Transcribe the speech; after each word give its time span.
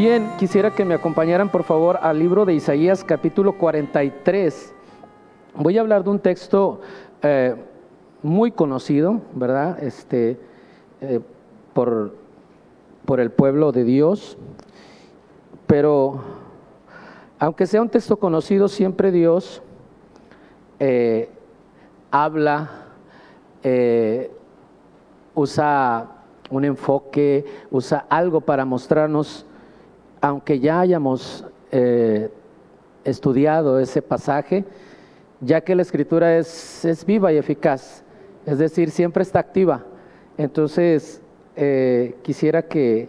Bien, 0.00 0.30
quisiera 0.38 0.70
que 0.70 0.84
me 0.84 0.94
acompañaran 0.94 1.48
por 1.48 1.64
favor 1.64 1.98
al 2.00 2.20
libro 2.20 2.44
de 2.44 2.54
Isaías 2.54 3.02
capítulo 3.02 3.58
43. 3.58 4.72
Voy 5.56 5.76
a 5.76 5.80
hablar 5.80 6.04
de 6.04 6.10
un 6.10 6.20
texto 6.20 6.80
eh, 7.20 7.56
muy 8.22 8.52
conocido, 8.52 9.20
¿verdad? 9.34 9.82
Este, 9.82 10.38
eh, 11.00 11.18
por, 11.72 12.14
por 13.06 13.18
el 13.18 13.32
pueblo 13.32 13.72
de 13.72 13.82
Dios, 13.82 14.38
pero 15.66 16.20
aunque 17.40 17.66
sea 17.66 17.82
un 17.82 17.88
texto 17.88 18.18
conocido, 18.18 18.68
siempre 18.68 19.10
Dios 19.10 19.62
eh, 20.78 21.28
habla, 22.12 22.70
usa 25.34 26.06
un 26.50 26.64
enfoque, 26.64 27.44
usa 27.72 28.06
algo 28.08 28.40
para 28.40 28.64
mostrarnos 28.64 29.44
aunque 30.20 30.60
ya 30.60 30.80
hayamos 30.80 31.44
eh, 31.70 32.30
estudiado 33.04 33.78
ese 33.78 34.02
pasaje, 34.02 34.64
ya 35.40 35.60
que 35.60 35.74
la 35.74 35.82
escritura 35.82 36.36
es, 36.38 37.04
viva 37.06 37.32
y 37.32 37.36
eficaz, 37.36 38.02
es 38.46 38.58
decir, 38.58 38.90
siempre 38.90 39.22
está 39.22 39.38
activa. 39.38 39.84
Entonces, 40.36 41.20
eh, 41.56 42.16
quisiera 42.22 42.62
que, 42.62 43.08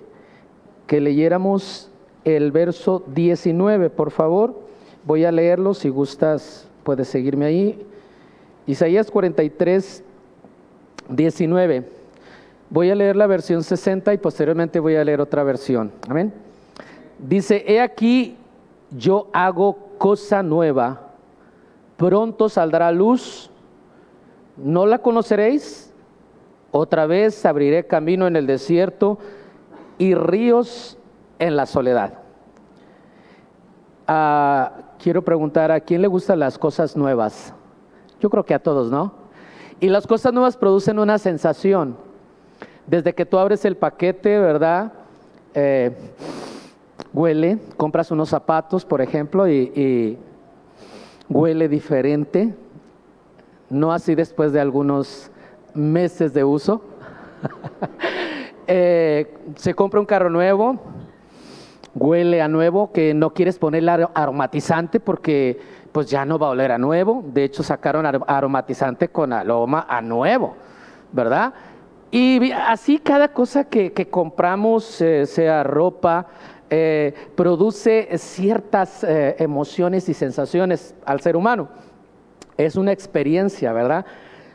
que 0.88 1.02
leyéramos 1.02 1.90
el 2.26 2.52
verso 2.52 3.04
19, 3.08 3.90
por 3.90 4.12
favor. 4.12 4.60
Voy 5.06 5.26
a 5.26 5.32
leerlo, 5.32 5.74
si 5.74 5.90
gustas, 5.90 6.68
puedes 6.84 7.08
seguirme 7.08 7.46
ahí. 7.46 7.86
Isaías 8.68 9.10
43, 9.10 10.04
19. 11.10 11.84
Voy 12.70 12.92
a 12.92 12.96
leer 12.96 13.16
la 13.16 13.26
versión 13.26 13.64
60 13.64 14.14
y 14.14 14.18
posteriormente 14.18 14.80
voy 14.80 14.96
a 14.96 15.04
leer 15.04 15.22
otra 15.22 15.44
versión. 15.44 15.92
Amén. 16.08 16.49
Dice, 17.20 17.64
he 17.68 17.82
aquí, 17.82 18.38
yo 18.92 19.28
hago 19.34 19.90
cosa 19.98 20.42
nueva, 20.42 21.02
pronto 21.98 22.48
saldrá 22.48 22.92
luz, 22.92 23.52
¿no 24.56 24.86
la 24.86 25.00
conoceréis? 25.00 25.94
Otra 26.72 27.06
vez 27.06 27.46
abriré 27.46 27.86
camino 27.86 28.28
en 28.28 28.36
el 28.36 28.48
desierto 28.48 29.18
y 29.98 30.16
ríos 30.16 30.98
en 31.40 31.56
la 31.56 31.66
soledad. 31.66 32.14
Ah, 34.08 34.72
quiero 34.98 35.24
preguntar, 35.24 35.72
¿a 35.72 35.80
quién 35.82 36.02
le 36.02 36.08
gustan 36.08 36.40
las 36.40 36.58
cosas 36.58 36.96
nuevas? 36.96 37.54
Yo 38.20 38.30
creo 38.30 38.46
que 38.46 38.54
a 38.54 38.60
todos, 38.60 38.90
¿no? 38.90 39.14
Y 39.80 39.90
las 39.90 40.08
cosas 40.08 40.34
nuevas 40.34 40.58
producen 40.58 41.00
una 41.00 41.18
sensación. 41.18 41.98
Desde 42.88 43.14
que 43.14 43.26
tú 43.26 43.38
abres 43.38 43.66
el 43.66 43.78
paquete, 43.78 44.40
¿verdad? 44.40 44.94
Eh, 45.54 45.96
huele, 47.14 47.58
compras 47.78 48.12
unos 48.12 48.30
zapatos, 48.30 48.86
por 48.86 49.02
ejemplo, 49.02 49.48
y, 49.48 50.18
huele 51.30 51.68
diferente, 51.70 52.54
no 53.70 53.92
así 53.92 54.16
después 54.16 54.52
de 54.52 54.60
algunos 54.60 55.32
meses 55.74 56.34
de 56.34 56.44
uso. 56.44 56.82
Eh, 58.72 59.34
se 59.56 59.74
compra 59.74 60.00
un 60.00 60.06
carro 60.06 60.30
nuevo, 60.30 60.78
huele 61.96 62.40
a 62.40 62.48
nuevo, 62.48 62.92
que 62.92 63.16
no 63.16 63.34
quieres 63.34 63.58
ponerle 63.58 64.08
aromatizante 64.14 65.00
porque 65.00 65.60
pues 65.92 66.08
ya 66.08 66.24
no 66.24 66.38
va 66.38 66.48
a 66.48 66.50
oler 66.52 66.72
a 66.72 66.78
nuevo. 66.78 67.24
De 67.26 67.44
hecho, 67.44 67.64
sacaron 67.64 68.06
aromatizante 68.28 69.08
con 69.08 69.34
aroma 69.34 69.88
a 69.90 70.04
nuevo, 70.04 70.56
¿verdad? 71.12 71.54
Y 72.12 72.52
así 72.52 72.98
cada 72.98 73.30
cosa 73.30 73.66
que, 73.66 73.92
compramos, 74.10 75.00
eh, 75.02 75.26
sea 75.26 75.64
ropa, 75.64 76.28
eh, 76.70 77.14
produce 77.36 78.10
ciertas 78.18 79.04
eh, 79.04 79.36
emociones 79.40 80.08
y 80.08 80.14
sensaciones 80.14 80.94
al 81.06 81.20
ser 81.22 81.36
humano. 81.36 81.68
Es 82.58 82.76
una 82.76 82.92
experiencia, 82.92 83.74
¿verdad? 83.74 84.06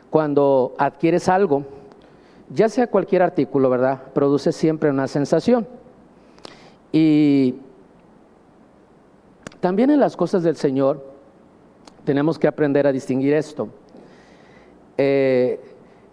Cuando 0.09 0.73
adquieres 0.77 1.27
algo, 1.27 1.65
ya 2.49 2.69
sea 2.69 2.87
cualquier 2.87 3.21
artículo, 3.21 3.69
¿verdad? 3.69 4.01
Produce 4.13 4.51
siempre 4.51 4.89
una 4.89 5.07
sensación. 5.07 5.67
Y 6.91 7.55
también 9.59 9.89
en 9.89 9.99
las 9.99 10.15
cosas 10.15 10.43
del 10.43 10.55
Señor 10.55 11.03
tenemos 12.05 12.39
que 12.39 12.47
aprender 12.47 12.87
a 12.87 12.93
distinguir 12.93 13.33
esto. 13.33 13.67
Eh, 14.97 15.59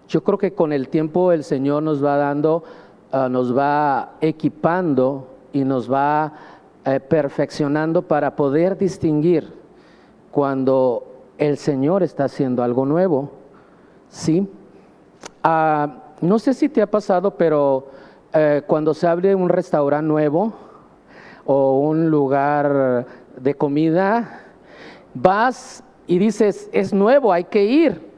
yo 0.09 0.25
creo 0.25 0.39
que 0.39 0.53
con 0.53 0.73
el 0.73 0.89
tiempo 0.89 1.31
el 1.31 1.45
Señor 1.45 1.83
nos 1.83 2.05
va 2.05 2.17
dando, 2.17 2.65
ah, 3.13 3.29
nos 3.29 3.57
va 3.57 4.17
equipando 4.21 5.29
y 5.53 5.65
nos 5.65 5.91
va 5.91 6.33
eh, 6.85 7.01
perfeccionando 7.01 8.03
para 8.03 8.35
poder 8.35 8.77
distinguir 8.77 9.53
cuando 10.31 11.07
el 11.39 11.59
Señor 11.59 12.03
está 12.03 12.25
haciendo 12.25 12.63
algo 12.63 12.87
nuevo. 12.87 13.31
¿Sí? 14.09 14.49
Ah, 15.43 16.03
no 16.21 16.39
sé 16.39 16.55
si 16.55 16.69
te 16.69 16.83
ha 16.83 16.91
pasado, 16.91 17.37
pero 17.37 17.89
eh, 18.33 18.63
cuando 18.67 18.95
se 18.95 19.07
abre 19.07 19.35
un 19.35 19.49
restaurante 19.49 20.07
nuevo 20.07 20.53
o 21.45 21.81
un 21.81 22.11
lugar 22.11 23.07
de 23.37 23.55
comida, 23.55 24.41
vas 25.15 25.83
y 26.07 26.19
dices, 26.19 26.69
es 26.73 26.93
nuevo, 26.93 27.33
hay 27.33 27.45
que 27.45 27.65
ir, 27.65 28.11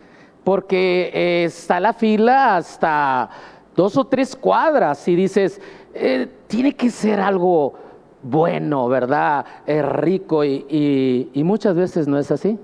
porque 0.43 1.11
eh, 1.15 1.45
está 1.45 1.81
la 1.81 1.93
fila 1.93 2.57
hasta 2.57 3.31
dos 3.75 3.97
o 3.97 4.05
tres 4.05 4.37
cuadras 4.37 5.07
y 5.09 5.17
dices, 5.17 5.61
eh, 5.95 6.29
tiene 6.49 6.75
que 6.75 6.91
ser 6.91 7.21
algo 7.21 7.75
bueno, 8.23 8.89
¿verdad? 8.89 9.45
Es 9.67 9.85
rico 9.85 10.45
y, 10.45 11.31
muchas 11.37 11.77
veces 11.77 12.09
no 12.09 12.19
es 12.19 12.31
así. 12.31 12.59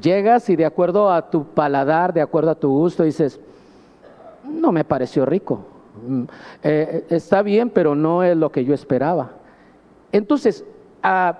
Llegas 0.00 0.48
y 0.50 0.56
de 0.56 0.66
acuerdo 0.66 1.10
a 1.10 1.30
tu 1.30 1.44
paladar, 1.44 2.12
de 2.12 2.20
acuerdo 2.20 2.50
a 2.50 2.54
tu 2.54 2.68
gusto, 2.68 3.02
dices, 3.02 3.40
no 4.44 4.70
me 4.70 4.84
pareció 4.84 5.24
rico. 5.24 5.60
Mm, 6.06 6.22
eh, 6.62 7.06
está 7.08 7.42
bien, 7.42 7.70
pero 7.70 7.94
no 7.94 8.22
es 8.22 8.36
lo 8.36 8.50
que 8.50 8.64
yo 8.64 8.74
esperaba. 8.74 9.30
Entonces, 10.12 10.64
ah, 11.02 11.38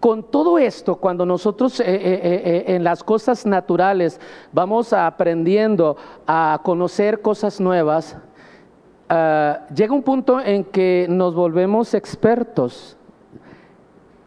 con 0.00 0.24
todo 0.24 0.58
esto, 0.58 0.96
cuando 0.96 1.26
nosotros 1.26 1.78
eh, 1.78 2.64
en 2.66 2.82
las 2.82 3.04
cosas 3.04 3.46
naturales 3.46 4.18
vamos 4.52 4.92
aprendiendo 4.92 5.96
a 6.26 6.60
conocer 6.64 7.20
cosas 7.20 7.60
nuevas, 7.60 8.16
Ah, 9.14 9.66
llega 9.74 9.92
un 9.92 10.02
punto 10.02 10.40
en 10.40 10.64
que 10.64 11.06
nos 11.06 11.34
volvemos 11.34 11.92
expertos, 11.92 12.96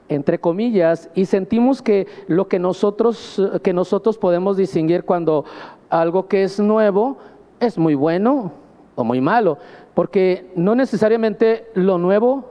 entre 0.08 0.38
comillas, 0.38 1.10
y 1.16 1.26
sentimos 1.26 1.82
que 1.82 2.06
lo 2.28 2.48
que 2.48 2.60
nosotros, 2.60 3.42
que 3.64 3.74
nosotros 3.74 4.20
podemos 4.20 4.58
distinguir 4.58 5.04
cuando 5.04 5.44
algo 5.90 6.28
que 6.28 6.44
es 6.44 6.60
nuevo 6.60 7.18
es 7.60 7.80
muy 7.80 7.96
bueno 7.96 8.52
o 8.94 9.04
muy 9.04 9.22
malo, 9.22 9.58
porque 9.96 10.52
no 10.56 10.76
necesariamente 10.76 11.68
lo 11.74 11.98
nuevo 11.98 12.46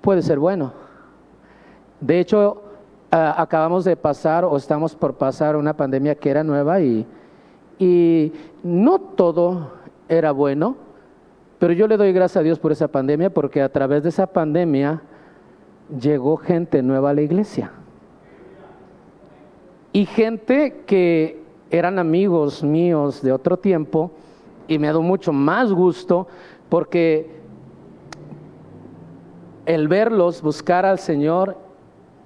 puede 0.00 0.22
ser 0.22 0.40
bueno. 0.40 0.72
De 2.00 2.18
hecho, 2.18 2.62
ah, 3.12 3.40
acabamos 3.40 3.84
de 3.84 3.96
pasar 3.96 4.44
o 4.44 4.56
estamos 4.56 4.96
por 4.96 5.14
pasar 5.14 5.54
una 5.54 5.76
pandemia 5.76 6.16
que 6.16 6.30
era 6.30 6.42
nueva 6.42 6.80
y, 6.80 7.06
y 7.78 8.32
no 8.64 8.98
todo 8.98 9.70
era 10.08 10.32
bueno, 10.32 10.84
pero 11.58 11.72
yo 11.72 11.86
le 11.88 11.96
doy 11.96 12.12
gracias 12.12 12.38
a 12.38 12.42
Dios 12.42 12.58
por 12.58 12.72
esa 12.72 12.88
pandemia 12.88 13.30
porque 13.30 13.62
a 13.62 13.70
través 13.70 14.02
de 14.02 14.10
esa 14.10 14.26
pandemia 14.26 15.02
llegó 16.00 16.36
gente 16.36 16.82
nueva 16.82 17.10
a 17.10 17.14
la 17.14 17.22
iglesia. 17.22 17.72
Y 19.92 20.04
gente 20.04 20.82
que 20.86 21.42
eran 21.70 21.98
amigos 21.98 22.62
míos 22.62 23.22
de 23.22 23.32
otro 23.32 23.56
tiempo 23.56 24.10
y 24.68 24.78
me 24.78 24.88
ha 24.88 24.90
dado 24.90 25.02
mucho 25.02 25.32
más 25.32 25.72
gusto 25.72 26.26
porque 26.68 27.30
el 29.64 29.88
verlos 29.88 30.42
buscar 30.42 30.84
al 30.84 30.98
Señor, 30.98 31.56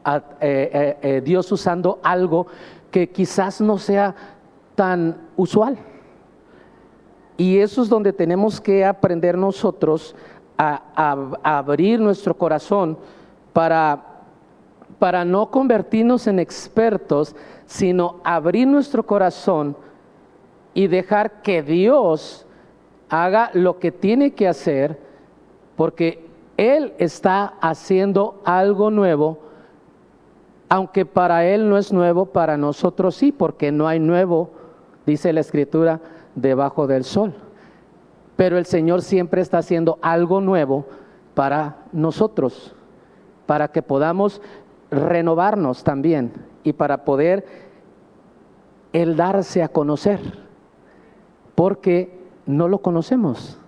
a, 0.05 0.17
eh, 0.17 0.23
eh, 0.41 0.99
eh, 1.03 1.21
Dios 1.21 1.51
usando 1.53 2.01
algo 2.03 2.47
que 2.91 3.11
quizás 3.11 3.61
no 3.61 3.79
sea 3.79 4.15
tan 4.75 5.29
usual. 5.37 5.79
Y 7.41 7.59
eso 7.59 7.81
es 7.81 7.89
donde 7.89 8.13
tenemos 8.13 8.61
que 8.61 8.85
aprender 8.85 9.39
nosotros 9.39 10.15
a, 10.59 10.83
abrir 11.43 11.99
nuestro 11.99 12.37
corazón 12.37 12.99
para, 13.55 14.05
para 14.99 15.25
no 15.25 15.51
convertirnos 15.51 16.27
en 16.27 16.39
expertos, 16.39 17.35
sino 17.65 18.21
abrir 18.25 18.69
nuestro 18.69 19.07
corazón 19.07 19.75
y 20.75 20.87
dejar 20.87 21.41
que 21.41 21.63
Dios 21.63 22.45
haga 23.09 23.51
lo 23.55 23.79
que 23.79 23.91
tiene 23.91 24.33
que 24.35 24.47
hacer, 24.47 25.01
porque 25.77 26.23
Él 26.59 26.93
está 26.99 27.55
haciendo 27.63 28.43
algo 28.45 28.91
nuevo, 28.91 29.39
aunque 30.69 31.07
para 31.07 31.47
Él 31.47 31.71
no 31.71 31.79
es 31.79 31.91
nuevo, 31.91 32.27
para 32.27 32.59
nosotros 32.59 33.15
sí, 33.15 33.33
porque 33.33 33.73
no 33.73 33.89
hay 33.89 33.99
nuevo, 33.99 34.51
dice 35.07 35.33
la 35.33 35.41
Escritura, 35.41 36.03
debajo 36.41 36.87
del 36.87 37.05
sol. 37.05 37.35
Pero 38.37 38.59
el 38.59 38.67
Señor 38.67 39.03
siempre 39.03 39.43
está 39.43 39.59
haciendo 39.59 39.99
algo 40.03 40.41
nuevo 40.41 40.87
para 41.35 41.85
nosotros, 41.93 42.75
para 43.47 43.69
que 43.69 43.83
podamos 43.83 44.41
renovarnos 44.91 45.85
también 45.85 46.33
y 46.65 46.73
para 46.73 47.05
poder 47.05 47.45
el 48.93 49.17
darse 49.17 49.63
a 49.63 49.69
conocer, 49.69 50.21
porque 51.55 52.19
no 52.47 52.69
lo 52.69 52.79
conocemos. 52.79 53.59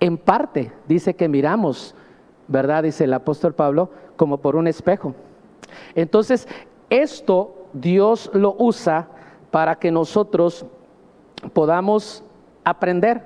En 0.00 0.18
parte 0.18 0.72
dice 0.86 1.14
que 1.14 1.28
miramos, 1.28 1.94
¿verdad? 2.48 2.82
Dice 2.82 3.04
el 3.04 3.14
apóstol 3.14 3.54
Pablo, 3.54 3.90
como 4.16 4.38
por 4.38 4.56
un 4.56 4.66
espejo. 4.66 5.14
Entonces, 5.94 6.46
esto 6.90 7.68
Dios 7.72 8.30
lo 8.34 8.54
usa 8.58 9.08
para 9.50 9.76
que 9.76 9.90
nosotros 9.90 10.66
podamos 11.52 12.22
aprender. 12.64 13.22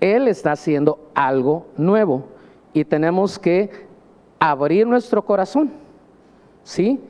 Él 0.00 0.28
está 0.28 0.52
haciendo 0.52 1.10
algo 1.14 1.66
nuevo 1.76 2.24
y 2.72 2.84
tenemos 2.84 3.38
que 3.38 3.70
abrir 4.38 4.86
nuestro 4.86 5.24
corazón. 5.24 5.70
¿Sí? 6.62 7.00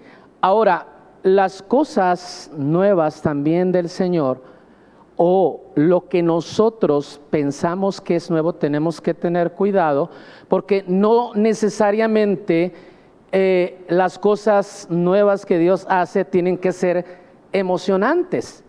Ahora, 0.41 0.87
las 1.23 1.63
cosas 1.63 2.51
nuevas 2.57 3.21
también 3.21 3.73
del 3.73 3.89
Señor 3.89 4.43
o 5.17 5.61
lo 5.75 6.09
que 6.09 6.23
nosotros 6.23 7.21
pensamos 7.29 8.01
que 8.01 8.17
es 8.17 8.31
nuevo, 8.31 8.55
tenemos 8.55 9.03
que 9.03 9.13
tener 9.13 9.53
cuidado 9.53 10.09
porque 10.49 10.83
no 10.87 11.35
necesariamente 11.35 12.73
eh, 13.33 13.85
las 13.89 14.19
cosas 14.19 14.87
nuevas 14.89 15.45
que 15.45 15.59
Dios 15.59 15.87
hace 15.91 16.25
tienen 16.25 16.57
que 16.57 16.73
ser 16.73 17.05
emocionantes. 17.53 18.65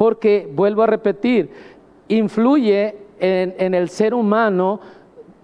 Porque, 0.00 0.50
vuelvo 0.50 0.84
a 0.84 0.86
repetir, 0.86 1.50
influye 2.08 2.96
en, 3.18 3.74
el 3.74 3.90
ser 3.90 4.14
humano 4.14 4.80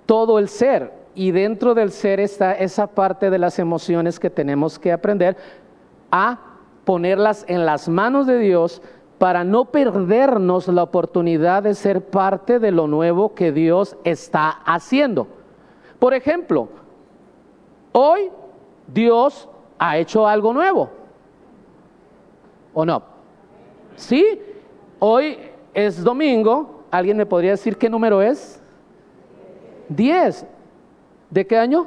todo 0.06 0.38
el 0.38 0.49
ser 0.49 0.94
y 1.14 1.31
dentro 1.31 1.75
del 1.75 1.91
ser 1.91 2.20
está 2.20 2.55
esa 2.55 2.87
parte 2.87 3.29
de 3.29 3.37
las 3.37 3.58
emociones 3.58 4.19
que 4.19 4.31
tenemos 4.31 4.79
que 4.79 4.93
aprender 4.93 5.37
a 6.11 6.38
ponerlas 6.87 7.44
en 7.49 7.67
las 7.67 7.87
manos 7.91 8.26
de 8.26 8.38
Dios 8.38 8.81
para 9.19 9.44
no 9.44 9.67
perdernos 9.67 10.69
la 10.69 10.85
oportunidad 10.85 11.64
de 11.64 11.75
ser 11.75 12.06
parte 12.06 12.59
de 12.59 12.70
lo 12.70 12.87
nuevo 12.87 13.35
que 13.35 13.52
Dios 13.52 13.99
está 14.05 14.49
haciendo. 14.49 15.26
Por 15.99 16.14
ejemplo, 16.14 16.70
hoy 17.93 18.31
Dios 18.87 19.50
ha 19.79 19.99
hecho 19.99 20.26
algo 20.26 20.55
nuevo. 20.55 20.88
¿O 22.73 22.87
no? 22.87 23.17
Sí, 23.97 24.41
hoy 25.08 25.38
es 25.73 26.03
domingo. 26.03 26.85
¿Alguien 26.91 27.17
me 27.17 27.26
podría 27.26 27.53
decir 27.53 27.76
qué 27.76 27.88
número 27.88 28.20
es? 28.20 28.61
Diez. 29.88 30.44
¿De 31.31 31.47
qué 31.47 31.56
año? 31.56 31.87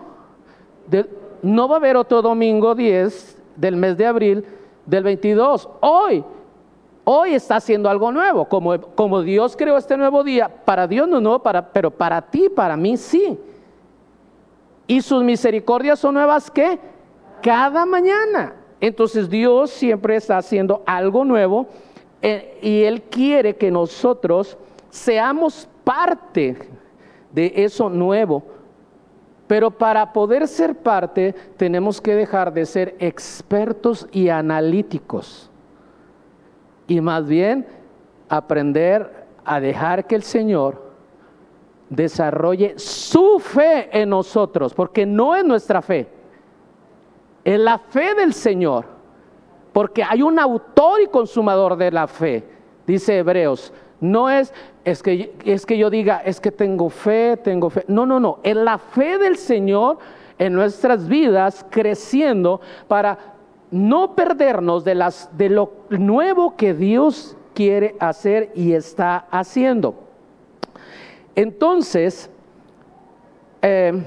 no 1.41 1.67
va 1.67 1.75
a 1.75 1.77
haber 1.77 1.95
otro 1.95 2.21
domingo 2.21 2.73
10 2.73 3.41
del 3.55 3.75
mes 3.75 3.95
de 3.95 4.05
abril 4.05 4.45
del 4.85 5.03
22. 5.03 5.69
Hoy, 5.81 6.23
hoy 7.03 7.33
está 7.33 7.57
haciendo 7.57 7.89
algo 7.89 8.11
nuevo. 8.11 8.45
Como, 8.45 8.81
como 8.81 9.21
Dios 9.21 9.55
creó 9.55 9.77
este 9.77 9.95
nuevo 9.95 10.23
día, 10.23 10.49
para 10.65 10.87
Dios 10.87 11.07
no, 11.07 11.21
no, 11.21 11.41
pero 11.71 11.91
para 11.91 12.21
ti, 12.21 12.49
para 12.49 12.75
mí 12.75 12.97
sí. 12.97 13.39
Y 14.87 15.01
sus 15.01 15.23
misericordias 15.23 15.99
son 15.99 16.15
nuevas 16.15 16.49
que 16.49 16.79
cada 17.41 17.85
mañana. 17.85 18.55
Entonces 18.81 19.29
Dios 19.29 19.69
siempre 19.69 20.15
está 20.15 20.37
haciendo 20.37 20.81
algo 20.85 21.23
nuevo 21.23 21.67
eh, 22.21 22.59
y 22.61 22.83
Él 22.83 23.03
quiere 23.03 23.55
que 23.55 23.71
nosotros 23.71 24.57
seamos 24.89 25.67
parte 25.83 26.57
de 27.31 27.53
eso 27.55 27.89
nuevo 27.89 28.43
pero 29.49 29.71
para 29.71 30.13
poder 30.13 30.47
ser 30.47 30.75
parte 30.75 31.33
tenemos 31.57 31.99
que 31.99 32.13
dejar 32.13 32.53
de 32.53 32.67
ser 32.67 32.95
expertos 32.99 34.07
y 34.11 34.29
analíticos. 34.29 35.49
Y 36.85 37.01
más 37.01 37.25
bien 37.25 37.65
aprender 38.29 39.25
a 39.43 39.59
dejar 39.59 40.05
que 40.05 40.13
el 40.13 40.21
Señor 40.21 40.93
desarrolle 41.89 42.77
su 42.77 43.39
fe 43.39 43.89
en 43.91 44.09
nosotros, 44.09 44.75
porque 44.75 45.07
no 45.07 45.35
es 45.35 45.43
nuestra 45.43 45.81
fe, 45.81 46.07
es 47.43 47.59
la 47.59 47.79
fe 47.79 48.13
del 48.13 48.35
Señor, 48.35 48.85
porque 49.73 50.03
hay 50.03 50.21
un 50.21 50.39
autor 50.39 51.01
y 51.01 51.07
consumador 51.07 51.75
de 51.75 51.91
la 51.91 52.07
fe, 52.07 52.43
dice 52.85 53.17
Hebreos. 53.17 53.73
No 54.01 54.29
es, 54.29 54.53
es 54.85 55.03
que, 55.03 55.35
es 55.43 55.65
que 55.65 55.77
yo 55.77 55.89
diga, 55.89 56.21
es 56.23 56.39
que 56.39 56.51
tengo 56.51 56.89
fe, 56.89 57.37
tengo 57.37 57.69
fe. 57.69 57.83
No, 57.87 58.05
no, 58.05 58.19
no. 58.19 58.39
Es 58.43 58.55
la 58.55 58.77
fe 58.77 59.17
del 59.17 59.35
Señor 59.35 59.97
en 60.37 60.53
nuestras 60.53 61.07
vidas 61.07 61.65
creciendo 61.69 62.61
para 62.87 63.17
no 63.71 64.15
perdernos 64.15 64.83
de, 64.83 64.95
las, 64.95 65.29
de 65.37 65.49
lo 65.49 65.73
nuevo 65.89 66.55
que 66.55 66.73
Dios 66.73 67.35
quiere 67.53 67.95
hacer 67.99 68.51
y 68.55 68.73
está 68.73 69.27
haciendo. 69.29 69.95
Entonces, 71.35 72.29
eh, 73.61 74.01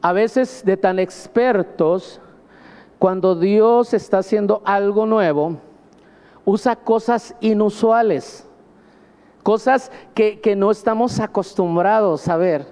a 0.00 0.12
veces 0.12 0.64
de 0.64 0.76
tan 0.76 0.98
expertos, 0.98 2.20
cuando 3.02 3.34
Dios 3.34 3.94
está 3.94 4.18
haciendo 4.18 4.62
algo 4.64 5.06
nuevo, 5.06 5.56
usa 6.44 6.76
cosas 6.76 7.34
inusuales 7.40 8.48
cosas 9.42 9.90
que, 10.14 10.54
no 10.56 10.70
estamos 10.70 11.18
acostumbrados 11.18 12.28
a 12.28 12.36
ver. 12.36 12.64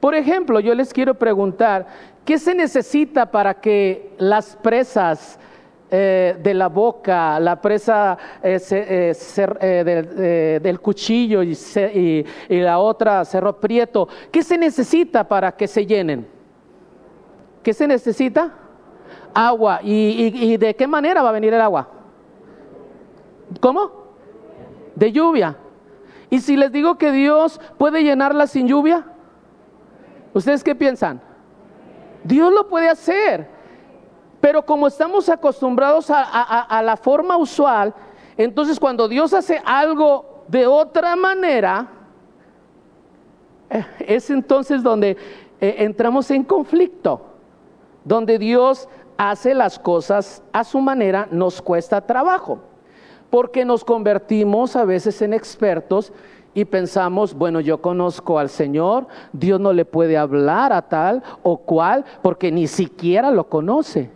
Por 0.00 0.16
ejemplo, 0.16 0.58
yo 0.58 0.74
les 0.74 0.92
quiero 0.92 1.14
preguntar, 1.14 1.86
¿qué 2.24 2.36
se 2.36 2.52
necesita 2.52 3.30
para 3.30 3.54
que 3.54 4.12
las 4.18 4.56
presas 4.56 5.38
eh, 5.88 6.36
de 6.42 6.52
la 6.52 6.66
boca, 6.66 7.38
la 7.38 7.60
presa 7.60 8.18
eh, 8.42 9.14
eh, 9.60 10.60
del, 10.60 10.80
cuchillo 10.80 11.44
y, 11.44 12.26
la 12.48 12.80
otra 12.80 13.24
cerro 13.24 13.60
prieto, 13.60 14.08
¿qué 14.32 14.42
se 14.42 14.58
necesita 14.58 15.22
para 15.28 15.52
que 15.52 15.68
se 15.68 15.86
llenen? 15.86 16.26
¿Qué 17.62 17.72
se 17.72 17.86
necesita? 17.86 18.65
Agua. 19.36 19.80
y 19.82 20.56
de 20.56 20.74
qué 20.74 20.86
manera 20.86 21.22
va 21.22 21.28
a 21.28 21.32
venir 21.32 21.52
el 21.52 21.60
agua? 21.60 21.88
¿Cómo? 23.60 23.90
De 24.94 25.12
lluvia. 25.12 25.56
¿Y 26.30 26.40
si 26.40 26.56
les 26.56 26.72
digo 26.72 26.98
que 26.98 27.12
Dios 27.12 27.60
puede 27.78 28.02
llenarla 28.02 28.46
sin 28.46 28.66
lluvia? 28.66 29.04
¿Ustedes 30.34 30.64
qué 30.64 30.74
piensan? 30.74 31.20
Dios 32.24 32.52
lo 32.52 32.68
puede 32.68 32.88
hacer. 32.88 33.48
Pero 34.40 34.64
como 34.64 34.86
estamos 34.86 35.28
acostumbrados 35.28 36.10
a, 36.10 36.82
la 36.84 36.96
forma 36.96 37.36
usual, 37.36 37.94
entonces 38.36 38.78
cuando 38.78 39.08
Dios 39.08 39.32
hace 39.32 39.62
algo 39.64 40.44
de 40.48 40.66
otra 40.66 41.16
manera, 41.16 41.88
eh, 43.70 43.84
es 44.00 44.28
entonces 44.30 44.82
donde 44.82 45.16
eh, 45.60 45.76
entramos 45.78 46.30
en 46.30 46.44
conflicto, 46.44 47.22
donde 48.04 48.38
Dios 48.38 48.88
hace 49.18 49.54
las 49.54 49.78
cosas 49.78 50.42
a 50.52 50.64
su 50.64 50.80
manera, 50.80 51.28
nos 51.30 51.62
cuesta 51.62 52.00
trabajo 52.00 52.60
porque 53.30 53.64
nos 53.64 53.84
convertimos 53.84 54.76
a 54.76 54.84
veces 54.84 55.20
en 55.22 55.34
expertos 55.34 56.12
y 56.54 56.64
pensamos, 56.64 57.34
bueno, 57.34 57.60
yo 57.60 57.82
conozco 57.82 58.38
al 58.38 58.48
Señor, 58.48 59.06
Dios 59.32 59.60
no 59.60 59.72
le 59.72 59.84
puede 59.84 60.16
hablar 60.16 60.72
a 60.72 60.82
tal 60.82 61.22
o 61.42 61.58
cual, 61.58 62.04
porque 62.22 62.50
ni 62.50 62.66
siquiera 62.66 63.30
lo 63.30 63.48
conoce. 63.48 64.10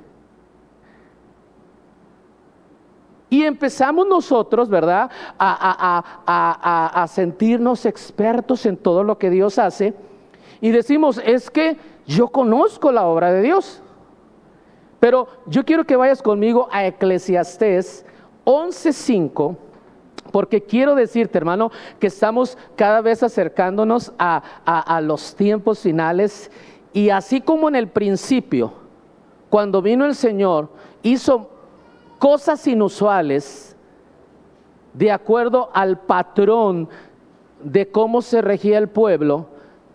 Y 3.29 3.45
empezamos 3.45 4.07
nosotros, 4.07 4.71
¿verdad?, 4.71 5.11
a, 5.39 7.03
a, 7.03 7.07
sentirnos 7.09 7.85
expertos 7.85 8.65
en 8.67 8.77
todo 8.77 9.05
lo 9.05 9.19
que 9.19 9.31
Dios 9.31 9.59
hace. 9.59 9.95
Y 10.61 10.71
decimos, 10.71 11.21
es 11.25 11.51
que 11.51 11.77
yo 12.07 12.29
conozco 12.29 12.91
la 12.91 13.07
obra 13.07 13.33
de 13.33 13.43
Dios. 13.43 13.83
Pero 15.01 15.29
yo 15.47 15.65
quiero 15.65 15.85
que 15.85 15.97
vayas 15.97 16.23
conmigo 16.23 16.69
a 16.71 16.87
Eclesiastés 16.87 18.05
11.5, 18.45 19.57
porque 20.31 20.63
quiero 20.63 20.95
decirte, 20.95 21.39
hermano, 21.39 21.73
que 21.99 22.09
estamos 22.09 22.59
cada 22.77 23.01
vez 23.01 23.23
acercándonos 23.23 24.13
a, 24.19 25.01
los 25.03 25.35
tiempos 25.35 25.81
finales. 25.81 26.51
Y 26.93 27.09
así 27.09 27.41
como 27.41 27.69
en 27.69 27.77
el 27.77 27.89
principio, 27.89 28.73
cuando 29.49 29.81
vino 29.81 30.05
el 30.05 30.15
Señor, 30.15 30.69
hizo 31.03 31.51
cosas 32.19 32.67
inusuales 32.67 33.75
de 34.93 35.11
acuerdo 35.11 35.71
al 35.73 35.99
patrón 35.99 36.89
de 37.63 37.91
cómo 37.91 38.21
se 38.21 38.43
regía 38.43 38.77
el 38.77 38.89
pueblo, 38.89 39.47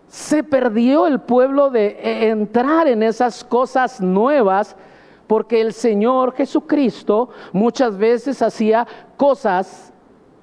se 0.08 0.44
perdió 0.44 1.06
el 1.06 1.20
pueblo 1.20 1.70
de 1.70 2.30
entrar 2.30 2.88
en 2.88 3.04
esas 3.04 3.44
cosas 3.44 4.02
nuevas 4.02 4.76
porque 5.28 5.62
el 5.62 5.74
Señor 5.74 6.34
Jesucristo 6.34 7.30
muchas 7.52 7.98
veces 7.98 8.42
hacía 8.42 8.88
cosas 9.18 9.94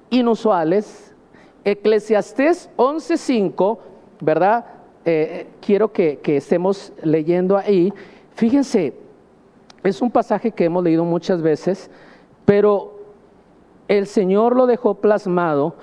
inusuales. 0.09 1.13
Eclesiastés 1.63 2.69
11:5 2.77 3.77
¿verdad? 4.23 4.65
Eh, 5.05 5.47
quiero 5.59 5.91
que, 5.91 6.19
que 6.19 6.37
estemos 6.37 6.93
leyendo 7.03 7.57
ahí. 7.57 7.93
Fíjense, 8.35 8.93
es 9.83 10.01
un 10.01 10.09
pasaje 10.09 10.51
que 10.51 10.65
hemos 10.65 10.83
leído 10.83 11.03
muchas 11.03 11.41
veces, 11.41 11.91
pero 12.45 12.99
el 13.89 14.07
Señor 14.07 14.55
lo 14.55 14.65
dejó 14.65 14.95
plasmado 14.95 15.75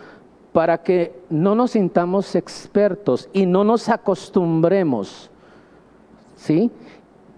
para 0.52 0.82
que 0.82 1.14
no 1.28 1.54
nos 1.54 1.72
sintamos 1.72 2.34
expertos 2.34 3.28
y 3.32 3.44
no 3.44 3.62
nos 3.62 3.88
acostumbremos. 3.88 5.30
¿Sí? 6.36 6.70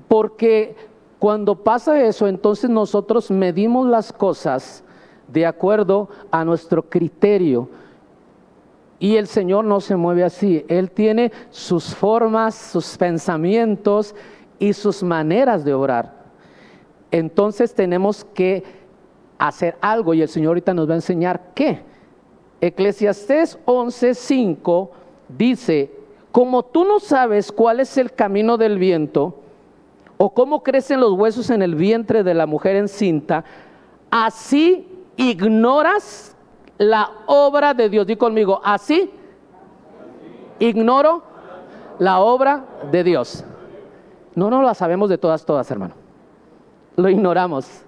Porque 0.07 0.76
cuando 1.23 1.55
pasa 1.55 2.02
eso, 2.02 2.26
entonces 2.26 2.69
nosotros 2.69 3.31
medimos 3.31 3.87
las 3.87 4.12
cosas 4.12 4.83
de 5.29 5.47
acuerdo 5.47 6.09
a 6.33 6.45
nuestro 6.45 6.83
criterio. 6.83 7.69
Y 8.99 9.14
el 9.14 9.29
Señor 9.29 9.64
no 9.64 9.81
se 9.81 9.95
mueve 9.95 10.25
así. 10.25 10.64
Él 10.67 10.91
tiene 10.91 11.31
sus 11.50 11.95
formas, 11.95 12.57
sus 12.57 12.99
pensamientos 12.99 14.17
y 14.59 14.73
sus 14.73 15.05
maneras 15.05 15.64
de 15.64 15.73
obrar. 15.73 16.12
Entonces 17.12 17.73
tenemos 17.73 18.25
que 18.25 18.64
hacer 19.38 19.76
algo 19.81 20.14
y 20.14 20.23
el 20.23 20.29
Señor 20.29 20.49
ahorita 20.49 20.75
nos 20.75 20.88
va 20.88 20.95
a 20.95 20.97
enseñar 20.97 21.52
qué. 21.55 21.83
Eclesiastés 22.61 23.61
11:5 23.64 24.88
dice, 25.29 25.88
como 26.33 26.64
tú 26.64 26.85
no 26.85 26.99
sabes 26.99 27.52
cuál 27.52 27.79
es 27.79 27.97
el 27.97 28.12
camino 28.12 28.59
del 28.59 28.76
viento, 28.76 29.42
o 30.25 30.31
cómo 30.31 30.62
crecen 30.62 31.00
los 31.00 31.14
huesos 31.14 31.50
en 31.50 31.62
el 31.62 31.75
vientre 31.75 32.23
de 32.23 32.33
la 32.33 32.47
mujer 32.47 32.76
encinta, 32.76 33.43
así 34.09 34.88
ignoras 35.17 36.37
la 36.79 37.11
obra 37.26 37.75
de 37.75 37.88
Dios. 37.88 38.07
Di 38.07 38.14
conmigo, 38.14 38.61
así 38.62 39.11
ignoro 40.61 41.25
la 41.99 42.21
obra 42.21 42.64
de 42.93 43.02
Dios. 43.02 43.45
No, 44.37 44.49
no 44.49 44.62
la 44.62 44.75
sabemos 44.75 45.09
de 45.09 45.19
todas, 45.19 45.45
todas, 45.45 45.69
hermano. 45.73 45.95
Lo 46.95 47.09
ignoramos 47.09 47.83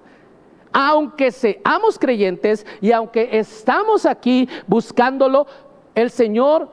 aunque 0.76 1.30
seamos 1.30 2.00
creyentes 2.00 2.66
y 2.80 2.90
aunque 2.90 3.38
estamos 3.38 4.04
aquí 4.04 4.48
buscándolo, 4.66 5.46
el 5.94 6.10
Señor 6.10 6.68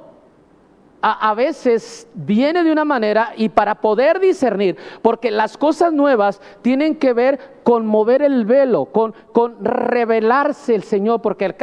a, 1.02 1.34
veces 1.34 2.08
viene 2.14 2.64
de 2.64 2.72
una 2.72 2.86
manera 2.86 3.34
y 3.36 3.50
para 3.50 3.76
poder 3.76 4.20
discernir, 4.20 4.78
porque 5.02 5.32
las 5.32 5.58
cosas 5.58 5.92
nuevas 5.92 6.42
tienen 6.62 6.96
que 6.96 7.14
ver 7.14 7.40
con 7.64 7.86
mover 7.86 8.22
el 8.22 8.46
velo, 8.46 8.86
con, 8.86 9.14
con 9.32 9.64
revelarse 9.64 10.76
el 10.76 10.84
Señor, 10.84 11.22
porque 11.22 11.56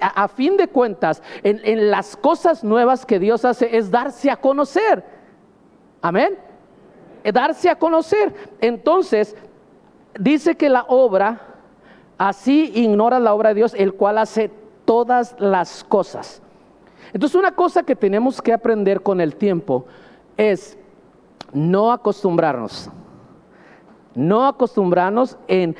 a, 0.00 0.28
fin 0.28 0.56
de 0.56 0.68
cuentas, 0.68 1.22
en, 1.42 1.60
en 1.64 1.90
las 1.90 2.16
cosas 2.16 2.62
nuevas 2.62 3.04
que 3.04 3.18
Dios 3.18 3.44
hace 3.44 3.76
es 3.76 3.90
darse 3.90 4.30
a 4.30 4.36
conocer. 4.36 5.04
Amén. 6.00 6.38
Darse 7.32 7.70
a 7.70 7.76
conocer. 7.76 8.34
Entonces, 8.60 9.34
dice 10.18 10.56
que 10.56 10.68
la 10.68 10.84
obra 10.88 11.54
Así 12.18 12.70
ignora 12.74 13.18
la 13.18 13.34
obra 13.34 13.50
de 13.50 13.56
Dios, 13.56 13.74
el 13.74 13.94
cual 13.94 14.18
hace 14.18 14.50
todas 14.84 15.34
las 15.38 15.84
cosas. 15.84 16.40
Entonces 17.14 17.36
una 17.36 17.52
cosa 17.52 17.84
que 17.84 17.94
tenemos 17.94 18.42
que 18.42 18.52
aprender 18.52 19.00
con 19.00 19.20
el 19.20 19.36
tiempo 19.36 19.86
es 20.36 20.76
no 21.52 21.92
acostumbrarnos. 21.92 22.90
No 24.16 24.46
acostumbrarnos 24.48 25.38
en, 25.46 25.76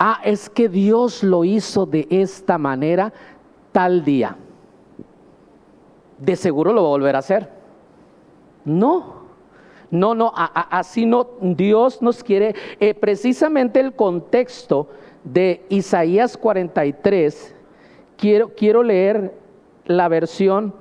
ah, 0.00 0.20
es 0.24 0.50
que 0.50 0.68
Dios 0.68 1.22
lo 1.22 1.44
hizo 1.44 1.86
de 1.86 2.08
esta 2.10 2.58
manera 2.58 3.12
tal 3.70 4.04
día. 4.04 4.36
De 6.18 6.34
seguro 6.34 6.72
lo 6.72 6.82
va 6.82 6.88
a 6.88 6.90
volver 6.90 7.14
a 7.14 7.20
hacer. 7.20 7.48
No, 8.64 9.22
no, 9.92 10.16
no, 10.16 10.32
así 10.34 11.06
no, 11.06 11.28
Dios 11.40 12.02
nos 12.02 12.24
quiere, 12.24 12.56
eh, 12.80 12.94
precisamente 12.94 13.78
el 13.78 13.94
contexto 13.94 14.88
de 15.22 15.64
Isaías 15.68 16.36
43, 16.36 17.54
quiero, 18.16 18.48
quiero 18.56 18.82
leer 18.82 19.43
la 19.86 20.08
versión, 20.08 20.74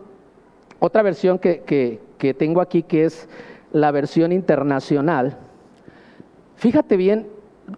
otra 0.80 1.02
versión 1.02 1.40
que, 1.40 2.00
tengo 2.38 2.62
aquí, 2.62 2.84
que 2.84 3.06
es 3.06 3.28
la 3.72 3.92
versión 3.92 4.32
internacional. 4.32 5.38
Fíjate 6.56 6.98
bien, 6.98 7.28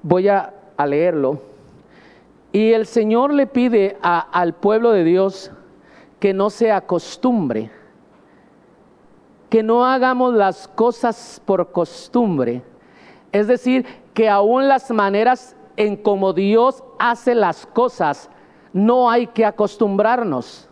voy 0.03 0.27
a, 0.27 0.53
leerlo. 0.85 1.41
Y 2.51 2.73
el 2.73 2.85
Señor 2.85 3.33
le 3.33 3.47
pide 3.47 3.97
al 4.01 4.53
pueblo 4.53 4.91
de 4.91 5.03
Dios 5.03 5.51
que 6.19 6.33
no 6.33 6.49
se 6.49 6.71
acostumbre, 6.71 7.69
que 9.49 9.63
no 9.63 9.85
hagamos 9.85 10.33
las 10.33 10.67
cosas 10.67 11.41
por 11.45 11.71
costumbre. 11.71 12.61
Es 13.31 13.47
decir, 13.47 13.85
que 14.13 14.29
aún 14.29 14.67
las 14.67 14.91
maneras 14.91 15.55
en 15.77 15.97
cómo 15.97 16.33
Dios 16.33 16.83
hace 16.99 17.35
las 17.35 17.65
cosas, 17.65 18.29
no 18.71 19.09
hay 19.09 19.27
que 19.27 19.45
acostumbrarnos. 19.45 20.69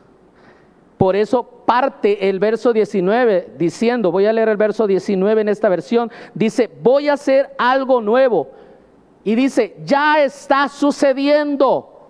Por 1.03 1.17
eso 1.17 1.43
parte 1.43 2.29
el 2.29 2.39
verso 2.39 2.71
19 2.71 3.55
diciendo, 3.57 4.09
voy 4.09 4.25
a 4.25 4.31
leer 4.31 4.47
el 4.47 4.55
verso 4.55 4.87
19 4.87 5.41
en 5.41 5.49
esta 5.49 5.67
versión, 5.67 6.09
dice, 6.33 6.71
voy 6.81 7.09
a 7.09 7.15
hacer 7.15 7.53
algo 7.57 7.99
nuevo. 7.99 8.51
Y 9.25 9.35
dice, 9.35 9.75
ya 9.83 10.23
está 10.23 10.69
sucediendo. 10.69 12.07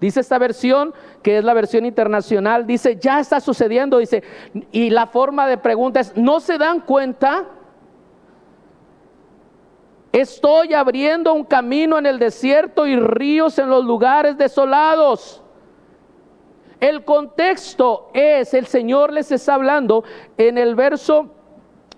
Dice 0.00 0.18
esta 0.18 0.38
versión, 0.38 0.92
que 1.22 1.38
es 1.38 1.44
la 1.44 1.54
versión 1.54 1.86
internacional, 1.86 2.66
dice, 2.66 2.96
ya 2.96 3.20
está 3.20 3.38
sucediendo. 3.38 3.98
Dice, 3.98 4.24
y 4.72 4.90
la 4.90 5.06
forma 5.06 5.46
de 5.46 5.58
pregunta 5.58 6.00
es, 6.00 6.16
¿no 6.16 6.40
se 6.40 6.58
dan 6.58 6.80
cuenta? 6.80 7.44
Estoy 10.10 10.74
abriendo 10.74 11.32
un 11.32 11.44
camino 11.44 11.96
en 11.96 12.06
el 12.06 12.18
desierto 12.18 12.88
y 12.88 12.98
ríos 12.98 13.56
en 13.60 13.68
los 13.68 13.84
lugares 13.84 14.36
desolados. 14.36 15.44
El 16.80 17.04
contexto 17.04 18.10
es, 18.12 18.52
el 18.54 18.66
Señor 18.66 19.12
les 19.12 19.32
está 19.32 19.54
hablando 19.54 20.04
en 20.36 20.58
el 20.58 20.74
verso 20.74 21.30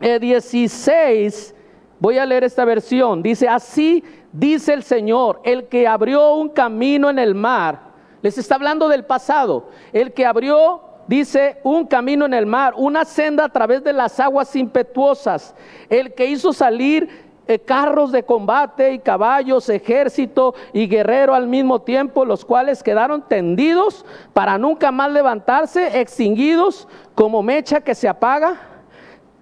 16, 0.01 1.51
eh, 1.51 1.57
voy 1.99 2.19
a 2.19 2.27
leer 2.27 2.45
esta 2.45 2.65
versión, 2.65 3.23
dice, 3.23 3.49
así 3.49 4.05
dice 4.33 4.73
el 4.73 4.85
Señor, 4.85 5.41
el 5.45 5.67
que 5.67 5.89
abrió 5.89 6.35
un 6.35 6.51
camino 6.51 7.11
en 7.11 7.19
el 7.19 7.35
mar, 7.35 7.89
les 8.23 8.39
está 8.39 8.55
hablando 8.55 8.89
del 8.89 9.05
pasado, 9.05 9.71
el 9.93 10.13
que 10.13 10.25
abrió 10.25 10.83
dice, 11.09 11.59
un 11.65 11.87
camino 11.87 12.27
en 12.27 12.35
el 12.35 12.47
mar, 12.47 12.75
una 12.77 13.05
senda 13.05 13.47
a 13.47 13.49
través 13.49 13.83
de 13.83 13.93
las 13.93 14.21
aguas 14.21 14.55
impetuosas, 14.55 15.55
el 15.89 16.15
que 16.15 16.27
hizo 16.27 16.53
salir 16.53 17.28
eh, 17.51 17.59
carros 17.59 18.13
de 18.13 18.25
combate 18.25 18.93
y 18.93 18.99
caballos, 18.99 19.71
ejército 19.71 20.55
y 20.75 20.87
guerrero 20.87 21.35
al 21.35 21.47
mismo 21.47 21.81
tiempo, 21.81 22.27
los 22.27 22.45
cuales 22.45 22.83
quedaron 22.83 23.23
tendidos 23.23 24.05
para 24.35 24.59
nunca 24.59 24.93
más 24.93 25.11
levantarse, 25.11 25.99
extinguidos 25.99 26.87
como 27.15 27.43
mecha 27.43 27.81
que 27.81 27.95
se 27.95 28.07
apaga. 28.07 28.61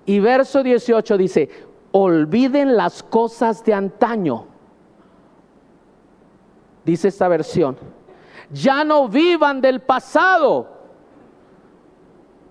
Y 0.05 0.21
verso 0.21 0.63
18 0.63 1.19
dice, 1.19 1.51
olviden 1.91 2.77
las 2.77 3.03
cosas 3.03 3.65
de 3.65 3.75
antaño. 3.75 4.47
Dice 6.85 7.09
esta 7.09 7.27
versión, 7.27 7.77
ya 8.53 8.85
no 8.85 9.09
vivan 9.09 9.61
del 9.61 9.81
pasado 9.81 10.76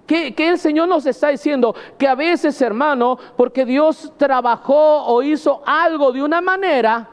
que, 0.05 0.33
el 0.38 0.59
Señor 0.59 0.88
nos 0.88 1.05
está 1.05 1.29
diciendo 1.29 1.75
que 1.97 2.07
a 2.07 2.15
veces, 2.15 2.62
hermano, 2.62 3.17
porque 3.35 3.65
Dios 3.65 4.13
trabajó 4.17 5.03
o 5.05 5.24
hizo 5.24 5.62
algo 5.65 6.12
de 6.12 6.24
una 6.24 6.41
manera, 6.41 7.09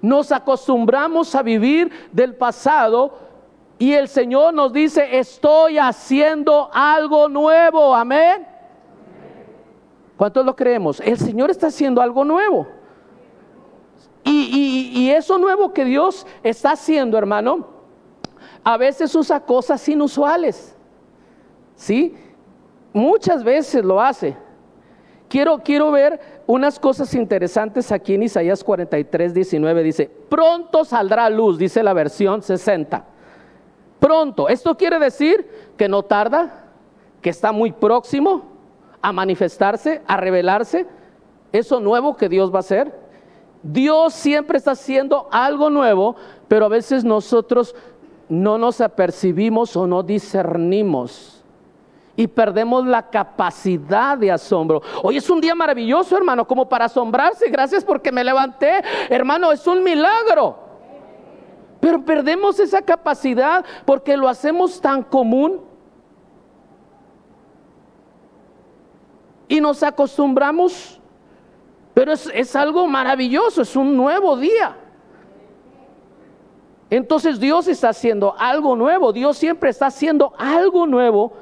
nos 0.00 0.32
acostumbramos 0.32 1.34
a 1.34 1.42
vivir 1.42 1.90
del 2.12 2.34
pasado 2.34 3.18
y 3.78 3.92
el 3.92 4.08
Señor 4.08 4.54
nos 4.54 4.72
dice, 4.72 5.18
estoy 5.18 5.78
haciendo 5.78 6.68
algo 6.72 7.28
nuevo, 7.28 7.94
amén. 7.94 8.46
¿Cuántos 10.16 10.44
lo 10.44 10.56
creemos? 10.56 10.98
El 10.98 11.16
Señor 11.16 11.50
está 11.50 11.68
haciendo 11.68 12.02
algo 12.02 12.24
nuevo. 12.24 12.66
Y, 14.24 14.90
y, 14.94 15.10
eso 15.10 15.38
nuevo 15.38 15.72
que 15.72 15.84
Dios 15.84 16.26
está 16.42 16.72
haciendo, 16.72 17.16
hermano, 17.16 17.66
a 18.62 18.76
veces 18.76 19.14
usa 19.14 19.40
cosas 19.40 19.88
inusuales. 19.88 20.76
¿Sí? 21.78 22.12
Muchas 22.92 23.44
veces 23.44 23.84
lo 23.84 24.00
hace. 24.00 24.36
Quiero, 25.28 25.60
quiero 25.62 25.92
ver 25.92 26.42
unas 26.46 26.80
cosas 26.80 27.14
interesantes 27.14 27.92
aquí 27.92 28.14
en 28.14 28.24
Isaías 28.24 28.64
43, 28.64 29.32
19. 29.32 29.82
Dice, 29.84 30.10
pronto 30.28 30.84
saldrá 30.84 31.30
luz, 31.30 31.56
dice 31.56 31.82
la 31.84 31.92
versión 31.92 32.42
60. 32.42 33.04
Pronto. 34.00 34.48
Esto 34.48 34.76
quiere 34.76 34.98
decir 34.98 35.48
que 35.76 35.88
no 35.88 36.02
tarda, 36.02 36.64
que 37.22 37.30
está 37.30 37.52
muy 37.52 37.70
próximo 37.70 38.42
a 39.00 39.12
manifestarse, 39.12 40.02
a 40.08 40.16
revelarse. 40.16 40.84
Eso 41.52 41.78
nuevo 41.78 42.16
que 42.16 42.28
Dios 42.28 42.52
va 42.52 42.56
a 42.56 42.60
hacer. 42.60 42.92
Dios 43.62 44.14
siempre 44.14 44.58
está 44.58 44.72
haciendo 44.72 45.28
algo 45.30 45.70
nuevo, 45.70 46.16
pero 46.48 46.66
a 46.66 46.70
veces 46.70 47.04
nosotros 47.04 47.76
no 48.28 48.58
nos 48.58 48.80
apercibimos 48.80 49.76
o 49.76 49.86
no 49.86 50.02
discernimos 50.02 51.37
y 52.18 52.26
perdemos 52.26 52.84
la 52.84 53.08
capacidad 53.08 54.18
de 54.18 54.32
asombro. 54.32 54.82
Hoy 55.04 55.18
es 55.18 55.30
un 55.30 55.40
día 55.40 55.54
maravilloso, 55.54 56.16
hermano, 56.16 56.44
como 56.48 56.68
para 56.68 56.86
asombrarse. 56.86 57.48
Gracias 57.48 57.84
porque 57.84 58.10
me 58.10 58.24
levanté. 58.24 58.82
Hermano, 59.08 59.52
es 59.52 59.64
un 59.68 59.84
milagro. 59.84 60.58
Pero 61.78 62.04
perdemos 62.04 62.58
esa 62.58 62.82
capacidad 62.82 63.64
porque 63.84 64.16
lo 64.16 64.28
hacemos 64.28 64.80
tan 64.80 65.04
común. 65.04 65.60
Y 69.46 69.60
nos 69.60 69.84
acostumbramos. 69.84 71.00
Pero 71.94 72.10
es, 72.10 72.28
es 72.34 72.56
algo 72.56 72.88
maravilloso, 72.88 73.62
es 73.62 73.76
un 73.76 73.96
nuevo 73.96 74.36
día. 74.36 74.76
Entonces 76.90 77.38
Dios 77.38 77.68
está 77.68 77.90
haciendo 77.90 78.34
algo 78.36 78.74
nuevo, 78.74 79.12
Dios 79.12 79.36
siempre 79.36 79.70
está 79.70 79.86
haciendo 79.86 80.32
algo 80.36 80.86
nuevo, 80.86 81.32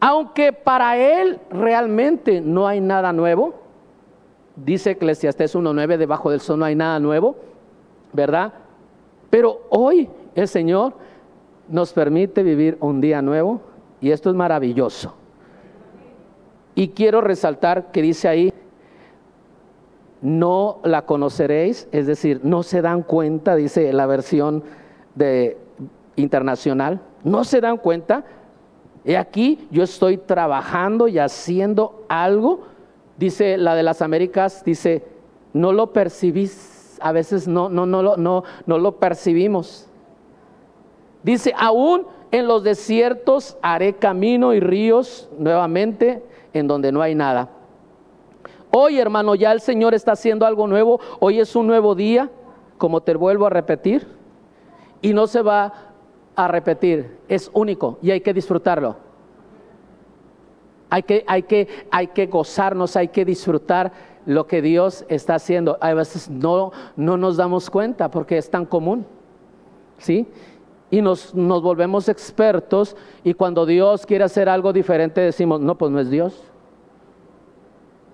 aunque 0.00 0.52
para 0.52 0.96
Él 0.96 1.40
realmente 1.50 2.40
no 2.40 2.66
hay 2.66 2.80
nada 2.80 3.12
nuevo. 3.12 3.54
Dice 4.56 4.92
Eclesiastés 4.92 5.54
1.9, 5.54 5.96
debajo 5.96 6.30
del 6.30 6.40
sol 6.40 6.58
no 6.58 6.64
hay 6.64 6.74
nada 6.74 6.98
nuevo, 7.00 7.36
¿verdad? 8.12 8.52
Pero 9.30 9.66
hoy 9.70 10.08
el 10.34 10.48
Señor 10.48 10.94
nos 11.68 11.92
permite 11.92 12.42
vivir 12.42 12.76
un 12.80 13.00
día 13.00 13.22
nuevo 13.22 13.60
y 14.00 14.10
esto 14.10 14.30
es 14.30 14.36
maravilloso. 14.36 15.14
Y 16.74 16.88
quiero 16.88 17.20
resaltar 17.20 17.90
que 17.90 18.02
dice 18.02 18.28
ahí, 18.28 18.52
no 20.20 20.78
la 20.84 21.02
conoceréis, 21.06 21.88
es 21.92 22.06
decir, 22.06 22.40
no 22.42 22.62
se 22.62 22.82
dan 22.82 23.02
cuenta, 23.02 23.54
dice 23.54 23.92
la 23.92 24.06
versión 24.06 24.64
de 25.14 25.56
internacional, 26.16 27.00
no 27.24 27.44
se 27.44 27.60
dan 27.60 27.76
cuenta. 27.76 28.24
Y 29.08 29.14
aquí 29.14 29.66
yo 29.70 29.84
estoy 29.84 30.18
trabajando 30.18 31.08
y 31.08 31.18
haciendo 31.18 32.04
algo, 32.10 32.64
dice 33.16 33.56
la 33.56 33.74
de 33.74 33.82
las 33.82 34.02
Américas, 34.02 34.62
dice, 34.66 35.02
no 35.54 35.72
lo 35.72 35.94
percibís, 35.94 36.98
a 37.00 37.12
veces 37.12 37.48
no, 37.48 37.70
no, 37.70 37.86
no, 37.86 38.18
no, 38.18 38.44
no 38.66 38.78
lo 38.78 38.96
percibimos. 38.96 39.88
Dice, 41.22 41.54
aún 41.56 42.06
en 42.30 42.46
los 42.46 42.62
desiertos 42.62 43.56
haré 43.62 43.94
camino 43.94 44.52
y 44.52 44.60
ríos 44.60 45.30
nuevamente 45.38 46.22
en 46.52 46.66
donde 46.66 46.92
no 46.92 47.00
hay 47.00 47.14
nada. 47.14 47.48
Hoy, 48.70 48.98
hermano, 48.98 49.34
ya 49.34 49.52
el 49.52 49.62
Señor 49.62 49.94
está 49.94 50.12
haciendo 50.12 50.44
algo 50.44 50.66
nuevo. 50.66 51.00
Hoy 51.18 51.40
es 51.40 51.56
un 51.56 51.66
nuevo 51.66 51.94
día, 51.94 52.30
como 52.76 53.00
te 53.00 53.14
vuelvo 53.14 53.46
a 53.46 53.50
repetir. 53.50 54.06
Y 55.00 55.14
no 55.14 55.26
se 55.26 55.40
va 55.40 55.87
a 56.38 56.46
repetir. 56.46 57.18
Es 57.28 57.50
único 57.52 57.98
y 58.00 58.12
hay 58.12 58.20
que 58.20 58.32
disfrutarlo. 58.32 58.96
Hay 60.88 61.02
que, 61.02 61.24
hay 61.26 61.42
que, 61.42 61.68
hay 61.90 62.06
que 62.06 62.26
gozarnos, 62.26 62.96
hay 62.96 63.08
que 63.08 63.24
disfrutar 63.24 63.92
lo 64.24 64.46
que 64.46 64.62
Dios 64.62 65.04
está 65.08 65.34
haciendo. 65.34 65.76
A 65.80 65.92
veces 65.94 66.30
no, 66.30 66.70
no 66.94 67.16
nos 67.16 67.36
damos 67.36 67.68
cuenta 67.68 68.08
porque 68.08 68.38
es 68.38 68.48
tan 68.48 68.64
común. 68.64 69.04
¿Sí? 69.98 70.28
Y 70.90 71.02
nos, 71.02 71.34
nos 71.34 71.60
volvemos 71.60 72.08
expertos 72.08 72.96
y 73.24 73.34
cuando 73.34 73.66
Dios 73.66 74.06
quiere 74.06 74.22
hacer 74.22 74.48
algo 74.48 74.72
diferente 74.72 75.20
decimos, 75.20 75.60
no, 75.60 75.76
pues 75.76 75.90
no 75.90 75.98
es 75.98 76.08
Dios. 76.08 76.40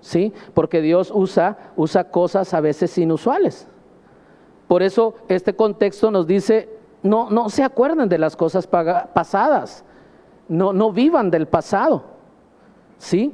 ¿sí? 0.01 0.33
Porque 0.55 0.81
Dios 0.81 1.11
usa, 1.13 1.71
usa 1.75 2.09
cosas 2.09 2.55
a 2.55 2.59
veces 2.59 2.97
inusuales. 2.97 3.67
Por 4.67 4.81
eso 4.81 5.13
este 5.27 5.55
contexto 5.55 6.09
nos 6.09 6.25
dice, 6.25 6.74
no, 7.05 7.29
no 7.29 7.49
se 7.49 7.63
acuerden 7.63 8.09
de 8.09 8.17
las 8.17 8.35
cosas 8.35 8.65
pasadas, 8.65 9.85
no, 10.49 10.73
no 10.73 10.91
vivan 10.91 11.29
del 11.29 11.47
pasado, 11.47 12.03
¿sí? 12.97 13.31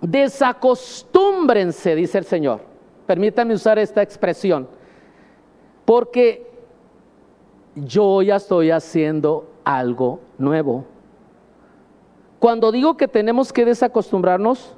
Desacostúmbrense, 0.00 1.94
dice 1.94 2.16
el 2.16 2.24
Señor. 2.24 2.60
Permítanme 3.06 3.52
usar 3.52 3.78
esta 3.78 4.00
expresión, 4.00 4.66
porque 5.84 6.50
yo 7.74 8.22
ya 8.22 8.36
estoy 8.36 8.70
haciendo 8.70 9.50
algo 9.64 10.20
nuevo. 10.38 10.86
Cuando 12.38 12.72
digo 12.72 12.96
que 12.96 13.06
tenemos 13.06 13.52
que 13.52 13.66
desacostumbrarnos, 13.66 14.74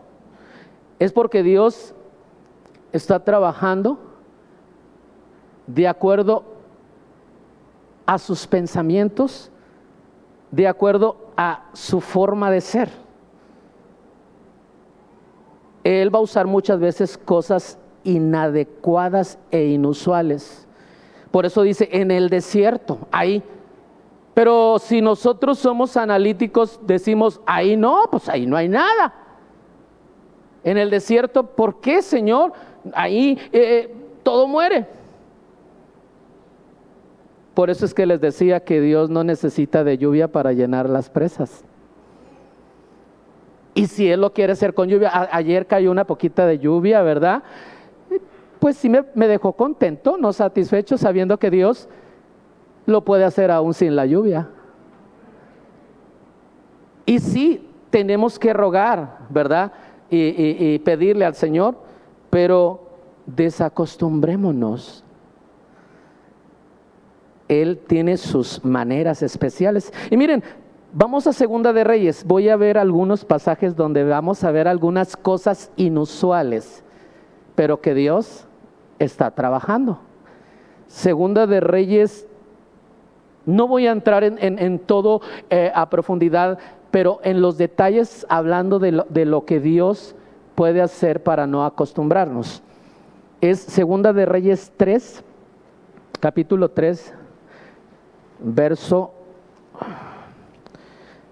es 0.99 1.13
porque 1.13 1.45
Dios 1.45 1.95
está 2.93 3.21
trabajando 3.21 3.99
de 5.69 5.87
acuerdo 5.87 6.54
a 8.07 8.19
sus 8.19 8.47
pensamientos, 8.47 9.51
de 10.51 10.69
acuerdo 10.69 11.17
a 11.37 11.65
su 11.73 12.01
forma 12.01 12.51
de 12.51 12.61
ser. 12.61 12.91
Él 15.83 16.15
va 16.15 16.19
a 16.19 16.23
usar 16.23 16.47
muchas 16.47 16.79
veces 16.79 17.19
cosas 17.19 17.79
inadecuadas 18.05 19.39
e 19.51 19.67
inusuales. 19.67 20.67
Por 21.31 21.47
eso 21.47 21.63
dice, 21.63 21.89
en 21.93 22.11
el 22.11 22.29
desierto, 22.29 22.99
ahí. 23.11 23.43
Pero 24.35 24.79
si 24.79 25.01
nosotros 25.01 25.59
somos 25.59 25.97
analíticos, 25.97 26.81
decimos, 26.83 27.41
ahí 27.47 27.77
no, 27.77 28.09
pues 28.11 28.29
ahí 28.29 28.47
no 28.47 28.57
hay 28.57 28.69
nada 28.69 29.25
en 30.65 30.79
el 30.79 30.91
desierto, 30.91 31.45
¿por 31.45 31.81
qué, 31.81 32.03
Señor? 32.03 32.53
Ahí 32.95 33.39
eh, 33.53 33.91
eh, 33.91 33.95
todo 34.23 34.49
muere. 34.49 34.87
Por 37.55 37.71
eso 37.71 37.85
es 37.85 37.95
que 37.95 38.07
les 38.07 38.21
decía 38.21 38.61
que 38.61 38.81
Dios 38.81 39.11
no 39.11 39.23
necesita 39.23 39.85
de 39.85 39.97
lluvia 39.97 40.29
para 40.29 40.53
llenar 40.53 40.91
las 40.91 41.09
presas. 41.09 41.65
Y 43.75 43.87
si 43.87 44.09
Él 44.11 44.21
lo 44.21 44.33
quiere 44.33 44.53
hacer 44.53 44.75
con 44.75 44.89
lluvia, 44.89 45.29
ayer 45.33 45.67
cayó 45.67 45.91
una 45.91 46.05
poquita 46.05 46.47
de 46.47 46.59
lluvia, 46.59 47.03
¿verdad? 47.03 47.43
Pues 48.59 48.77
sí 48.77 48.89
me, 48.89 49.29
dejó 49.29 49.53
contento, 49.53 50.17
no 50.17 50.33
satisfecho, 50.33 50.97
sabiendo 50.97 51.39
que 51.39 51.51
Dios 51.51 51.89
lo 52.87 53.05
puede 53.05 53.25
hacer 53.25 53.51
aún 53.51 53.75
sin 53.75 53.95
la 53.95 54.07
lluvia. 54.07 54.49
Y 57.07 57.19
sí, 57.19 57.69
tenemos 57.91 58.39
que 58.39 58.53
rogar, 58.53 59.19
¿verdad? 59.29 59.73
y, 60.11 60.79
pedirle 60.81 61.25
al 61.25 61.35
Señor, 61.35 61.77
pero 62.31 62.89
desacostumbrémonos. 63.27 65.04
Él 67.49 67.81
tiene 67.87 68.17
sus 68.17 68.65
maneras 68.65 69.23
especiales. 69.23 69.93
Y 70.11 70.17
miren, 70.17 70.43
vamos 70.93 71.27
a 71.27 71.33
Segunda 71.33 71.73
de 71.73 71.85
Reyes. 71.85 72.25
Voy 72.25 72.49
a 72.49 72.57
ver 72.57 72.79
algunos 72.79 73.25
pasajes 73.25 73.77
donde 73.77 74.05
vamos 74.05 74.45
a 74.45 74.51
ver 74.51 74.69
algunas 74.69 75.17
cosas 75.17 75.71
inusuales, 75.77 76.83
pero 77.55 77.81
que 77.81 77.95
Dios 77.95 78.47
está 78.99 79.31
trabajando. 79.33 80.01
Segunda 80.87 81.47
de 81.47 81.61
Reyes, 81.61 82.27
no 83.47 83.69
voy 83.69 83.87
a 83.87 83.93
entrar 83.93 84.25
en, 84.25 84.79
todo 84.79 85.21
eh, 85.51 85.71
a 85.75 85.91
profundidad, 85.91 86.59
pero 86.91 87.21
en 87.25 87.41
los 87.41 87.59
detalles 87.59 88.25
hablando 88.29 88.79
de 88.79 88.93
lo, 89.27 89.45
que 89.45 89.61
Dios 89.61 90.15
puede 90.55 90.81
hacer 90.81 91.23
para 91.23 91.47
no 91.47 91.65
acostumbrarnos. 91.65 92.63
Es 93.41 93.59
Segunda 93.59 94.13
de 94.13 94.25
Reyes 94.25 94.73
3, 94.77 95.23
capítulo 96.21 96.71
3, 96.71 97.13
verso 98.39 99.13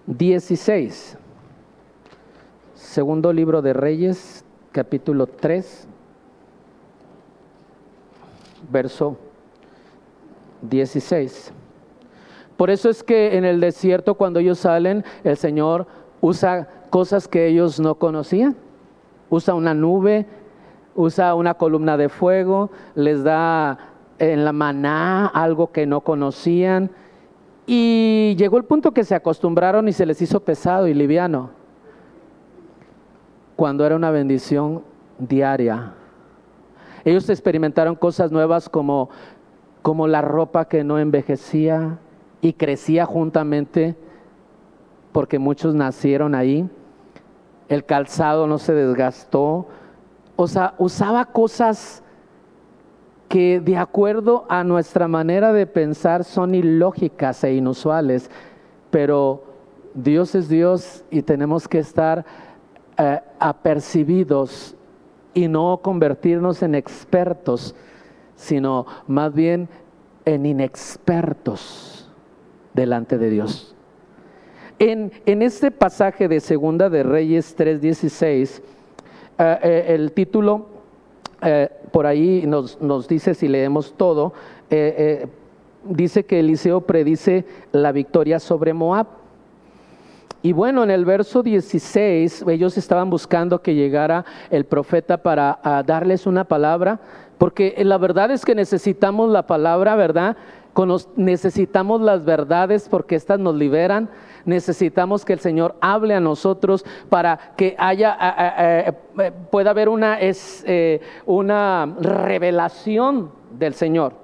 16. 0.06 1.18
Segundo 2.74 3.32
libro 3.32 3.62
de 3.62 3.72
Reyes, 3.72 4.44
capítulo 4.72 5.26
3, 5.26 5.88
verso 8.70 9.16
16. 10.62 11.52
Por 12.56 12.70
eso 12.70 12.90
es 12.90 13.02
que 13.02 13.36
en 13.36 13.44
el 13.44 13.60
desierto 13.60 14.14
cuando 14.14 14.40
ellos 14.40 14.58
salen, 14.58 15.04
el 15.24 15.36
Señor 15.36 15.86
usa 16.20 16.68
cosas 16.90 17.28
que 17.28 17.46
ellos 17.46 17.80
no 17.80 17.96
conocían. 17.96 18.56
Usa 19.30 19.54
una 19.54 19.74
nube, 19.74 20.26
usa 20.94 21.34
una 21.34 21.54
columna 21.54 21.96
de 21.96 22.08
fuego, 22.08 22.70
les 22.94 23.24
da 23.24 23.78
en 24.18 24.44
la 24.44 24.52
maná 24.52 25.26
algo 25.26 25.72
que 25.72 25.86
no 25.86 26.00
conocían. 26.02 26.90
Y 27.66 28.34
llegó 28.38 28.58
el 28.58 28.64
punto 28.64 28.92
que 28.92 29.04
se 29.04 29.14
acostumbraron 29.14 29.88
y 29.88 29.92
se 29.92 30.06
les 30.06 30.20
hizo 30.20 30.40
pesado 30.40 30.88
y 30.88 30.94
liviano, 30.94 31.50
cuando 33.56 33.86
era 33.86 33.96
una 33.96 34.10
bendición 34.10 34.82
diaria. 35.18 35.94
Ellos 37.04 37.28
experimentaron 37.28 37.94
cosas 37.94 38.32
nuevas 38.32 38.68
como, 38.68 39.10
como 39.82 40.08
la 40.08 40.22
ropa 40.22 40.66
que 40.66 40.84
no 40.84 40.98
envejecía, 40.98 41.98
y 42.42 42.54
crecía 42.54 43.06
juntamente 43.06 43.96
porque 45.12 45.38
muchos 45.38 45.74
nacieron 45.74 46.34
ahí. 46.34 46.68
El 47.68 47.86
calzado 47.86 48.46
no 48.46 48.58
se 48.58 48.74
desgastó. 48.74 49.68
O 50.36 50.48
sea, 50.48 50.74
usaba 50.76 51.24
cosas 51.26 52.01
que 53.32 53.60
de 53.60 53.78
acuerdo 53.78 54.44
a 54.50 54.62
nuestra 54.62 55.08
manera 55.08 55.54
de 55.54 55.66
pensar 55.66 56.22
son 56.22 56.54
ilógicas 56.54 57.42
e 57.44 57.54
inusuales, 57.54 58.30
pero 58.90 59.42
Dios 59.94 60.34
es 60.34 60.50
Dios 60.50 61.02
y 61.10 61.22
tenemos 61.22 61.66
que 61.66 61.78
estar 61.78 62.26
eh, 62.98 63.20
apercibidos 63.38 64.76
y 65.32 65.48
no 65.48 65.78
convertirnos 65.78 66.62
en 66.62 66.74
expertos, 66.74 67.74
sino 68.36 68.84
más 69.06 69.32
bien 69.32 69.66
en 70.26 70.44
inexpertos 70.44 72.10
delante 72.74 73.16
de 73.16 73.30
Dios. 73.30 73.74
En, 74.78 75.10
este 75.24 75.70
pasaje 75.70 76.28
de 76.28 76.38
Segunda 76.38 76.90
de 76.90 77.02
Reyes 77.02 77.56
3:16, 77.56 78.60
eh, 79.38 79.58
eh, 79.62 79.84
el 79.88 80.12
título 80.12 80.71
eh, 81.42 81.68
por 81.90 82.06
ahí 82.06 82.44
nos, 82.46 82.80
nos, 82.80 83.08
dice, 83.08 83.34
si 83.34 83.48
leemos 83.48 83.94
todo, 83.96 84.32
dice 85.84 86.24
que 86.24 86.40
Eliseo 86.40 86.80
predice 86.82 87.44
la 87.72 87.92
victoria 87.92 88.38
sobre 88.40 88.72
Moab. 88.72 89.06
Y 90.44 90.52
bueno, 90.52 90.82
en 90.82 90.90
el 90.90 91.04
verso 91.04 91.42
16 91.42 92.44
ellos 92.48 92.76
estaban 92.76 93.10
buscando 93.10 93.62
que 93.62 93.74
llegara 93.74 94.24
el 94.50 94.64
profeta 94.64 95.18
para 95.18 95.60
darles 95.86 96.26
una 96.26 96.44
palabra, 96.44 97.00
porque 97.38 97.74
la 97.84 97.98
verdad 97.98 98.30
es 98.30 98.44
que 98.44 98.54
necesitamos 98.54 99.30
la 99.30 99.46
palabra, 99.46 99.94
¿verdad? 99.94 100.36
necesitamos 101.16 102.00
las 102.00 102.24
verdades 102.24 102.88
porque 102.88 103.16
éstas 103.16 103.38
nos 103.38 103.54
liberan. 103.54 104.08
Necesitamos 104.44 105.24
que 105.24 105.32
el 105.32 105.40
Señor 105.40 105.76
hable 105.80 106.14
a 106.14 106.20
nosotros 106.20 106.84
para 107.08 107.38
que 107.56 107.74
haya, 107.78 108.16
eh, 108.58 108.92
pueda 109.50 109.70
haber 109.70 109.88
una, 109.88 110.20
es, 110.20 110.64
eh, 110.66 111.00
una 111.26 111.94
revelación 112.00 113.30
del 113.52 113.74
Señor. 113.74 114.14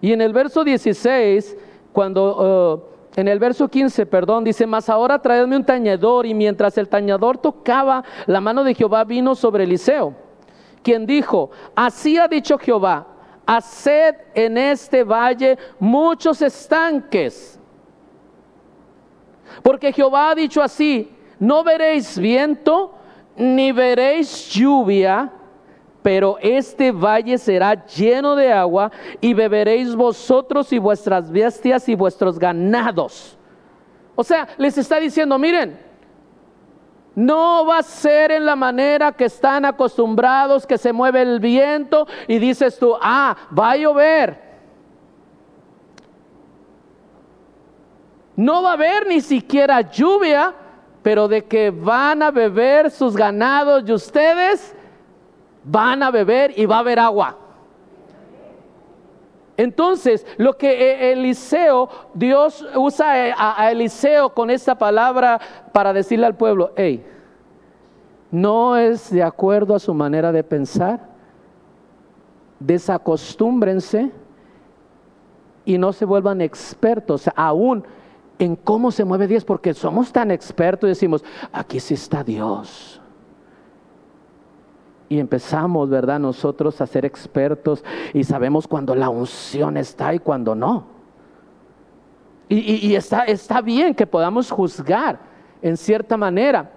Y 0.00 0.12
en 0.12 0.20
el 0.20 0.32
verso 0.32 0.64
16, 0.64 1.56
cuando... 1.92 2.36
Oh, 2.38 2.94
en 3.16 3.28
el 3.28 3.38
verso 3.38 3.68
15, 3.68 4.06
perdón, 4.06 4.42
dice, 4.42 4.66
mas 4.66 4.88
ahora 4.88 5.20
traedme 5.20 5.56
un 5.56 5.64
tañedor 5.64 6.26
y 6.26 6.34
mientras 6.34 6.76
el 6.78 6.88
tañador 6.88 7.38
tocaba, 7.38 8.02
la 8.26 8.40
mano 8.40 8.64
de 8.64 8.74
Jehová 8.74 9.04
vino 9.04 9.36
sobre 9.36 9.64
Eliseo, 9.64 10.14
quien 10.82 11.06
dijo, 11.06 11.50
así 11.76 12.18
ha 12.18 12.26
dicho 12.26 12.58
Jehová, 12.58 13.06
haced 13.46 14.16
en 14.34 14.58
este 14.58 15.04
valle 15.04 15.56
muchos 15.78 16.42
estanques. 16.42 17.60
Porque 19.62 19.92
Jehová 19.92 20.30
ha 20.30 20.34
dicho 20.34 20.62
así, 20.62 21.10
no 21.38 21.64
veréis 21.64 22.18
viento, 22.18 22.94
ni 23.36 23.72
veréis 23.72 24.48
lluvia, 24.50 25.30
pero 26.02 26.36
este 26.40 26.92
valle 26.92 27.38
será 27.38 27.86
lleno 27.86 28.36
de 28.36 28.52
agua 28.52 28.92
y 29.20 29.32
beberéis 29.32 29.96
vosotros 29.96 30.72
y 30.72 30.78
vuestras 30.78 31.30
bestias 31.30 31.88
y 31.88 31.94
vuestros 31.94 32.38
ganados. 32.38 33.38
O 34.14 34.22
sea, 34.22 34.48
les 34.58 34.76
está 34.76 35.00
diciendo, 35.00 35.38
miren, 35.38 35.78
no 37.14 37.64
va 37.64 37.78
a 37.78 37.82
ser 37.82 38.32
en 38.32 38.44
la 38.44 38.56
manera 38.56 39.12
que 39.12 39.24
están 39.24 39.64
acostumbrados, 39.64 40.66
que 40.66 40.78
se 40.78 40.92
mueve 40.92 41.22
el 41.22 41.40
viento 41.40 42.06
y 42.28 42.38
dices 42.38 42.78
tú, 42.78 42.94
ah, 43.00 43.36
va 43.56 43.72
a 43.72 43.76
llover. 43.76 44.43
No 48.36 48.62
va 48.62 48.70
a 48.70 48.74
haber 48.74 49.06
ni 49.06 49.20
siquiera 49.20 49.80
lluvia, 49.80 50.54
pero 51.02 51.28
de 51.28 51.44
que 51.44 51.70
van 51.70 52.22
a 52.22 52.30
beber 52.30 52.90
sus 52.90 53.16
ganados 53.16 53.84
y 53.86 53.92
ustedes 53.92 54.74
van 55.62 56.02
a 56.02 56.10
beber 56.10 56.52
y 56.58 56.66
va 56.66 56.76
a 56.76 56.80
haber 56.80 56.98
agua. 56.98 57.38
Entonces, 59.56 60.26
lo 60.36 60.56
que 60.56 60.68
e-, 60.72 61.12
Eliseo, 61.12 61.88
Dios 62.12 62.66
usa 62.74 63.28
eh, 63.28 63.34
a, 63.36 63.70
Eliseo 63.70 64.30
con 64.30 64.50
esta 64.50 64.76
palabra 64.76 65.40
para 65.72 65.92
decirle 65.92 66.26
al 66.26 66.36
pueblo, 66.36 66.72
hey, 66.76 67.04
no 68.30 68.76
es 68.76 69.10
de 69.10 69.22
acuerdo 69.22 69.74
a 69.76 69.78
su 69.78 69.94
manera 69.94 70.32
de 70.32 70.42
pensar, 70.42 71.00
desacostúmbrense 72.58 74.10
y 75.64 75.78
no 75.78 75.92
se 75.92 76.04
vuelvan 76.04 76.40
expertos 76.40 77.30
aún 77.36 77.84
en 78.38 78.56
cómo 78.56 78.90
se 78.90 79.04
mueve 79.04 79.26
Dios, 79.26 79.44
porque 79.44 79.74
somos 79.74 80.12
tan 80.12 80.30
expertos 80.30 80.88
y 80.88 80.90
decimos, 80.90 81.24
aquí 81.52 81.80
sí 81.80 81.94
está 81.94 82.24
Dios 82.24 83.00
y 85.08 85.18
empezamos, 85.18 85.88
¿verdad? 85.88 86.18
Nosotros 86.18 86.80
a 86.80 86.86
ser 86.86 87.04
expertos 87.04 87.84
y 88.12 88.24
sabemos 88.24 88.66
cuando 88.66 88.94
la 88.94 89.08
unción 89.08 89.76
está 89.76 90.14
y 90.14 90.18
cuando 90.18 90.54
no. 90.54 90.86
Y, 92.48 92.94
está, 92.94 93.24
está 93.24 93.60
bien 93.62 93.94
que 93.94 94.06
podamos 94.06 94.50
juzgar 94.50 95.18
en 95.62 95.76
cierta 95.76 96.16
manera. 96.16 96.70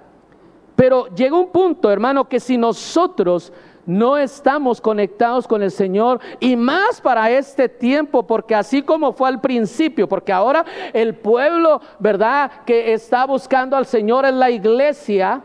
Pero 0.76 1.08
llega 1.08 1.38
un 1.38 1.52
punto, 1.52 1.92
hermano, 1.92 2.30
que 2.30 2.40
si 2.40 2.58
nosotros 2.58 3.52
no 3.88 4.18
estamos 4.18 4.82
conectados 4.82 5.48
con 5.48 5.64
el 5.64 5.72
Señor 5.72 6.20
y 6.42 6.58
más 6.58 7.00
para 7.00 7.32
este 7.32 7.70
tiempo, 7.70 8.28
porque 8.28 8.54
así 8.54 8.84
como 8.84 9.14
fue 9.14 9.30
al 9.30 9.40
principio, 9.40 10.08
porque 10.10 10.34
ahora 10.34 10.66
el 10.94 11.16
pueblo, 11.16 11.82
¿verdad? 11.98 12.52
Que 12.66 12.94
está 12.94 13.26
buscando 13.26 13.78
al 13.78 13.86
Señor 13.86 14.26
en 14.26 14.40
la 14.40 14.52
iglesia, 14.52 15.42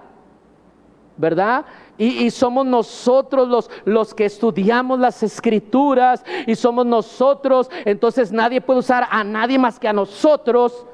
¿verdad? 1.17 1.65
Y, 1.97 2.31
somos 2.31 2.67
nosotros 2.67 3.47
los, 3.47 3.71
los 3.85 4.13
que 4.13 4.25
estudiamos 4.25 4.99
las 4.99 5.23
escrituras 5.23 6.25
y 6.45 6.57
somos 6.57 6.85
nosotros, 6.85 7.71
entonces 7.85 8.33
nadie 8.33 8.61
puede 8.61 8.81
usar 8.81 9.07
a 9.09 9.23
nadie 9.23 9.57
más 9.57 9.79
que 9.79 9.87
a 9.87 9.93
nosotros. 9.93 10.85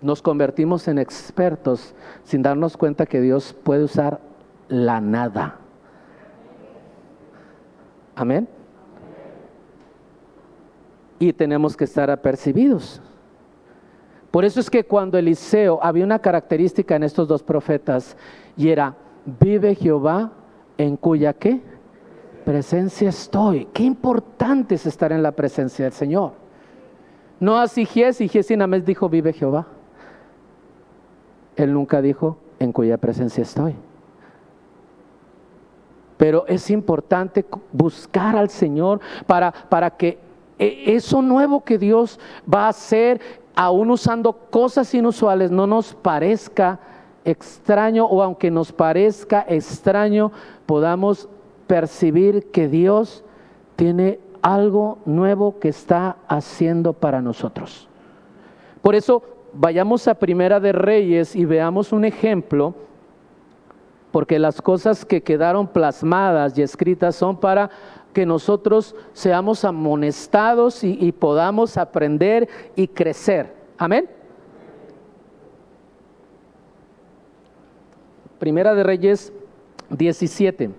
Nos 0.00 0.22
convertimos 0.22 0.86
en 0.86 0.98
expertos 0.98 1.96
sin 2.22 2.42
darnos 2.42 2.76
cuenta 2.76 3.06
que 3.06 3.20
Dios 3.20 3.56
puede 3.64 3.84
usar 3.84 4.20
la 4.68 5.00
nada. 5.00 5.58
Amén. 8.14 8.48
Y 11.18 11.32
tenemos 11.32 11.76
que 11.76 11.84
estar 11.84 12.10
apercibidos. 12.10 13.00
Por 14.30 14.44
eso 14.44 14.60
es 14.60 14.70
que 14.70 14.84
cuando 14.84 15.18
Eliseo, 15.18 15.78
había 15.82 16.04
una 16.04 16.18
característica 16.18 16.96
en 16.96 17.02
estos 17.02 17.28
dos 17.28 17.42
profetas 17.42 18.16
y 18.56 18.70
era, 18.70 18.96
vive 19.38 19.74
Jehová 19.74 20.32
en 20.78 20.96
cuya 20.96 21.34
qué? 21.34 21.60
Presencia 22.44 23.10
estoy. 23.10 23.66
Qué 23.72 23.82
importante 23.82 24.74
es 24.74 24.86
estar 24.86 25.12
en 25.12 25.22
la 25.22 25.32
presencia 25.32 25.84
del 25.84 25.92
Señor. 25.92 26.32
No 27.38 27.58
así 27.58 27.84
Gies 27.84 28.20
y 28.20 28.28
Gies 28.28 28.48
dijo, 28.84 29.08
vive 29.08 29.32
Jehová. 29.32 29.66
Él 31.56 31.72
nunca 31.74 32.00
dijo, 32.00 32.38
en 32.58 32.72
cuya 32.72 32.96
presencia 32.96 33.42
estoy. 33.42 33.74
Pero 36.22 36.44
es 36.46 36.70
importante 36.70 37.44
buscar 37.72 38.36
al 38.36 38.48
Señor 38.48 39.00
para, 39.26 39.50
para 39.50 39.90
que 39.90 40.20
e, 40.56 40.94
eso 40.94 41.20
nuevo 41.20 41.64
que 41.64 41.78
Dios 41.78 42.20
va 42.46 42.66
a 42.66 42.68
hacer 42.68 43.20
aún 43.56 43.90
usando 43.90 44.32
cosas 44.32 44.94
inusuales, 44.94 45.50
no 45.50 45.66
nos 45.66 45.94
parezca 45.94 46.78
extraño 47.24 48.06
o 48.06 48.22
aunque 48.22 48.52
nos 48.52 48.70
parezca 48.70 49.44
extraño, 49.48 50.30
podamos 50.64 51.28
percibir 51.66 52.52
que 52.52 52.68
Dios 52.68 53.24
tiene 53.74 54.20
algo 54.42 54.98
nuevo 55.04 55.58
que 55.58 55.70
está 55.70 56.18
haciendo 56.28 56.92
para 56.92 57.20
nosotros. 57.20 57.88
Por 58.80 58.94
eso 58.94 59.24
vayamos 59.52 60.06
a 60.06 60.14
Primera 60.14 60.60
de 60.60 60.70
Reyes 60.70 61.34
y 61.34 61.44
veamos 61.46 61.92
un 61.92 62.04
ejemplo, 62.04 62.76
porque 64.12 64.38
las 64.38 64.60
cosas 64.60 65.04
que 65.04 65.22
quedaron 65.22 65.66
plasmadas 65.66 66.56
y 66.56 66.62
escritas 66.62 67.16
son 67.16 67.38
para 67.38 67.70
que 68.12 68.26
nosotros 68.26 68.94
seamos 69.14 69.64
amonestados 69.64 70.84
y, 70.84 71.10
podamos 71.12 71.78
aprender 71.78 72.46
y 72.76 72.86
crecer. 72.86 73.54
Amén. 73.78 74.08
Primera 78.38 78.74
de 78.74 78.82
Reyes 78.82 79.32
17. 79.88 80.70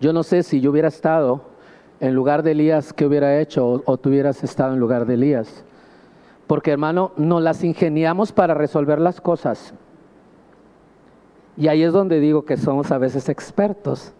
Yo 0.00 0.12
no 0.12 0.24
sé 0.24 0.42
si 0.42 0.60
yo 0.60 0.72
hubiera 0.72 0.88
estado 0.88 1.42
en 2.00 2.12
lugar 2.12 2.42
de 2.42 2.50
Elías, 2.50 2.92
¿qué 2.92 3.06
hubiera 3.06 3.40
hecho? 3.40 3.66
O, 3.66 3.82
o 3.86 3.96
tú 3.96 4.08
hubieras 4.08 4.42
estado 4.42 4.74
en 4.74 4.80
lugar 4.80 5.06
de 5.06 5.14
Elías. 5.14 5.64
Porque 6.46 6.72
hermano, 6.72 7.12
nos 7.16 7.42
las 7.42 7.64
ingeniamos 7.64 8.32
para 8.32 8.54
resolver 8.54 9.00
las 9.00 9.20
cosas. 9.20 9.74
Y 11.56 11.68
ahí 11.68 11.82
es 11.82 11.92
donde 11.92 12.20
digo 12.20 12.44
que 12.44 12.56
somos 12.56 12.90
a 12.90 12.98
veces 12.98 13.28
expertos. 13.28 14.12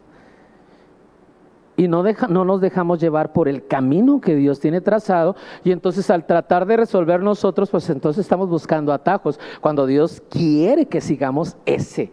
Y 1.76 1.88
no, 1.88 2.04
no 2.28 2.44
nos 2.44 2.60
dejamos 2.60 3.00
llevar 3.00 3.32
por 3.32 3.48
el 3.48 3.66
camino 3.66 4.20
que 4.20 4.36
Dios 4.36 4.60
tiene 4.60 4.80
trazado. 4.80 5.34
Y 5.64 5.72
entonces 5.72 6.08
al 6.10 6.24
tratar 6.24 6.66
de 6.66 6.76
resolver 6.76 7.20
nosotros, 7.20 7.70
pues 7.70 7.90
entonces 7.90 8.24
estamos 8.24 8.48
buscando 8.48 8.92
atajos 8.92 9.40
cuando 9.60 9.86
Dios 9.86 10.22
quiere 10.30 10.86
que 10.86 11.00
sigamos 11.00 11.56
ese 11.66 12.12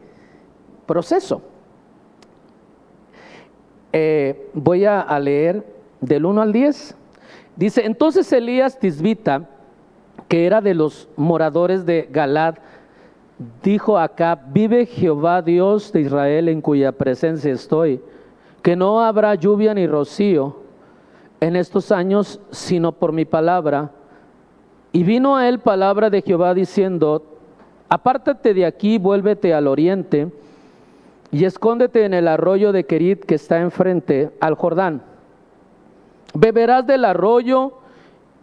proceso. 0.88 1.44
Eh, 3.94 4.50
voy 4.54 4.86
a, 4.86 5.20
leer 5.20 5.66
del 6.00 6.26
1 6.26 6.42
al 6.42 6.52
10. 6.52 6.96
Dice, 7.56 7.86
entonces 7.86 8.32
Elías 8.34 8.80
Tisbita, 8.80 9.48
que 10.32 10.46
era 10.46 10.62
de 10.62 10.74
los 10.74 11.10
moradores 11.18 11.86
de 11.86 12.08
Galad, 12.10 12.56
dijo 13.62 13.98
acá, 13.98 14.42
vive 14.48 14.86
Jehová 14.86 15.42
Dios 15.42 15.92
de 15.92 16.00
Israel 16.00 16.48
en 16.48 16.62
cuya 16.62 16.94
presencia 16.94 17.52
estoy, 17.52 18.02
que 18.62 18.78
no 18.78 19.02
habrá 19.02 19.36
lluvia 19.36 19.74
ni 19.74 19.88
rocío 19.88 20.56
en 21.42 21.58
estos 21.58 21.92
años, 21.92 22.40
sino 22.50 22.94
por 22.94 23.12
mi 23.12 23.26
palabra. 23.26 23.92
Y 24.94 25.04
vino 25.04 25.36
a 25.36 25.50
él 25.50 25.60
palabra 25.60 26.10
de 26.10 26.22
Jehová 26.22 26.54
diciendo, 26.54 27.26
apártate 27.90 28.54
de 28.54 28.66
aquí, 28.66 29.00
vuélvete 29.00 29.54
al 29.54 29.68
oriente 29.68 30.32
y 31.30 31.44
escóndete 31.44 32.06
en 32.06 32.14
el 32.14 32.30
arroyo 32.30 32.72
de 32.72 32.86
Kerit 32.86 33.26
que 33.26 33.36
está 33.36 33.60
enfrente 33.60 34.32
al 34.40 34.56
Jordán. 34.56 35.02
Beberás 36.34 36.88
del 36.88 37.04
arroyo 37.04 37.81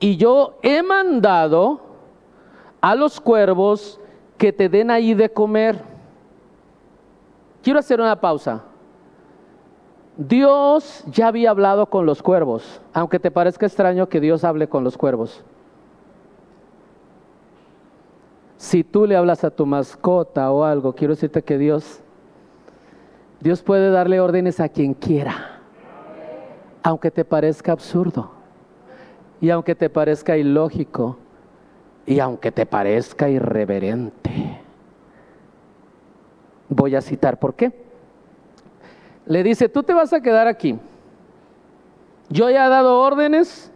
y 0.01 0.17
yo 0.17 0.59
he 0.63 0.83
mandado 0.83 1.81
a 2.81 2.95
los 2.95 3.21
cuervos 3.21 4.01
que 4.37 4.53
te 4.53 4.69
den 4.69 4.91
ahí 4.91 5.15
de 5.15 5.31
comer. 5.31 5.83
Quiero 7.63 7.81
hacer 7.81 8.01
una 8.01 8.21
pausa. 8.21 8.63
Dios 10.17 11.05
ya 11.07 11.29
había 11.29 11.51
hablado 11.51 11.87
con 11.87 12.07
los 12.07 12.23
cuervos, 12.23 12.81
aunque 12.93 13.19
te 13.19 13.31
parezca 13.31 13.67
extraño 13.67 14.09
que 14.09 14.21
Dios 14.21 14.45
hable 14.45 14.69
con 14.69 14.85
los 14.85 14.97
cuervos. 14.97 15.45
Si 18.57 18.83
tú 18.83 19.07
le 19.07 19.17
hablas 19.17 19.45
a 19.45 19.51
tu 19.51 19.65
mascota 19.67 20.51
o 20.51 20.65
algo, 20.65 20.93
quiero 20.95 21.15
decirte 21.15 21.43
que 21.43 21.59
Dios, 21.59 22.01
Dios 23.41 23.63
puede 23.63 23.91
darle 23.91 24.19
órdenes 24.19 24.59
a 24.59 24.69
quien 24.69 24.95
quiera, 24.95 25.61
aunque 26.83 27.13
te 27.13 27.25
parezca 27.25 27.71
absurdo 27.71 28.38
y 29.41 29.51
aunque 29.51 29.75
te 29.75 29.89
parezca 29.91 30.37
ilógico 30.37 31.19
y 32.07 32.21
aunque 32.21 32.51
te 32.51 32.67
parezca 32.67 33.29
irreverente. 33.29 34.61
Voy 36.69 36.95
a 36.95 37.01
citar 37.01 37.39
por 37.39 37.55
qué. 37.55 37.73
Le 39.27 39.43
dice, 39.43 39.69
tú 39.69 39.83
te 39.83 39.93
vas 39.95 40.13
a 40.13 40.21
quedar 40.21 40.47
aquí. 40.47 40.79
Yo 42.31 42.51
ya 42.51 42.67
he 42.67 42.69
dado 42.69 43.01
órdenes, 43.01 43.71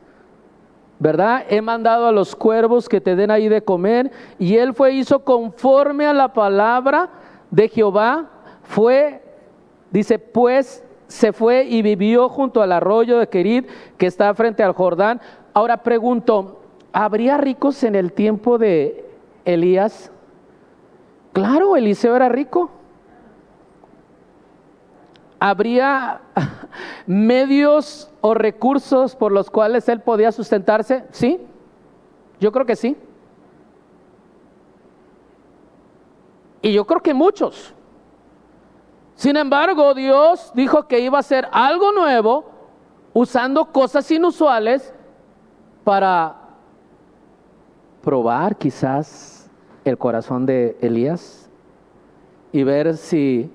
¿verdad? 0.98 1.44
He 1.48 1.61
mandado 1.61 2.07
a 2.07 2.12
los 2.12 2.35
cuervos 2.35 2.88
que 2.88 3.01
te 3.01 3.16
den 3.16 3.31
ahí 3.31 3.48
de 3.48 3.62
comer. 3.62 4.11
Y 4.38 4.57
él 4.57 4.75
fue, 4.75 4.92
hizo 4.92 5.25
conforme 5.25 6.07
a 6.07 6.14
la 6.14 6.33
palabra 6.33 7.11
de 7.51 7.68
Jehová. 7.68 8.31
Fue, 8.62 9.22
dice, 9.90 10.18
pues 10.18 10.85
se 11.07 11.35
fue 11.35 11.64
y 11.64 11.83
vivió 11.83 12.31
junto 12.31 12.62
al 12.62 12.72
arroyo 12.72 13.18
de 13.18 13.29
Querid 13.29 13.66
que 13.98 14.07
está 14.07 14.33
frente 14.35 14.62
al 14.62 14.72
Jordán. 14.72 15.20
Ahora 15.54 15.82
pregunto, 15.82 16.62
¿Habría 16.92 17.38
ricos 17.38 17.82
en 17.84 17.94
el 17.94 18.12
tiempo 18.12 18.58
de 18.58 19.08
Elías? 19.46 20.10
Claro, 21.32 21.74
Eliseo 21.74 22.14
era 22.14 22.28
rico. 22.28 22.70
¿Habría 25.40 26.20
medios 27.06 28.10
o 28.20 28.34
recursos 28.34 29.16
por 29.16 29.32
los 29.32 29.50
cuales 29.50 29.88
él 29.88 30.00
podía 30.00 30.30
sustentarse? 30.32 31.04
Sí, 31.10 31.40
yo 32.38 32.52
creo 32.52 32.66
que 32.66 32.76
sí. 32.76 32.94
Y 36.60 36.74
yo 36.74 36.86
creo 36.86 37.02
que 37.02 37.14
muchos. 37.14 37.74
Sin 39.14 39.36
embargo, 39.36 39.94
Dios 39.94 40.52
dijo 40.54 40.86
que 40.86 41.00
iba 41.00 41.16
a 41.16 41.20
hacer 41.20 41.48
algo 41.52 41.90
nuevo 41.92 42.44
usando 43.14 43.72
cosas 43.72 44.10
inusuales 44.10 44.94
para 45.85 46.37
probar 48.03 48.57
quizás 48.57 49.51
el 49.85 49.99
corazón 49.99 50.47
de 50.47 50.77
Elías 50.81 51.51
y 52.53 52.62
ver 52.62 52.97
si 52.97 53.51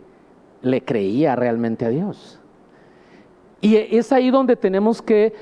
le 0.61 0.83
creía 0.83 1.35
realmente 1.35 1.85
a 1.85 1.89
Dios. 1.89 2.39
Y 3.61 3.75
es 3.75 4.11
ahí 4.11 4.29
donde 4.29 4.55
tenemos 4.55 5.01
que 5.01 5.33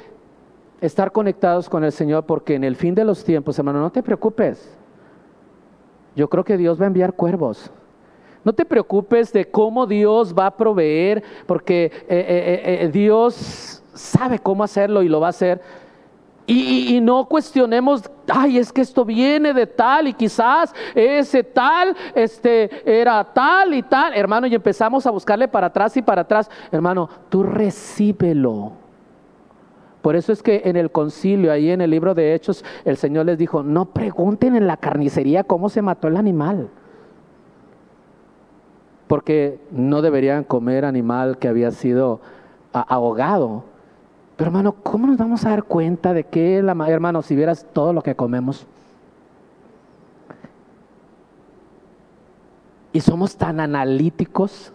estar 0.82 1.12
conectados 1.12 1.70
con 1.70 1.84
el 1.84 1.92
Señor, 1.92 2.26
porque 2.26 2.56
en 2.56 2.64
el 2.64 2.76
fin 2.76 2.96
de 2.96 3.06
los 3.06 3.24
tiempos, 3.24 3.58
hermano, 3.58 3.80
no 3.80 3.92
te 3.92 4.04
preocupes. 4.04 4.78
Yo 6.16 6.30
creo 6.30 6.44
que 6.44 6.58
Dios 6.58 6.80
va 6.80 6.86
a 6.86 6.88
enviar 6.88 7.14
cuervos. 7.14 7.72
No 8.44 8.54
te 8.54 8.64
preocupes 8.64 9.34
de 9.34 9.46
cómo 9.50 9.88
Dios 9.88 10.34
va 10.38 10.48
a 10.48 10.56
proveer, 10.56 11.24
porque 11.48 11.86
eh, 11.86 11.92
eh, 12.08 12.78
eh, 12.84 12.90
Dios 12.90 13.84
sabe 13.94 14.40
cómo 14.40 14.64
hacerlo 14.64 15.02
y 15.02 15.10
lo 15.10 15.20
va 15.20 15.28
a 15.28 15.30
hacer. 15.32 15.62
Y, 16.48 17.00
no 17.02 17.26
cuestionemos, 17.26 18.04
ay, 18.28 18.60
es 18.60 18.72
que 18.72 18.82
esto 18.82 19.04
viene 19.04 19.52
de 19.52 19.66
tal 19.66 20.08
y 20.08 20.14
quizás 20.14 20.74
ese 20.94 21.44
tal, 21.44 21.96
este, 22.14 22.70
era 22.86 23.24
tal 23.24 23.74
y 23.74 23.82
tal, 23.82 24.14
hermano, 24.14 24.46
y 24.46 24.54
empezamos 24.54 25.08
a 25.08 25.12
buscarle 25.12 25.48
para 25.48 25.68
atrás 25.68 25.98
y 25.98 26.04
para 26.04 26.22
atrás. 26.22 26.50
Hermano, 26.72 27.10
tú 27.30 27.42
recíbelo. 27.42 28.74
Por 30.04 30.16
eso 30.16 30.32
es 30.32 30.44
que 30.44 30.62
en 30.66 30.76
el 30.76 30.92
concilio, 30.92 31.52
ahí 31.52 31.72
en 31.72 31.82
el 31.82 31.90
libro 31.90 32.14
de 32.14 32.36
Hechos, 32.36 32.64
el 32.84 32.98
Señor 32.98 33.26
les 33.26 33.40
dijo, 33.40 33.64
no 33.64 33.86
pregunten 33.86 34.56
en 34.56 34.68
la 34.68 34.78
carnicería 34.78 35.44
cómo 35.44 35.68
se 35.68 35.82
mató 35.82 36.08
el 36.08 36.16
animal. 36.16 36.70
Porque 39.08 39.60
no 39.72 40.04
deberían 40.04 40.44
comer 40.44 40.86
animal 40.86 41.40
que 41.40 41.48
había 41.48 41.72
sido 41.72 42.22
ahogado 42.72 43.64
pero 44.36 44.50
hermano, 44.50 44.74
¿cómo 44.84 45.08
nos 45.08 45.18
vamos 45.18 45.46
a 45.46 45.50
dar 45.50 45.64
cuenta 45.64 46.14
de 46.14 46.26
que, 46.26 46.58
hermano, 46.58 47.22
si 47.22 47.36
vieras 47.36 47.66
todo 47.72 47.94
lo 47.94 48.02
que 48.02 48.16
comemos? 48.16 48.68
Y 52.92 53.00
somos 53.00 53.38
tan 53.38 53.62
analíticos. 53.62 54.74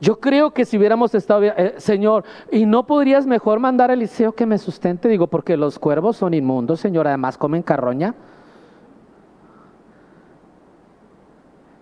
Yo 0.00 0.18
creo 0.18 0.52
que 0.52 0.64
si 0.64 0.76
hubiéramos 0.76 1.14
estado, 1.14 1.44
eh, 1.44 1.74
Señor, 1.78 2.24
y 2.50 2.66
no 2.66 2.86
podrías 2.86 3.26
mejor 3.26 3.60
mandar 3.60 3.90
a 3.90 3.94
Eliseo 3.94 4.32
que 4.32 4.46
me 4.46 4.58
sustente, 4.58 5.08
digo, 5.08 5.26
porque 5.28 5.56
los 5.56 5.78
cuervos 5.78 6.16
son 6.16 6.34
inmundos, 6.34 6.80
Señor, 6.80 7.06
además 7.06 7.38
comen 7.38 7.62
carroña. 7.62 8.14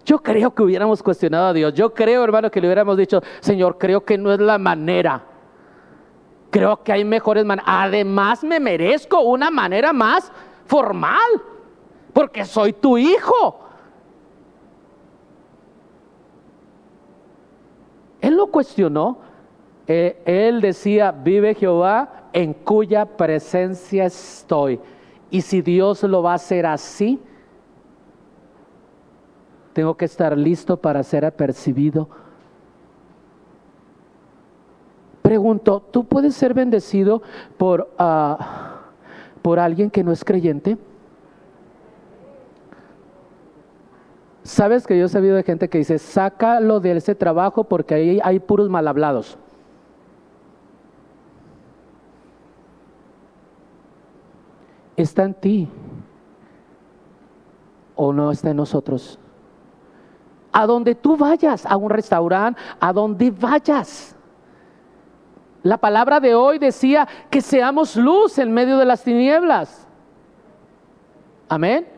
Yo 0.04 0.22
creo 0.22 0.54
que 0.54 0.62
hubiéramos 0.62 1.02
cuestionado 1.02 1.48
a 1.48 1.52
Dios. 1.52 1.74
Yo 1.74 1.92
creo, 1.92 2.22
hermano, 2.22 2.50
que 2.50 2.60
le 2.60 2.68
hubiéramos 2.68 2.96
dicho, 2.96 3.20
Señor, 3.40 3.76
creo 3.76 4.04
que 4.04 4.16
no 4.16 4.32
es 4.32 4.40
la 4.40 4.56
manera 4.56 5.35
Creo 6.56 6.82
que 6.82 6.90
hay 6.90 7.04
mejores 7.04 7.44
maneras. 7.44 7.68
Además 7.68 8.42
me 8.42 8.58
merezco 8.58 9.20
una 9.20 9.50
manera 9.50 9.92
más 9.92 10.32
formal, 10.64 11.20
porque 12.14 12.46
soy 12.46 12.72
tu 12.72 12.96
hijo. 12.96 13.60
Él 18.22 18.38
lo 18.38 18.46
cuestionó. 18.46 19.18
Eh, 19.86 20.22
él 20.24 20.62
decía, 20.62 21.12
vive 21.12 21.54
Jehová 21.54 22.30
en 22.32 22.54
cuya 22.54 23.04
presencia 23.04 24.06
estoy. 24.06 24.80
Y 25.28 25.42
si 25.42 25.60
Dios 25.60 26.04
lo 26.04 26.22
va 26.22 26.32
a 26.32 26.36
hacer 26.36 26.64
así, 26.64 27.20
tengo 29.74 29.94
que 29.94 30.06
estar 30.06 30.38
listo 30.38 30.78
para 30.78 31.02
ser 31.02 31.26
apercibido 31.26 32.08
Pregunto, 35.26 35.82
¿tú 35.90 36.04
puedes 36.04 36.36
ser 36.36 36.54
bendecido 36.54 37.20
por, 37.56 37.92
ah, 37.98 38.82
por 39.42 39.58
alguien 39.58 39.90
que 39.90 40.04
no 40.04 40.12
es 40.12 40.24
creyente? 40.24 40.78
Sabes 44.44 44.86
que 44.86 44.96
yo 44.96 45.06
he 45.06 45.08
sabido 45.08 45.34
de 45.34 45.42
gente 45.42 45.68
que 45.68 45.78
dice, 45.78 45.98
sácalo 45.98 46.78
de 46.78 46.96
ese 46.96 47.16
trabajo 47.16 47.64
porque 47.64 47.96
ahí 47.96 48.20
hay 48.22 48.38
puros 48.38 48.70
mal 48.70 48.86
hablados. 48.86 49.36
¿Está 54.96 55.24
en 55.24 55.34
ti 55.34 55.68
o 57.96 58.12
no 58.12 58.30
está 58.30 58.50
en 58.50 58.58
nosotros? 58.58 59.18
A 60.52 60.66
donde 60.66 60.94
tú 60.94 61.16
vayas, 61.16 61.66
a 61.66 61.76
un 61.76 61.90
restaurante, 61.90 62.60
a 62.78 62.92
donde 62.92 63.32
vayas. 63.32 64.15
La 65.66 65.78
palabra 65.78 66.20
de 66.20 66.36
hoy 66.36 66.60
decía 66.60 67.08
que 67.28 67.40
seamos 67.40 67.96
luz 67.96 68.38
en 68.38 68.52
medio 68.52 68.78
de 68.78 68.84
las 68.84 69.02
tinieblas. 69.02 69.88
Amén. 71.48 71.88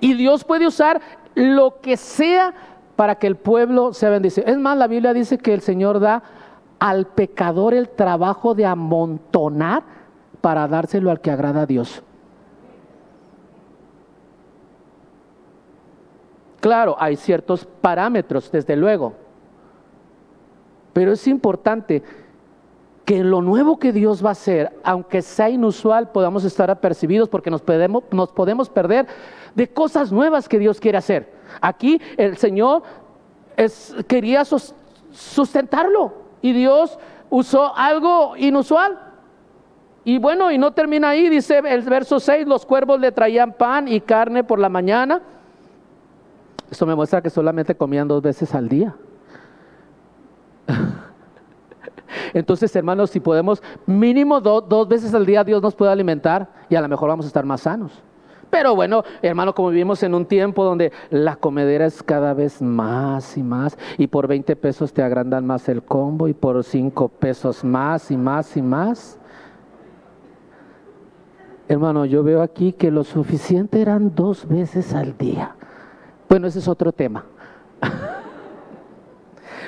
Y 0.00 0.12
Dios 0.12 0.44
puede 0.44 0.66
usar 0.66 1.00
lo 1.34 1.80
que 1.80 1.96
sea 1.96 2.52
para 2.96 3.14
que 3.14 3.26
el 3.26 3.36
pueblo 3.36 3.94
sea 3.94 4.10
bendecido. 4.10 4.46
Es 4.46 4.58
más, 4.58 4.76
la 4.76 4.86
Biblia 4.86 5.14
dice 5.14 5.38
que 5.38 5.54
el 5.54 5.62
Señor 5.62 5.98
da 5.98 6.22
al 6.78 7.06
pecador 7.06 7.72
el 7.72 7.88
trabajo 7.88 8.54
de 8.54 8.66
amontonar 8.66 9.82
para 10.42 10.68
dárselo 10.68 11.10
al 11.10 11.22
que 11.22 11.30
agrada 11.30 11.62
a 11.62 11.66
Dios. 11.66 12.02
Claro, 16.60 16.96
hay 16.98 17.16
ciertos 17.16 17.64
parámetros, 17.64 18.52
desde 18.52 18.76
luego. 18.76 19.14
Pero 20.92 21.12
es 21.12 21.26
importante 21.26 22.02
que 23.10 23.24
lo 23.24 23.42
nuevo 23.42 23.76
que 23.76 23.92
Dios 23.92 24.24
va 24.24 24.28
a 24.28 24.32
hacer, 24.32 24.70
aunque 24.84 25.20
sea 25.20 25.50
inusual, 25.50 26.12
podamos 26.12 26.44
estar 26.44 26.70
apercibidos 26.70 27.28
porque 27.28 27.50
nos 27.50 27.60
podemos, 27.60 28.04
nos 28.12 28.30
podemos 28.30 28.70
perder 28.70 29.08
de 29.56 29.66
cosas 29.66 30.12
nuevas 30.12 30.48
que 30.48 30.60
Dios 30.60 30.78
quiere 30.78 30.98
hacer. 30.98 31.28
Aquí 31.60 32.00
el 32.16 32.36
Señor 32.36 32.84
es, 33.56 33.96
quería 34.06 34.44
sustentarlo 34.44 36.12
y 36.40 36.52
Dios 36.52 37.00
usó 37.30 37.76
algo 37.76 38.36
inusual. 38.36 38.96
Y 40.04 40.18
bueno, 40.18 40.52
y 40.52 40.58
no 40.58 40.70
termina 40.70 41.08
ahí, 41.08 41.28
dice 41.28 41.60
el 41.66 41.82
verso 41.82 42.20
6, 42.20 42.46
los 42.46 42.64
cuervos 42.64 43.00
le 43.00 43.10
traían 43.10 43.54
pan 43.54 43.88
y 43.88 44.00
carne 44.00 44.44
por 44.44 44.60
la 44.60 44.68
mañana. 44.68 45.20
Esto 46.70 46.86
me 46.86 46.94
muestra 46.94 47.20
que 47.20 47.30
solamente 47.30 47.74
comían 47.74 48.06
dos 48.06 48.22
veces 48.22 48.54
al 48.54 48.68
día. 48.68 48.94
Entonces, 52.34 52.74
hermanos, 52.76 53.10
si 53.10 53.20
podemos, 53.20 53.62
mínimo 53.86 54.40
dos 54.40 54.88
veces 54.88 55.14
al 55.14 55.26
día 55.26 55.44
Dios 55.44 55.62
nos 55.62 55.74
puede 55.74 55.92
alimentar 55.92 56.48
y 56.68 56.74
a 56.74 56.80
lo 56.80 56.88
mejor 56.88 57.08
vamos 57.08 57.26
a 57.26 57.28
estar 57.28 57.44
más 57.44 57.62
sanos. 57.62 58.02
Pero 58.50 58.74
bueno, 58.74 59.04
hermano, 59.22 59.54
como 59.54 59.70
vivimos 59.70 60.02
en 60.02 60.12
un 60.12 60.26
tiempo 60.26 60.64
donde 60.64 60.92
la 61.10 61.36
comedera 61.36 61.86
es 61.86 62.02
cada 62.02 62.34
vez 62.34 62.60
más 62.60 63.36
y 63.36 63.42
más, 63.44 63.78
y 63.96 64.08
por 64.08 64.26
20 64.26 64.56
pesos 64.56 64.92
te 64.92 65.02
agrandan 65.02 65.46
más 65.46 65.68
el 65.68 65.84
combo, 65.84 66.26
y 66.26 66.34
por 66.34 66.62
5 66.64 67.08
pesos 67.08 67.62
más 67.62 68.10
y 68.10 68.16
más 68.16 68.56
y 68.56 68.62
más. 68.62 69.18
Hermano, 71.68 72.04
yo 72.04 72.24
veo 72.24 72.42
aquí 72.42 72.72
que 72.72 72.90
lo 72.90 73.04
suficiente 73.04 73.80
eran 73.80 74.16
dos 74.16 74.48
veces 74.48 74.92
al 74.92 75.16
día. 75.16 75.54
Bueno, 76.28 76.48
ese 76.48 76.58
es 76.58 76.66
otro 76.66 76.90
tema. 76.90 77.24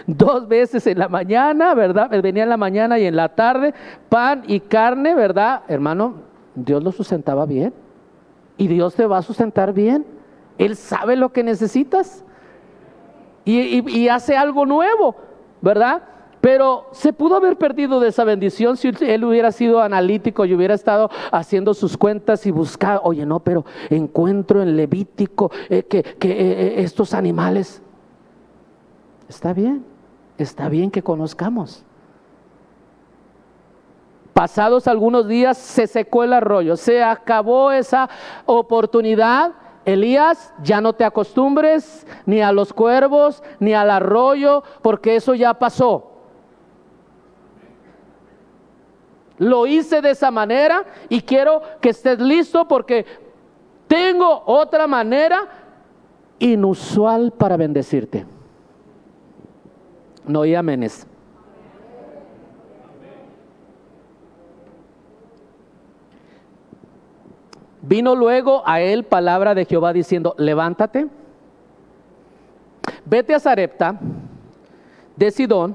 dos 0.06 0.48
veces 0.48 0.86
en 0.86 0.98
la 0.98 1.08
mañana, 1.08 1.74
¿verdad? 1.74 2.10
Venía 2.22 2.42
en 2.42 2.48
la 2.48 2.56
mañana 2.56 2.98
y 2.98 3.06
en 3.06 3.16
la 3.16 3.30
tarde, 3.30 3.74
pan 4.08 4.42
y 4.46 4.60
carne, 4.60 5.14
¿verdad? 5.14 5.62
Hermano, 5.68 6.14
Dios 6.54 6.82
lo 6.82 6.92
sustentaba 6.92 7.46
bien 7.46 7.72
y 8.56 8.68
Dios 8.68 8.94
te 8.94 9.06
va 9.06 9.18
a 9.18 9.22
sustentar 9.22 9.72
bien. 9.72 10.04
Él 10.58 10.76
sabe 10.76 11.16
lo 11.16 11.32
que 11.32 11.42
necesitas 11.42 12.24
y, 13.44 14.08
hace 14.08 14.36
algo 14.36 14.66
nuevo, 14.66 15.16
¿verdad? 15.60 16.02
Pero 16.40 16.86
se 16.92 17.12
pudo 17.12 17.36
haber 17.36 17.56
perdido 17.56 18.00
de 18.00 18.08
esa 18.08 18.24
bendición 18.24 18.76
si 18.76 18.90
él 19.00 19.24
hubiera 19.24 19.52
sido 19.52 19.80
analítico 19.80 20.44
y 20.44 20.54
hubiera 20.54 20.74
estado 20.74 21.10
haciendo 21.30 21.72
sus 21.74 21.96
cuentas 21.96 22.46
y 22.46 22.50
buscar, 22.50 23.00
oye, 23.04 23.24
no, 23.24 23.40
pero 23.40 23.64
encuentro 23.90 24.62
en 24.62 24.76
Levítico 24.76 25.50
eh, 25.68 25.84
que, 25.84 25.98
eh, 25.98 26.14
eh, 26.20 26.74
estos 26.78 27.14
animales, 27.14 27.80
está 29.28 29.52
bien, 29.52 29.84
está 30.38 30.68
bien 30.68 30.90
que 30.90 31.02
conozcamos. 31.02 31.84
Pasados 34.32 34.88
algunos 34.88 35.28
días 35.28 35.58
se 35.58 35.86
secó 35.86 36.24
el 36.24 36.32
arroyo, 36.32 36.76
se 36.76 37.02
acabó 37.02 37.70
esa 37.70 38.08
oportunidad. 38.46 39.52
Elías, 39.84 40.54
ya 40.62 40.80
no 40.80 40.92
te 40.92 41.04
acostumbres 41.04 42.06
ni 42.24 42.40
a 42.40 42.52
los 42.52 42.72
cuervos, 42.72 43.42
ni 43.58 43.74
al 43.74 43.90
arroyo, 43.90 44.62
porque 44.80 45.16
eso 45.16 45.34
ya 45.34 45.54
pasó. 45.54 46.12
Lo 49.38 49.66
hice 49.66 50.00
de 50.00 50.10
esa 50.10 50.30
manera 50.30 50.84
y 51.08 51.20
quiero 51.22 51.62
que 51.80 51.90
estés 51.90 52.20
listo 52.20 52.66
porque 52.68 53.04
tengo 53.88 54.44
otra 54.46 54.86
manera 54.86 55.48
inusual 56.38 57.32
para 57.32 57.56
bendecirte. 57.56 58.24
No 60.26 60.44
y 60.44 60.54
amenes. 60.54 61.06
Vino 67.82 68.14
luego 68.14 68.62
a 68.64 68.80
él 68.80 69.04
palabra 69.04 69.54
de 69.54 69.64
Jehová 69.64 69.92
diciendo, 69.92 70.34
levántate, 70.38 71.08
vete 73.04 73.34
a 73.34 73.40
Zarepta 73.40 73.98
de 75.16 75.30
Sidón 75.32 75.74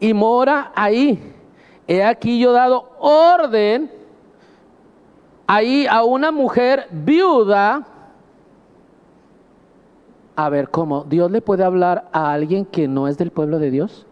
y 0.00 0.12
mora 0.12 0.72
ahí. 0.74 1.34
He 1.86 2.02
aquí 2.02 2.40
yo 2.40 2.52
dado 2.52 2.90
orden 2.98 3.90
ahí 5.46 5.86
a 5.88 6.02
una 6.02 6.32
mujer 6.32 6.88
viuda. 6.90 7.86
A 10.38 10.50
ver, 10.50 10.70
¿cómo? 10.70 11.02
¿Dios 11.02 11.32
le 11.32 11.42
puede 11.42 11.64
hablar 11.64 12.08
a 12.12 12.30
alguien 12.30 12.64
que 12.64 12.86
no 12.86 13.08
es 13.08 13.18
del 13.18 13.32
pueblo 13.32 13.58
de 13.58 13.72
Dios? 13.72 14.06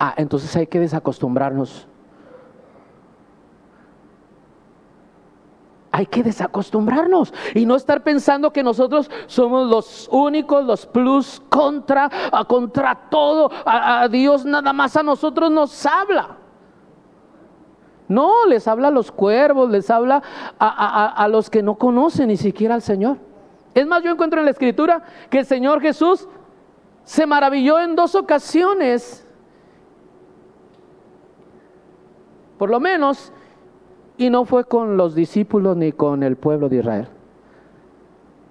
Ah, 0.00 0.12
entonces 0.16 0.56
hay 0.56 0.66
que 0.66 0.80
desacostumbrarnos. 0.80 1.86
hay 5.94 6.06
que 6.06 6.22
desacostumbrarnos 6.22 7.34
y 7.54 7.66
no 7.66 7.76
estar 7.76 8.02
pensando 8.02 8.50
que 8.50 8.62
nosotros 8.62 9.10
somos 9.26 9.68
los 9.68 10.08
únicos, 10.10 10.64
los 10.64 10.86
plus 10.86 11.40
contra, 11.50 12.10
contra 12.48 13.08
todo. 13.10 13.50
A, 13.66 14.08
Dios 14.08 14.44
nada 14.46 14.72
más 14.72 14.96
a 14.96 15.02
nosotros 15.04 15.50
nos 15.50 15.86
habla. 15.86 16.38
No, 18.08 18.46
les 18.46 18.66
habla 18.66 18.88
a 18.88 18.90
los 18.90 19.12
cuervos, 19.12 19.70
les 19.70 19.90
habla 19.90 20.22
a, 20.58 21.08
a 21.08 21.28
los 21.28 21.50
que 21.50 21.62
no 21.62 21.76
conocen 21.76 22.28
ni 22.28 22.38
siquiera 22.38 22.74
al 22.74 22.82
Señor. 22.82 23.18
Es 23.74 23.86
más, 23.86 24.02
yo 24.02 24.10
encuentro 24.10 24.38
en 24.38 24.44
la 24.44 24.50
escritura 24.50 25.02
que 25.30 25.38
el 25.40 25.46
Señor 25.46 25.80
Jesús 25.80 26.28
se 27.04 27.26
maravilló 27.26 27.80
en 27.80 27.96
dos 27.96 28.14
ocasiones. 28.14 29.26
Por 32.58 32.70
lo 32.70 32.80
menos 32.80 33.32
y 34.16 34.30
no 34.30 34.44
fue 34.44 34.64
con 34.64 34.96
los 34.96 35.14
discípulos 35.14 35.76
ni 35.76 35.92
con 35.92 36.22
el 36.22 36.36
pueblo 36.36 36.68
de 36.68 36.76
Israel. 36.76 37.08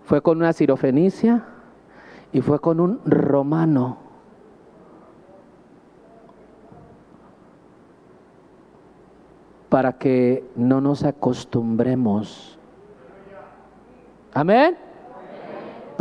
Fue 0.03 0.21
con 0.21 0.37
una 0.37 0.53
sirofenicia 0.53 1.45
y 2.33 2.41
fue 2.41 2.59
con 2.59 2.79
un 2.79 2.99
romano. 3.05 3.97
Para 9.69 9.93
que 9.93 10.43
no 10.55 10.81
nos 10.81 11.03
acostumbremos. 11.03 12.59
Amén. 14.33 14.90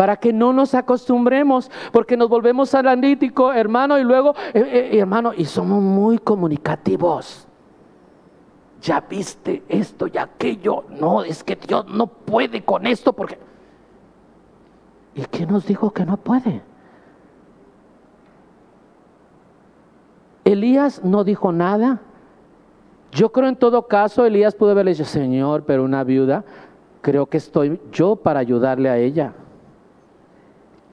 Para 0.00 0.16
que 0.16 0.32
no 0.32 0.54
nos 0.54 0.74
acostumbremos, 0.74 1.70
porque 1.92 2.16
nos 2.16 2.30
volvemos 2.30 2.74
analítico, 2.74 3.52
hermano, 3.52 3.98
y 3.98 4.02
luego, 4.02 4.34
eh, 4.54 4.90
eh, 4.94 4.98
hermano, 4.98 5.34
y 5.36 5.44
somos 5.44 5.82
muy 5.82 6.16
comunicativos 6.16 7.46
ya 8.80 9.02
viste 9.02 9.62
esto 9.68 10.06
y 10.06 10.16
aquello. 10.16 10.84
No, 10.88 11.22
es 11.22 11.44
que 11.44 11.54
Dios 11.54 11.84
no 11.86 12.06
puede 12.06 12.64
con 12.64 12.86
esto 12.86 13.12
porque... 13.12 13.38
¿Y 15.14 15.20
quién 15.26 15.50
nos 15.50 15.66
dijo 15.66 15.90
que 15.90 16.06
no 16.06 16.16
puede? 16.16 16.62
Elías 20.46 21.04
no 21.04 21.25
dijo 21.25 21.52
nada. 21.52 22.00
Yo 23.12 23.33
creo 23.33 23.50
en 23.50 23.56
todo 23.56 23.87
caso, 23.87 24.25
Elías 24.25 24.54
pudo 24.54 24.70
haberle 24.70 24.92
dicho, 24.92 25.04
Señor, 25.04 25.64
pero 25.66 25.85
una 25.85 26.04
viuda, 26.04 26.42
creo 27.02 27.27
que 27.27 27.37
estoy 27.37 27.79
yo 27.92 28.16
para 28.16 28.40
ayudarle 28.40 28.88
a 28.88 28.96
ella. 28.96 29.35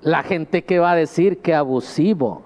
La 0.01 0.23
gente 0.23 0.63
que 0.63 0.79
va 0.79 0.91
a 0.91 0.95
decir 0.95 1.39
que 1.39 1.53
abusivo. 1.53 2.43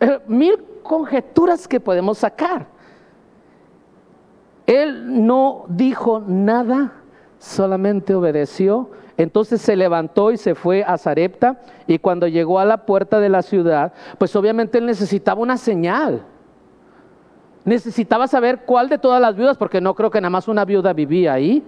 Eh, 0.00 0.18
mil 0.26 0.58
conjeturas 0.82 1.68
que 1.68 1.80
podemos 1.80 2.18
sacar. 2.18 2.66
Él 4.66 5.26
no 5.26 5.64
dijo 5.68 6.22
nada, 6.26 6.92
solamente 7.38 8.14
obedeció. 8.14 8.90
Entonces 9.16 9.60
se 9.60 9.76
levantó 9.76 10.32
y 10.32 10.36
se 10.36 10.54
fue 10.54 10.82
a 10.82 10.96
Zarepta 10.96 11.60
y 11.86 11.98
cuando 11.98 12.26
llegó 12.26 12.58
a 12.58 12.64
la 12.64 12.86
puerta 12.86 13.20
de 13.20 13.28
la 13.28 13.42
ciudad, 13.42 13.92
pues 14.16 14.34
obviamente 14.34 14.78
él 14.78 14.86
necesitaba 14.86 15.42
una 15.42 15.58
señal. 15.58 16.22
Necesitaba 17.64 18.26
saber 18.28 18.60
cuál 18.64 18.88
de 18.88 18.96
todas 18.96 19.20
las 19.20 19.36
viudas, 19.36 19.58
porque 19.58 19.80
no 19.80 19.94
creo 19.94 20.10
que 20.10 20.20
nada 20.20 20.30
más 20.30 20.48
una 20.48 20.64
viuda 20.64 20.92
vivía 20.92 21.34
ahí. 21.34 21.62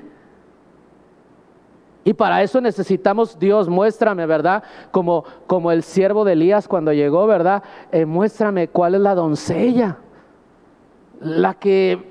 Y 2.04 2.14
para 2.14 2.42
eso 2.42 2.60
necesitamos, 2.60 3.38
Dios, 3.38 3.68
muéstrame, 3.68 4.26
¿verdad? 4.26 4.62
Como, 4.90 5.24
como 5.46 5.70
el 5.70 5.82
siervo 5.82 6.24
de 6.24 6.32
Elías 6.32 6.66
cuando 6.66 6.92
llegó, 6.92 7.26
¿verdad? 7.26 7.62
Eh, 7.92 8.04
muéstrame 8.04 8.68
cuál 8.68 8.96
es 8.96 9.00
la 9.00 9.14
doncella, 9.14 9.98
la 11.20 11.54
que 11.54 12.10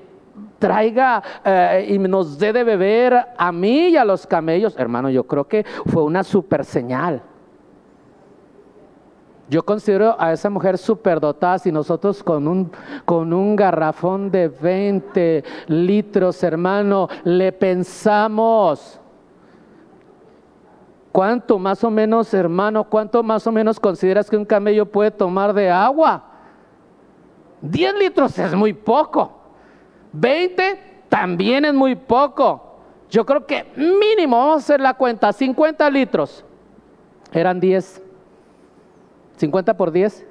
traiga 0.58 1.22
eh, 1.44 1.88
y 1.90 1.98
nos 1.98 2.38
dé 2.38 2.52
de 2.52 2.64
beber 2.64 3.26
a 3.36 3.52
mí 3.52 3.88
y 3.88 3.96
a 3.96 4.04
los 4.04 4.26
camellos. 4.26 4.74
Hermano, 4.78 5.10
yo 5.10 5.24
creo 5.24 5.46
que 5.46 5.66
fue 5.86 6.02
una 6.02 6.24
super 6.24 6.64
señal. 6.64 7.22
Yo 9.50 9.62
considero 9.62 10.16
a 10.18 10.32
esa 10.32 10.48
mujer 10.48 10.78
superdotada 10.78 11.58
si 11.58 11.70
nosotros 11.70 12.22
con 12.22 12.48
un, 12.48 12.72
con 13.04 13.34
un 13.34 13.54
garrafón 13.54 14.30
de 14.30 14.48
20 14.48 15.44
litros, 15.66 16.42
hermano, 16.42 17.08
le 17.24 17.52
pensamos. 17.52 19.01
¿Cuánto 21.12 21.58
más 21.58 21.84
o 21.84 21.90
menos, 21.90 22.32
hermano, 22.32 22.84
cuánto 22.84 23.22
más 23.22 23.46
o 23.46 23.52
menos 23.52 23.78
consideras 23.78 24.30
que 24.30 24.36
un 24.36 24.46
camello 24.46 24.86
puede 24.86 25.10
tomar 25.10 25.52
de 25.52 25.70
agua? 25.70 26.24
10 27.60 27.94
litros 27.98 28.38
es 28.38 28.54
muy 28.54 28.72
poco. 28.72 29.30
20 30.12 31.04
también 31.10 31.66
es 31.66 31.74
muy 31.74 31.94
poco. 31.94 32.78
Yo 33.10 33.26
creo 33.26 33.46
que 33.46 33.66
mínimo, 33.76 34.38
vamos 34.38 34.54
a 34.54 34.58
hacer 34.58 34.80
la 34.80 34.94
cuenta, 34.94 35.32
50 35.32 35.90
litros. 35.90 36.44
Eran 37.30 37.60
10. 37.60 38.02
50 39.36 39.76
por 39.76 39.90
10, 39.90 40.26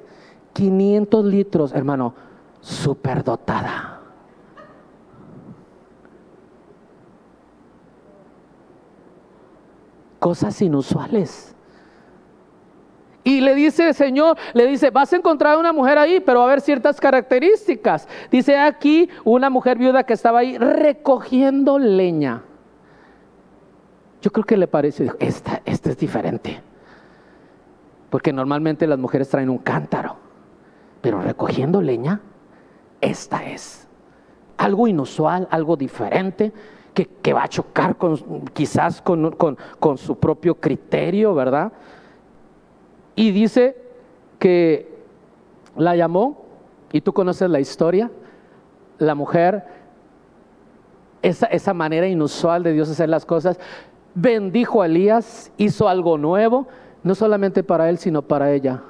500 0.53 1.25
litros, 1.25 1.73
hermano, 1.73 2.15
superdotada. 2.59 4.00
Cosas 10.21 10.61
inusuales. 10.61 11.55
Y 13.23 13.41
le 13.41 13.55
dice, 13.55 13.91
Señor, 13.95 14.37
le 14.53 14.67
dice, 14.67 14.91
vas 14.91 15.11
a 15.13 15.15
encontrar 15.15 15.57
una 15.57 15.73
mujer 15.73 15.97
ahí, 15.97 16.19
pero 16.19 16.41
va 16.41 16.45
a 16.45 16.47
haber 16.49 16.61
ciertas 16.61 16.99
características. 17.01 18.07
Dice 18.29 18.55
aquí 18.55 19.09
una 19.23 19.49
mujer 19.49 19.79
viuda 19.79 20.03
que 20.03 20.13
estaba 20.13 20.39
ahí 20.39 20.59
recogiendo 20.59 21.79
leña. 21.79 22.43
Yo 24.21 24.31
creo 24.31 24.45
que 24.45 24.57
le 24.57 24.67
parece, 24.67 25.11
esta, 25.17 25.63
esta 25.65 25.89
es 25.89 25.97
diferente. 25.97 26.61
Porque 28.11 28.31
normalmente 28.31 28.85
las 28.85 28.99
mujeres 28.99 29.27
traen 29.27 29.49
un 29.49 29.57
cántaro, 29.57 30.17
pero 31.01 31.19
recogiendo 31.19 31.81
leña, 31.81 32.21
esta 33.01 33.43
es 33.47 33.87
algo 34.57 34.87
inusual, 34.87 35.47
algo 35.49 35.75
diferente, 35.77 36.53
que, 36.93 37.33
va 37.33 37.43
a 37.43 37.47
chocar 37.47 37.95
con, 37.95 38.17
quizás 38.53 39.01
con, 39.01 39.31
con 39.31 39.97
su 39.97 40.17
propio 40.17 40.55
criterio, 40.55 41.33
¿verdad? 41.33 41.71
Y 43.15 43.31
dice 43.31 43.77
que 44.39 44.91
la 45.75 45.95
llamó, 45.95 46.45
y 46.91 47.01
tú 47.01 47.13
conoces 47.13 47.49
la 47.49 47.59
historia, 47.59 48.11
la 48.97 49.15
mujer, 49.15 49.63
esa, 51.21 51.45
esa 51.47 51.73
manera 51.73 52.07
inusual 52.07 52.63
de 52.63 52.73
Dios 52.73 52.89
hacer 52.89 53.09
las 53.09 53.25
cosas, 53.25 53.59
bendijo 54.13 54.81
a 54.81 54.87
Elías, 54.87 55.51
hizo 55.57 55.87
algo 55.87 56.17
nuevo, 56.17 56.67
no 57.03 57.15
solamente 57.15 57.63
para 57.63 57.89
él, 57.89 57.97
sino 57.97 58.21
para 58.21 58.51
ella. 58.51 58.83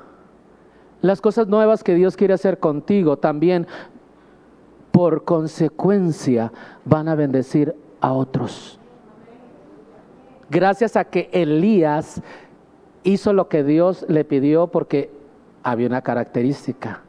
Las 1.02 1.22
cosas 1.22 1.48
nuevas 1.48 1.84
que 1.84 1.96
Dios 1.96 2.16
quiere 2.16 2.34
hacer 2.34 2.60
contigo 2.60 3.18
también, 3.18 3.68
por 4.92 5.24
consecuencia, 5.24 6.52
van 6.86 7.08
a 7.08 7.16
bendecir 7.16 7.76
a 8.02 8.12
otros. 8.14 8.80
Gracias 10.50 10.98
a 10.98 11.06
que 11.06 11.30
Elías 11.32 12.22
hizo 13.04 13.34
lo 13.34 13.48
que 13.48 13.64
Dios 13.64 14.06
le 14.10 14.26
pidió 14.26 14.68
porque 14.68 15.10
había 15.64 15.88
una 15.88 16.02
característica 16.02 17.02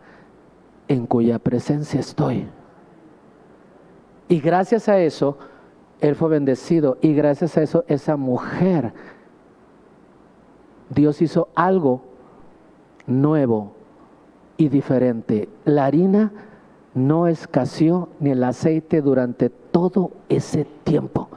en 0.88 1.06
cuya 1.06 1.38
presencia 1.38 1.98
estoy. 1.98 2.46
Y 4.28 4.40
gracias 4.40 4.88
a 4.88 4.98
eso, 5.00 5.38
él 6.00 6.14
fue 6.14 6.28
bendecido. 6.28 6.98
Y 7.00 7.14
gracias 7.14 7.56
a 7.56 7.62
eso, 7.62 7.84
esa 7.88 8.16
mujer 8.16 8.92
Dios 10.90 11.22
hizo 11.22 11.48
algo 11.54 12.02
nuevo 13.06 13.72
y 14.56 14.68
diferente. 14.68 15.48
La 15.64 15.86
harina 15.86 16.32
no 16.94 17.26
escaseó 17.26 18.10
ni 18.20 18.30
el 18.30 18.44
aceite 18.44 19.00
durante 19.00 19.50
todo 19.72 20.12
ese 20.28 20.64
tiempo. 20.84 21.28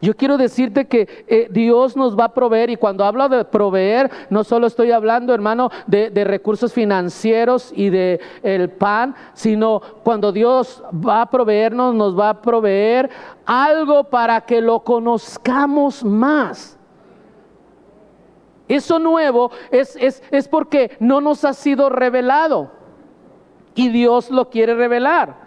Yo 0.00 0.16
quiero 0.16 0.36
decirte 0.36 0.86
que 0.86 1.24
eh, 1.26 1.48
Dios 1.50 1.96
nos 1.96 2.18
va 2.18 2.26
a 2.26 2.34
proveer 2.34 2.70
y 2.70 2.76
cuando 2.76 3.04
hablo 3.04 3.28
de 3.28 3.44
proveer, 3.44 4.10
no 4.30 4.44
solo 4.44 4.66
estoy 4.66 4.90
hablando, 4.90 5.34
hermano, 5.34 5.70
de, 5.86 6.10
recursos 6.24 6.72
financieros 6.72 7.72
y 7.74 7.90
de 7.90 8.20
el 8.42 8.70
pan, 8.70 9.14
sino 9.34 9.80
cuando 10.02 10.32
Dios 10.32 10.82
va 10.92 11.22
a 11.22 11.30
proveernos, 11.30 11.94
nos 11.94 12.18
va 12.18 12.30
a 12.30 12.42
proveer 12.42 13.10
algo 13.44 14.04
para 14.04 14.40
que 14.40 14.60
lo 14.60 14.80
conozcamos 14.80 16.04
más. 16.04 16.78
Eso 18.68 18.98
nuevo 18.98 19.50
es, 19.70 19.96
es, 20.00 20.48
porque 20.48 20.96
no 20.98 21.20
nos 21.20 21.44
ha 21.44 21.52
sido 21.52 21.90
revelado 21.90 22.70
y 23.74 23.88
Dios 23.88 24.30
lo 24.30 24.48
quiere 24.48 24.74
revelar. 24.74 25.41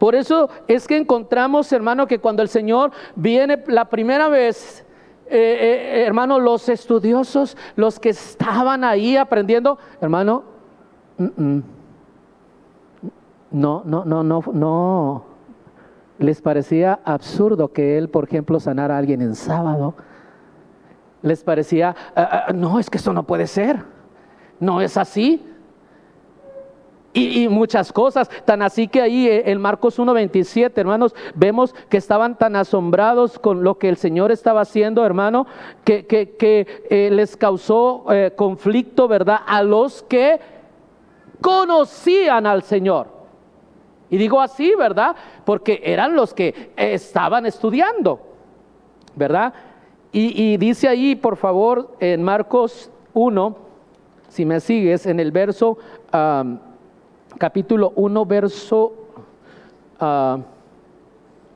Por 0.00 0.14
eso 0.14 0.48
es 0.66 0.88
que 0.88 0.96
encontramos, 0.96 1.70
hermano, 1.74 2.06
que 2.06 2.20
cuando 2.20 2.40
el 2.40 2.48
Señor 2.48 2.90
viene 3.16 3.62
la 3.66 3.90
primera 3.90 4.30
vez, 4.30 4.86
eh, 5.26 5.34
eh, 5.36 6.04
hermano, 6.06 6.40
los 6.40 6.70
estudiosos, 6.70 7.54
los 7.76 8.00
que 8.00 8.08
estaban 8.08 8.82
ahí 8.82 9.18
aprendiendo, 9.18 9.76
hermano, 10.00 10.44
no, 11.18 11.62
no, 13.50 13.82
no, 13.84 14.22
no, 14.22 14.42
no, 14.54 15.24
les 16.18 16.40
parecía 16.40 17.00
absurdo 17.04 17.70
que 17.70 17.98
Él, 17.98 18.08
por 18.08 18.24
ejemplo, 18.24 18.58
sanara 18.58 18.94
a 18.94 18.98
alguien 18.98 19.20
en 19.20 19.34
sábado. 19.34 19.94
Les 21.20 21.44
parecía, 21.44 21.94
ah, 22.16 22.46
ah, 22.48 22.52
no, 22.54 22.78
es 22.78 22.88
que 22.88 22.96
eso 22.96 23.12
no 23.12 23.24
puede 23.24 23.46
ser, 23.46 23.84
no 24.60 24.80
es 24.80 24.96
así. 24.96 25.46
Y, 27.12 27.48
muchas 27.48 27.92
cosas, 27.92 28.30
tan 28.44 28.62
así 28.62 28.86
que 28.86 29.02
ahí 29.02 29.26
eh, 29.26 29.50
en 29.50 29.60
Marcos 29.60 29.98
1.27, 29.98 30.70
hermanos, 30.76 31.12
vemos 31.34 31.74
que 31.88 31.96
estaban 31.96 32.38
tan 32.38 32.54
asombrados 32.54 33.40
con 33.40 33.64
lo 33.64 33.78
que 33.78 33.88
el 33.88 33.96
Señor 33.96 34.30
estaba 34.30 34.60
haciendo, 34.60 35.04
hermano, 35.04 35.46
que, 35.84 36.06
eh, 36.08 37.10
les 37.10 37.36
causó 37.36 38.04
eh, 38.12 38.32
conflicto, 38.36 39.08
¿verdad? 39.08 39.40
A 39.44 39.64
los 39.64 40.04
que 40.04 40.38
conocían 41.40 42.46
al 42.46 42.62
Señor. 42.62 43.08
Y 44.08 44.16
digo 44.16 44.40
así, 44.40 44.74
¿verdad? 44.76 45.16
Porque 45.44 45.80
eran 45.82 46.14
los 46.14 46.32
que 46.32 46.70
estaban 46.76 47.44
estudiando, 47.44 48.20
¿verdad? 49.16 49.52
Y, 50.12 50.56
dice 50.58 50.88
ahí, 50.88 51.16
por 51.16 51.36
favor, 51.36 51.96
en 52.00 52.22
Marcos 52.22 52.90
1, 53.14 53.56
si 54.28 54.44
me 54.44 54.60
sigues, 54.60 55.06
en 55.06 55.20
el 55.20 55.30
verso, 55.30 55.78
capítulo 57.38 57.92
1, 57.96 58.26
verso 58.26 58.92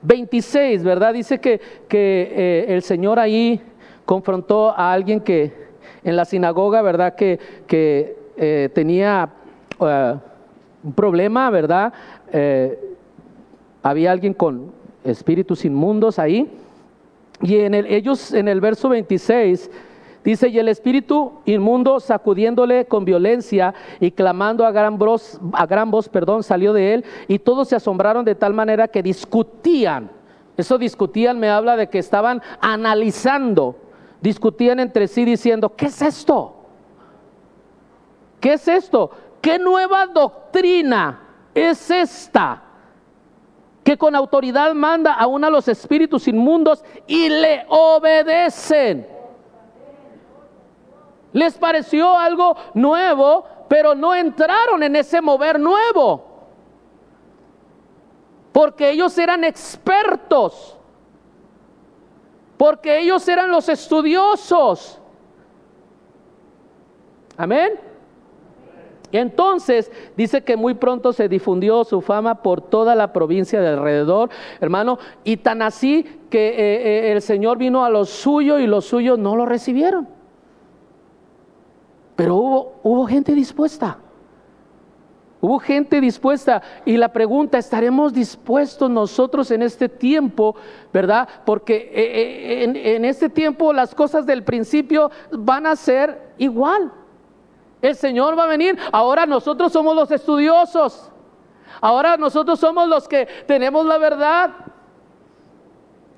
26, 0.03 0.85
¿verdad? 0.85 1.15
Dice 1.15 1.41
que, 1.41 1.61
que 1.89 2.33
eh, 2.33 2.75
el 2.75 2.83
Señor 2.83 3.19
ahí 3.19 3.61
confrontó 4.05 4.71
a 4.71 4.93
alguien 4.93 5.21
que 5.21 5.65
en 6.05 6.17
la 6.17 6.25
sinagoga, 6.27 6.83
¿verdad? 6.83 7.15
Que, 7.15 7.39
que 7.67 8.17
eh, 8.37 8.69
tenía 8.75 9.31
eh, 9.81 10.15
un 10.83 10.93
problema, 10.93 11.51
¿verdad? 11.51 11.93
había 13.83 14.11
alguien 14.11 14.35
con 14.35 14.73
espíritus 15.05 15.65
inmundos 15.65 16.19
ahí 16.19 16.51
y 17.43 17.59
en 17.59 17.75
el, 17.75 17.87
ellos 17.87 18.33
en 18.33 18.49
el 18.49 18.61
verso 18.61 18.89
26 18.89 19.71
dice, 20.25 20.49
y 20.49 20.59
el 20.59 20.69
espíritu 20.69 21.41
inmundo 21.45 22.01
sacudiéndole 22.01 22.87
con 22.87 23.05
violencia 23.05 23.75
y 24.01 24.11
clamando 24.11 24.67
a 24.67 24.73
gran 24.73 24.99
voz, 24.99 25.39
a 25.53 25.67
gran 25.67 25.91
voz 25.91 26.09
perdón, 26.09 26.43
salió 26.43 26.73
de 26.73 26.95
él 26.95 27.05
y 27.29 27.39
todos 27.39 27.69
se 27.69 27.77
asombraron 27.77 28.25
de 28.25 28.35
tal 28.35 28.55
manera 28.55 28.89
que 28.89 29.03
discutían. 29.03 30.11
Eso 30.57 30.79
discutían 30.79 31.39
me 31.39 31.51
habla 31.51 31.77
de 31.77 31.89
que 31.89 31.99
estaban 31.99 32.43
analizando, 32.61 33.77
discutían 34.21 34.81
entre 34.81 35.07
sí 35.07 35.25
diciendo, 35.25 35.75
¿qué 35.77 35.87
es 35.87 36.01
esto? 36.03 36.55
¿Qué 38.41 38.55
es 38.55 38.67
esto? 38.67 39.11
¿Qué 39.41 39.59
nueva 39.59 40.07
doctrina 40.07 41.21
es 41.55 41.91
esta? 41.91 42.63
que 43.85 43.99
con 43.99 44.17
autoridad 44.17 44.73
manda 44.73 45.13
aún 45.13 45.45
a 45.45 45.51
los 45.51 45.69
espíritus 45.69 46.27
inmundos 46.27 46.83
y 47.07 47.29
le 47.29 47.67
obedecen. 47.69 49.14
Les 51.35 51.59
pareció 51.59 52.17
algo 52.17 52.57
nuevo, 52.75 53.45
pero 53.69 53.97
no 53.97 54.15
entraron 54.15 54.85
en 54.85 54.95
ese 54.95 55.21
mover 55.21 55.59
nuevo. 55.59 56.25
Porque 58.53 58.91
ellos 58.91 59.19
eran 59.19 59.43
expertos. 59.43 60.79
Porque 62.57 63.01
ellos 63.01 63.27
eran 63.27 63.51
los 63.51 63.69
estudiosos. 63.69 65.01
Amén. 67.37 67.81
Entonces 69.11 69.91
dice 70.17 70.45
que 70.45 70.57
muy 70.57 70.75
pronto 70.75 71.13
se 71.13 71.29
difundió 71.29 71.83
su 71.83 72.01
fama 72.01 72.43
por 72.43 72.61
toda 72.61 72.95
la 72.95 73.13
provincia 73.13 73.61
de 73.61 73.69
alrededor, 73.71 74.31
hermano, 74.61 75.01
y 75.25 75.39
tan 75.39 75.63
así 75.63 76.05
que 76.31 76.49
eh, 76.51 77.09
eh, 77.09 77.13
el 77.13 77.23
Señor 77.23 77.59
vino 77.59 77.85
a 77.85 77.91
los 77.91 78.09
suyos 78.09 78.61
y 78.61 78.69
los 78.69 78.85
suyos 78.85 79.19
no 79.19 79.35
lo 79.35 79.47
recibieron. 79.47 80.14
Pero 82.17 82.37
hubo, 82.37 82.81
hubo 82.83 83.07
gente 83.07 83.35
dispuesta. 83.35 83.99
Hubo 85.41 85.59
gente 85.59 86.01
dispuesta 86.01 86.63
y 86.87 86.97
la 86.97 87.13
pregunta, 87.13 87.59
¿estaremos 87.59 88.15
dispuestos 88.15 88.89
nosotros 88.89 89.51
en 89.51 89.61
este 89.61 89.91
tiempo, 89.91 90.57
verdad? 90.91 91.29
Porque 91.45 91.91
eh, 91.93 92.65
en, 92.65 92.77
en 92.77 93.05
este 93.05 93.29
tiempo 93.29 93.71
las 93.75 93.95
cosas 93.95 94.25
del 94.25 94.43
principio 94.43 95.11
van 95.33 95.67
a 95.67 95.77
ser 95.77 96.33
igual. 96.39 96.91
El 97.83 97.95
Señor 97.95 98.39
va 98.39 98.45
a 98.45 98.47
venir. 98.47 98.79
Ahora 98.91 99.27
nosotros 99.27 99.71
somos 99.71 99.95
los 99.95 100.11
estudiosos. 100.11 101.11
Ahora 101.79 102.17
nosotros 102.17 102.59
somos 102.59 102.89
los 102.89 103.07
que 103.07 103.27
tenemos 103.47 103.85
la 103.85 103.99
verdad. 103.99 104.51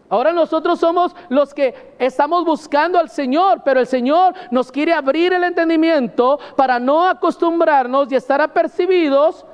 Ahora 0.08 0.32
nosotros 0.32 0.78
somos 0.78 1.14
los 1.28 1.52
que 1.52 1.74
estamos 1.98 2.44
buscando 2.44 2.98
al 2.98 3.08
Señor, 3.08 3.62
pero 3.64 3.80
el 3.80 3.86
Señor 3.86 4.34
nos 4.50 4.70
quiere 4.70 4.92
abrir 4.92 5.32
el 5.32 5.42
entendimiento 5.42 6.38
para 6.54 6.78
no 6.78 7.06
acostumbrarnos 7.06 8.10
y 8.12 8.14
estar 8.14 8.40
apercibidos 8.40 9.44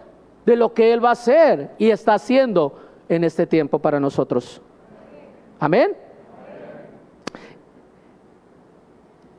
de 0.44 0.57
lo 0.57 0.74
que 0.74 0.92
Él 0.92 1.03
va 1.03 1.11
a 1.11 1.12
hacer 1.12 1.70
y 1.78 1.90
está 1.90 2.14
haciendo 2.14 2.78
en 3.09 3.24
este 3.24 3.46
tiempo 3.46 3.78
para 3.78 3.98
nosotros. 3.98 4.61
Amén. 5.59 5.96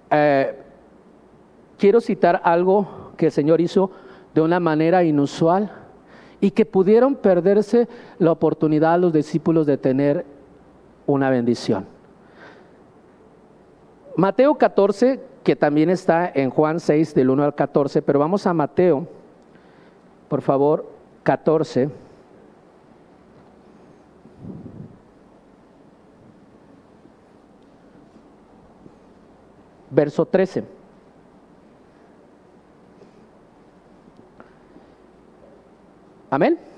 Eh, 0.09 0.59
quiero 1.77 2.01
citar 2.01 2.41
algo 2.43 3.11
que 3.17 3.27
el 3.27 3.31
Señor 3.31 3.61
hizo 3.61 3.91
de 4.33 4.41
una 4.41 4.59
manera 4.59 5.03
inusual 5.03 5.71
y 6.39 6.51
que 6.51 6.65
pudieron 6.65 7.15
perderse 7.15 7.87
la 8.19 8.31
oportunidad 8.31 8.99
los 8.99 9.13
discípulos 9.13 9.65
de 9.65 9.77
tener 9.77 10.32
una 11.05 11.29
bendición. 11.29 11.85
Mateo 14.15 14.55
14, 14.55 15.21
que 15.43 15.55
también 15.55 15.89
está 15.89 16.31
en 16.33 16.49
Juan 16.49 16.79
6 16.79 17.15
del 17.15 17.29
1 17.29 17.43
al 17.43 17.55
14, 17.55 18.01
pero 18.01 18.19
vamos 18.19 18.45
a 18.45 18.53
Mateo, 18.53 19.07
por 20.29 20.41
favor, 20.41 20.89
14. 21.23 21.89
Verso 29.89 30.25
13. 30.25 30.63
Amén. 36.31 36.72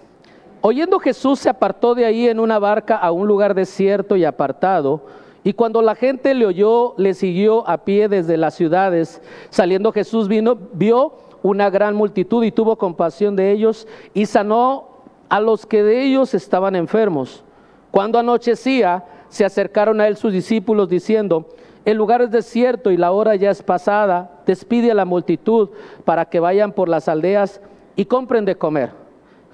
Oyendo 0.67 0.97
Jesús 0.97 1.37
se 1.37 1.49
apartó 1.49 1.93
de 1.93 2.05
ahí 2.05 2.27
en 2.27 2.39
una 2.39 2.57
barca 2.57 2.97
a 2.97 3.11
un 3.11 3.27
lugar 3.27 3.53
desierto 3.53 4.15
y 4.15 4.25
apartado, 4.25 5.03
y 5.43 5.53
cuando 5.53 5.83
la 5.83 5.93
gente 5.93 6.33
le 6.33 6.47
oyó, 6.47 6.95
le 6.97 7.13
siguió 7.13 7.69
a 7.69 7.85
pie 7.85 8.09
desde 8.09 8.35
las 8.35 8.55
ciudades. 8.55 9.21
Saliendo 9.51 9.91
Jesús 9.91 10.27
vino, 10.27 10.57
vio 10.73 11.13
una 11.43 11.69
gran 11.69 11.93
multitud 11.93 12.43
y 12.43 12.51
tuvo 12.51 12.77
compasión 12.77 13.35
de 13.35 13.51
ellos 13.51 13.87
y 14.15 14.25
sanó 14.25 14.87
a 15.29 15.39
los 15.39 15.67
que 15.67 15.83
de 15.83 16.01
ellos 16.01 16.33
estaban 16.33 16.75
enfermos. 16.75 17.43
Cuando 17.91 18.17
anochecía, 18.17 19.03
se 19.29 19.45
acercaron 19.45 20.01
a 20.01 20.07
él 20.07 20.17
sus 20.17 20.33
discípulos 20.33 20.89
diciendo, 20.89 21.45
el 21.85 21.95
lugar 21.95 22.23
es 22.23 22.31
desierto 22.31 22.89
y 22.89 22.97
la 22.97 23.11
hora 23.11 23.35
ya 23.35 23.51
es 23.51 23.61
pasada, 23.61 24.41
despide 24.47 24.89
a 24.89 24.95
la 24.95 25.05
multitud 25.05 25.69
para 26.05 26.25
que 26.25 26.39
vayan 26.39 26.71
por 26.71 26.89
las 26.89 27.07
aldeas 27.07 27.61
y 27.95 28.05
compren 28.05 28.45
de 28.45 28.55
comer. 28.55 29.04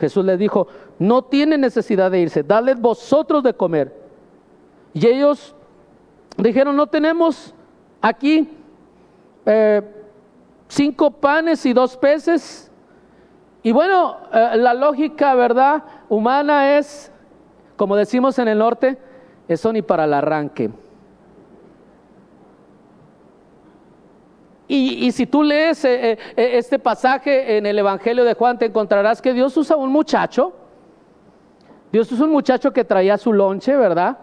Jesús 0.01 0.25
les 0.25 0.39
dijo, 0.39 0.65
no 0.97 1.21
tienen 1.21 1.61
necesidad 1.61 2.09
de 2.09 2.21
irse, 2.21 2.41
dadles 2.41 2.81
vosotros 2.81 3.43
de 3.43 3.53
comer. 3.53 3.95
Y 4.95 5.05
ellos 5.05 5.55
dijeron, 6.37 6.75
no 6.75 6.87
tenemos 6.87 7.53
aquí 8.01 8.49
eh, 9.45 9.81
cinco 10.67 11.11
panes 11.11 11.63
y 11.67 11.73
dos 11.73 11.95
peces. 11.97 12.71
Y 13.61 13.71
bueno, 13.71 14.17
eh, 14.33 14.57
la 14.57 14.73
lógica, 14.73 15.35
¿verdad? 15.35 15.83
Humana 16.09 16.79
es, 16.79 17.11
como 17.77 17.95
decimos 17.95 18.39
en 18.39 18.47
el 18.47 18.57
norte, 18.57 18.97
eso 19.47 19.71
ni 19.71 19.83
para 19.83 20.05
el 20.05 20.15
arranque. 20.15 20.71
Y, 24.73 25.11
si 25.11 25.25
tú 25.25 25.43
lees 25.43 25.83
eh, 25.83 26.11
eh, 26.11 26.17
eh, 26.37 26.51
este 26.53 26.79
pasaje 26.79 27.57
en 27.57 27.65
el 27.65 27.77
Evangelio 27.77 28.23
de 28.23 28.35
Juan, 28.35 28.57
te 28.57 28.67
encontrarás 28.67 29.21
que 29.21 29.33
Dios 29.33 29.57
usa 29.57 29.75
un 29.75 29.91
muchacho. 29.91 30.53
Dios 31.91 32.09
usa 32.09 32.23
un 32.23 32.31
muchacho 32.31 32.71
que 32.71 32.85
traía 32.85 33.17
su 33.17 33.33
lonche, 33.33 33.75
¿verdad? 33.75 34.17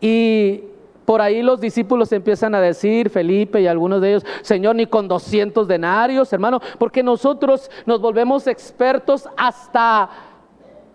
Y 0.00 0.64
por 1.04 1.22
ahí 1.22 1.40
los 1.40 1.60
discípulos 1.60 2.10
empiezan 2.10 2.56
a 2.56 2.60
decir, 2.60 3.10
Felipe 3.10 3.60
y 3.60 3.68
algunos 3.68 4.00
de 4.00 4.08
ellos, 4.08 4.26
Señor, 4.42 4.74
ni 4.74 4.86
con 4.86 5.06
200 5.06 5.68
denarios, 5.68 6.32
hermano, 6.32 6.60
porque 6.76 7.04
nosotros 7.04 7.70
nos 7.86 8.00
volvemos 8.00 8.48
expertos 8.48 9.28
hasta 9.36 10.10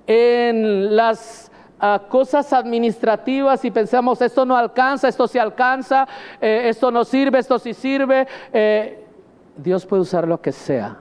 en 0.06 0.94
las 0.98 1.50
cosas 2.10 2.52
administrativas 2.54 3.64
y 3.66 3.72
pensamos, 3.72 4.22
esto 4.22 4.46
no 4.46 4.56
alcanza, 4.56 5.08
esto 5.08 5.28
sí 5.28 5.38
alcanza, 5.38 6.08
eh, 6.42 6.70
esto 6.70 6.92
no 6.92 7.04
sirve, 7.04 7.40
esto 7.40 7.60
sí 7.60 7.74
sirve. 7.74 8.28
Eh, 8.52 9.06
Dios 9.58 9.86
puede 9.86 10.02
usar 10.02 10.28
lo 10.28 10.42
que 10.42 10.52
sea. 10.52 11.00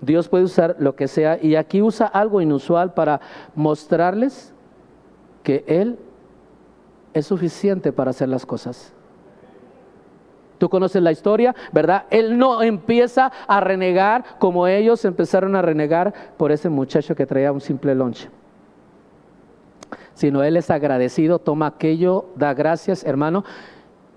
Dios 0.00 0.28
puede 0.28 0.44
usar 0.44 0.76
lo 0.78 0.94
que 0.94 1.08
sea 1.08 1.38
y 1.42 1.56
aquí 1.56 1.82
usa 1.82 2.06
algo 2.06 2.40
inusual 2.40 2.94
para 2.94 3.20
mostrarles 3.54 4.52
que 5.42 5.64
Él 5.66 5.98
es 7.12 7.26
suficiente 7.26 7.92
para 7.92 8.10
hacer 8.10 8.28
las 8.28 8.44
cosas. 8.44 8.92
Tú 10.58 10.68
conoces 10.68 11.02
la 11.02 11.12
historia, 11.12 11.54
¿verdad? 11.72 12.04
Él 12.10 12.38
no 12.38 12.62
empieza 12.62 13.30
a 13.46 13.60
renegar 13.60 14.24
como 14.38 14.66
ellos 14.66 15.04
empezaron 15.04 15.54
a 15.54 15.62
renegar 15.62 16.14
por 16.36 16.52
ese 16.52 16.68
muchacho 16.68 17.14
que 17.14 17.26
traía 17.26 17.52
un 17.52 17.60
simple 17.60 17.94
lonche. 17.94 18.30
Sino 20.14 20.42
él 20.42 20.56
es 20.56 20.70
agradecido, 20.70 21.38
toma 21.38 21.66
aquello, 21.66 22.26
da 22.36 22.54
gracias, 22.54 23.04
hermano. 23.04 23.44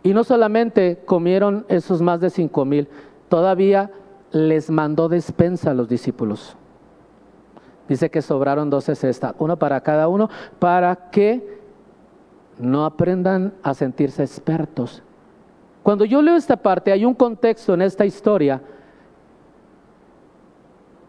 Y 0.01 0.13
no 0.13 0.23
solamente 0.23 1.01
comieron 1.05 1.65
esos 1.67 2.01
más 2.01 2.21
de 2.21 2.29
cinco 2.29 2.63
mil, 2.63 2.87
todavía 3.27 3.91
les 4.31 4.69
mandó 4.69 5.09
despensa 5.09 5.71
a 5.71 5.73
los 5.73 5.89
discípulos. 5.89 6.55
Dice 7.89 8.09
que 8.09 8.21
sobraron 8.21 8.69
doce 8.69 8.95
cestas, 8.95 9.33
uno 9.39 9.57
para 9.57 9.81
cada 9.81 10.07
uno, 10.07 10.29
para 10.59 11.09
que 11.09 11.59
no 12.59 12.85
aprendan 12.85 13.53
a 13.63 13.73
sentirse 13.73 14.21
expertos, 14.21 15.01
cuando 15.89 16.05
yo 16.05 16.21
leo 16.21 16.35
esta 16.35 16.55
parte, 16.55 16.91
hay 16.91 17.03
un 17.03 17.15
contexto 17.15 17.73
en 17.73 17.81
esta 17.81 18.05
historia. 18.05 18.61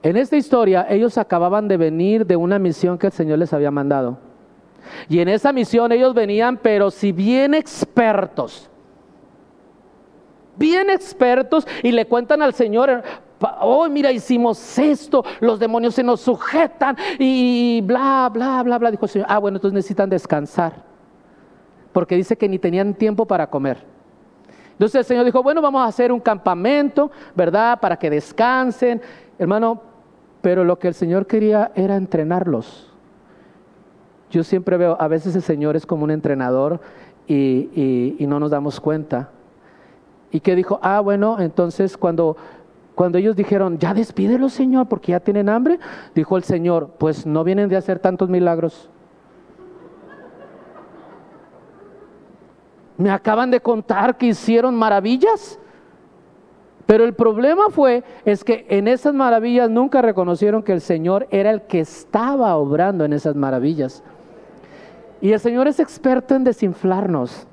En 0.02 0.16
esta 0.16 0.38
historia 0.38 0.86
ellos 0.88 1.18
acababan 1.18 1.68
de 1.68 1.76
venir 1.76 2.24
de 2.24 2.34
una 2.34 2.58
misión 2.58 2.96
que 2.96 3.08
el 3.08 3.12
Señor 3.12 3.40
les 3.40 3.52
había 3.52 3.70
mandado. 3.70 4.16
Y 5.06 5.18
en 5.18 5.28
esa 5.28 5.52
misión 5.52 5.92
ellos 5.92 6.14
venían, 6.14 6.56
pero 6.56 6.90
si 6.90 7.12
bien 7.12 7.52
expertos, 7.52 8.70
bien 10.56 10.88
expertos, 10.88 11.68
y 11.82 11.92
le 11.92 12.06
cuentan 12.06 12.40
al 12.40 12.54
Señor, 12.54 13.02
oh, 13.60 13.86
mira, 13.90 14.10
hicimos 14.10 14.78
esto, 14.78 15.22
los 15.40 15.60
demonios 15.60 15.94
se 15.94 16.02
nos 16.02 16.22
sujetan 16.22 16.96
y 17.18 17.82
bla, 17.82 18.30
bla, 18.32 18.62
bla, 18.62 18.78
bla. 18.78 18.90
Dijo 18.90 19.04
el 19.04 19.10
Señor, 19.10 19.26
ah, 19.28 19.40
bueno, 19.40 19.58
entonces 19.58 19.74
necesitan 19.74 20.08
descansar, 20.08 20.72
porque 21.92 22.16
dice 22.16 22.34
que 22.34 22.48
ni 22.48 22.58
tenían 22.58 22.94
tiempo 22.94 23.26
para 23.26 23.46
comer. 23.46 23.99
Entonces 24.80 25.00
el 25.00 25.04
Señor 25.04 25.26
dijo, 25.26 25.42
bueno, 25.42 25.60
vamos 25.60 25.82
a 25.82 25.88
hacer 25.88 26.10
un 26.10 26.20
campamento, 26.20 27.10
¿verdad? 27.34 27.78
Para 27.80 27.98
que 27.98 28.08
descansen. 28.08 29.02
Hermano, 29.38 29.82
pero 30.40 30.64
lo 30.64 30.78
que 30.78 30.88
el 30.88 30.94
Señor 30.94 31.26
quería 31.26 31.70
era 31.74 31.96
entrenarlos. 31.96 32.90
Yo 34.30 34.42
siempre 34.42 34.78
veo, 34.78 34.96
a 34.98 35.06
veces 35.06 35.36
el 35.36 35.42
Señor 35.42 35.76
es 35.76 35.84
como 35.84 36.04
un 36.04 36.10
entrenador 36.10 36.80
y, 37.28 38.16
no 38.20 38.40
nos 38.40 38.50
damos 38.50 38.80
cuenta. 38.80 39.28
Y 40.30 40.40
que 40.40 40.56
dijo, 40.56 40.80
ah, 40.82 41.00
bueno, 41.00 41.38
entonces 41.40 41.98
cuando, 41.98 42.38
cuando 42.94 43.18
ellos 43.18 43.36
dijeron, 43.36 43.76
ya 43.76 43.92
despídelo 43.92 44.48
Señor, 44.48 44.88
porque 44.88 45.12
ya 45.12 45.20
tienen 45.20 45.50
hambre, 45.50 45.78
dijo 46.14 46.38
el 46.38 46.44
Señor, 46.44 46.92
pues 46.96 47.26
no 47.26 47.44
vienen 47.44 47.68
de 47.68 47.76
hacer 47.76 47.98
tantos 47.98 48.30
milagros. 48.30 48.88
Me 53.00 53.10
acaban 53.10 53.50
de 53.50 53.60
contar 53.60 54.18
que 54.18 54.26
hicieron 54.26 54.74
maravillas. 54.74 55.58
Pero 56.84 57.04
el 57.04 57.14
problema 57.14 57.70
fue, 57.70 58.04
es 58.26 58.44
que 58.44 58.66
en 58.68 58.88
esas 58.88 59.14
maravillas 59.14 59.70
nunca 59.70 60.02
reconocieron 60.02 60.62
que 60.62 60.72
el 60.72 60.82
Señor 60.82 61.26
era 61.30 61.50
el 61.50 61.62
que 61.62 61.80
estaba 61.80 62.54
obrando 62.56 63.06
en 63.06 63.14
esas 63.14 63.34
maravillas. 63.34 64.02
Y 65.22 65.32
el 65.32 65.40
Señor 65.40 65.66
es 65.66 65.80
experto 65.80 66.34
en 66.34 66.44
desinflarnos. 66.44 67.46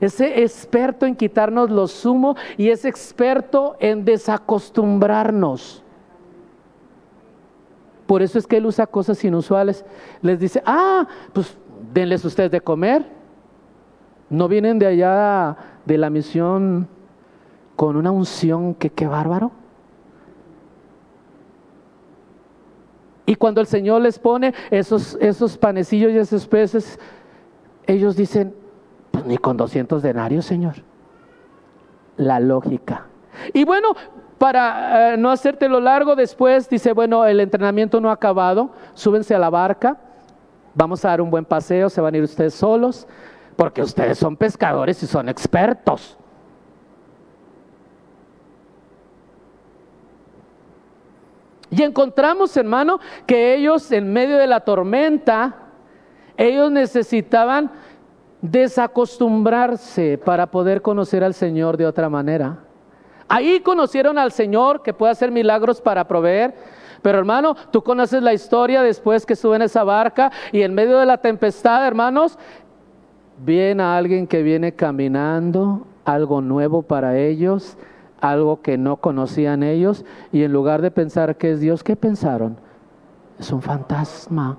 Es 0.00 0.20
experto 0.20 1.04
en 1.04 1.16
quitarnos 1.16 1.68
lo 1.68 1.88
sumo 1.88 2.36
y 2.56 2.68
es 2.68 2.84
experto 2.84 3.74
en 3.80 4.04
desacostumbrarnos. 4.04 5.82
Por 8.06 8.22
eso 8.22 8.38
es 8.38 8.46
que 8.46 8.58
Él 8.58 8.66
usa 8.66 8.86
cosas 8.86 9.24
inusuales. 9.24 9.84
Les 10.22 10.38
dice, 10.38 10.62
ah, 10.64 11.08
pues 11.32 11.58
denles 11.92 12.24
ustedes 12.24 12.52
de 12.52 12.60
comer. 12.60 13.15
No 14.30 14.48
vienen 14.48 14.78
de 14.78 14.86
allá 14.86 15.56
de 15.84 15.98
la 15.98 16.10
misión 16.10 16.88
con 17.76 17.96
una 17.96 18.10
unción 18.10 18.74
que 18.74 18.90
qué 18.90 19.06
bárbaro. 19.06 19.52
Y 23.26 23.34
cuando 23.34 23.60
el 23.60 23.66
Señor 23.66 24.02
les 24.02 24.18
pone 24.18 24.54
esos, 24.70 25.18
esos 25.20 25.58
panecillos 25.58 26.12
y 26.12 26.18
esos 26.18 26.46
peces, 26.46 26.98
ellos 27.86 28.16
dicen, 28.16 28.54
pues 29.10 29.26
ni 29.26 29.36
con 29.36 29.56
200 29.56 30.02
denarios, 30.02 30.44
Señor. 30.44 30.74
La 32.16 32.38
lógica. 32.40 33.06
Y 33.52 33.64
bueno, 33.64 33.94
para 34.38 35.14
eh, 35.14 35.16
no 35.16 35.30
hacértelo 35.30 35.80
largo, 35.80 36.14
después 36.14 36.68
dice, 36.68 36.92
bueno, 36.92 37.24
el 37.24 37.40
entrenamiento 37.40 38.00
no 38.00 38.10
ha 38.10 38.14
acabado, 38.14 38.70
súbense 38.94 39.34
a 39.34 39.38
la 39.38 39.50
barca, 39.50 39.98
vamos 40.74 41.04
a 41.04 41.08
dar 41.08 41.20
un 41.20 41.30
buen 41.30 41.44
paseo, 41.44 41.88
se 41.88 42.00
van 42.00 42.14
a 42.14 42.18
ir 42.18 42.24
ustedes 42.24 42.54
solos, 42.54 43.06
porque 43.56 43.82
ustedes 43.82 44.18
son 44.18 44.36
pescadores 44.36 45.02
y 45.02 45.06
son 45.06 45.28
expertos. 45.28 46.16
Y 51.70 51.82
encontramos, 51.82 52.56
hermano, 52.56 53.00
que 53.26 53.54
ellos 53.54 53.90
en 53.90 54.12
medio 54.12 54.36
de 54.36 54.46
la 54.46 54.60
tormenta, 54.60 55.56
ellos 56.36 56.70
necesitaban 56.70 57.70
desacostumbrarse 58.40 60.18
para 60.18 60.50
poder 60.50 60.80
conocer 60.80 61.24
al 61.24 61.34
Señor 61.34 61.76
de 61.76 61.86
otra 61.86 62.08
manera. 62.08 62.60
Ahí 63.28 63.60
conocieron 63.60 64.18
al 64.18 64.30
Señor 64.30 64.82
que 64.82 64.94
puede 64.94 65.12
hacer 65.12 65.32
milagros 65.32 65.80
para 65.80 66.06
proveer. 66.06 66.54
Pero 67.02 67.18
hermano, 67.18 67.56
tú 67.70 67.82
conoces 67.82 68.22
la 68.22 68.32
historia 68.32 68.82
después 68.82 69.26
que 69.26 69.34
estuve 69.34 69.56
en 69.56 69.62
esa 69.62 69.84
barca 69.84 70.30
y 70.52 70.62
en 70.62 70.74
medio 70.74 70.98
de 70.98 71.06
la 71.06 71.18
tempestad, 71.18 71.86
hermanos, 71.86 72.38
viene 73.44 73.82
a 73.82 73.96
alguien 73.96 74.26
que 74.26 74.42
viene 74.42 74.72
caminando, 74.72 75.86
algo 76.04 76.40
nuevo 76.40 76.82
para 76.82 77.18
ellos, 77.18 77.76
algo 78.20 78.62
que 78.62 78.78
no 78.78 78.96
conocían 78.96 79.62
ellos, 79.62 80.04
y 80.32 80.42
en 80.42 80.52
lugar 80.52 80.82
de 80.82 80.90
pensar 80.90 81.36
que 81.36 81.52
es 81.52 81.60
Dios, 81.60 81.82
¿qué 81.82 81.96
pensaron? 81.96 82.56
Es 83.38 83.52
un 83.52 83.62
fantasma. 83.62 84.58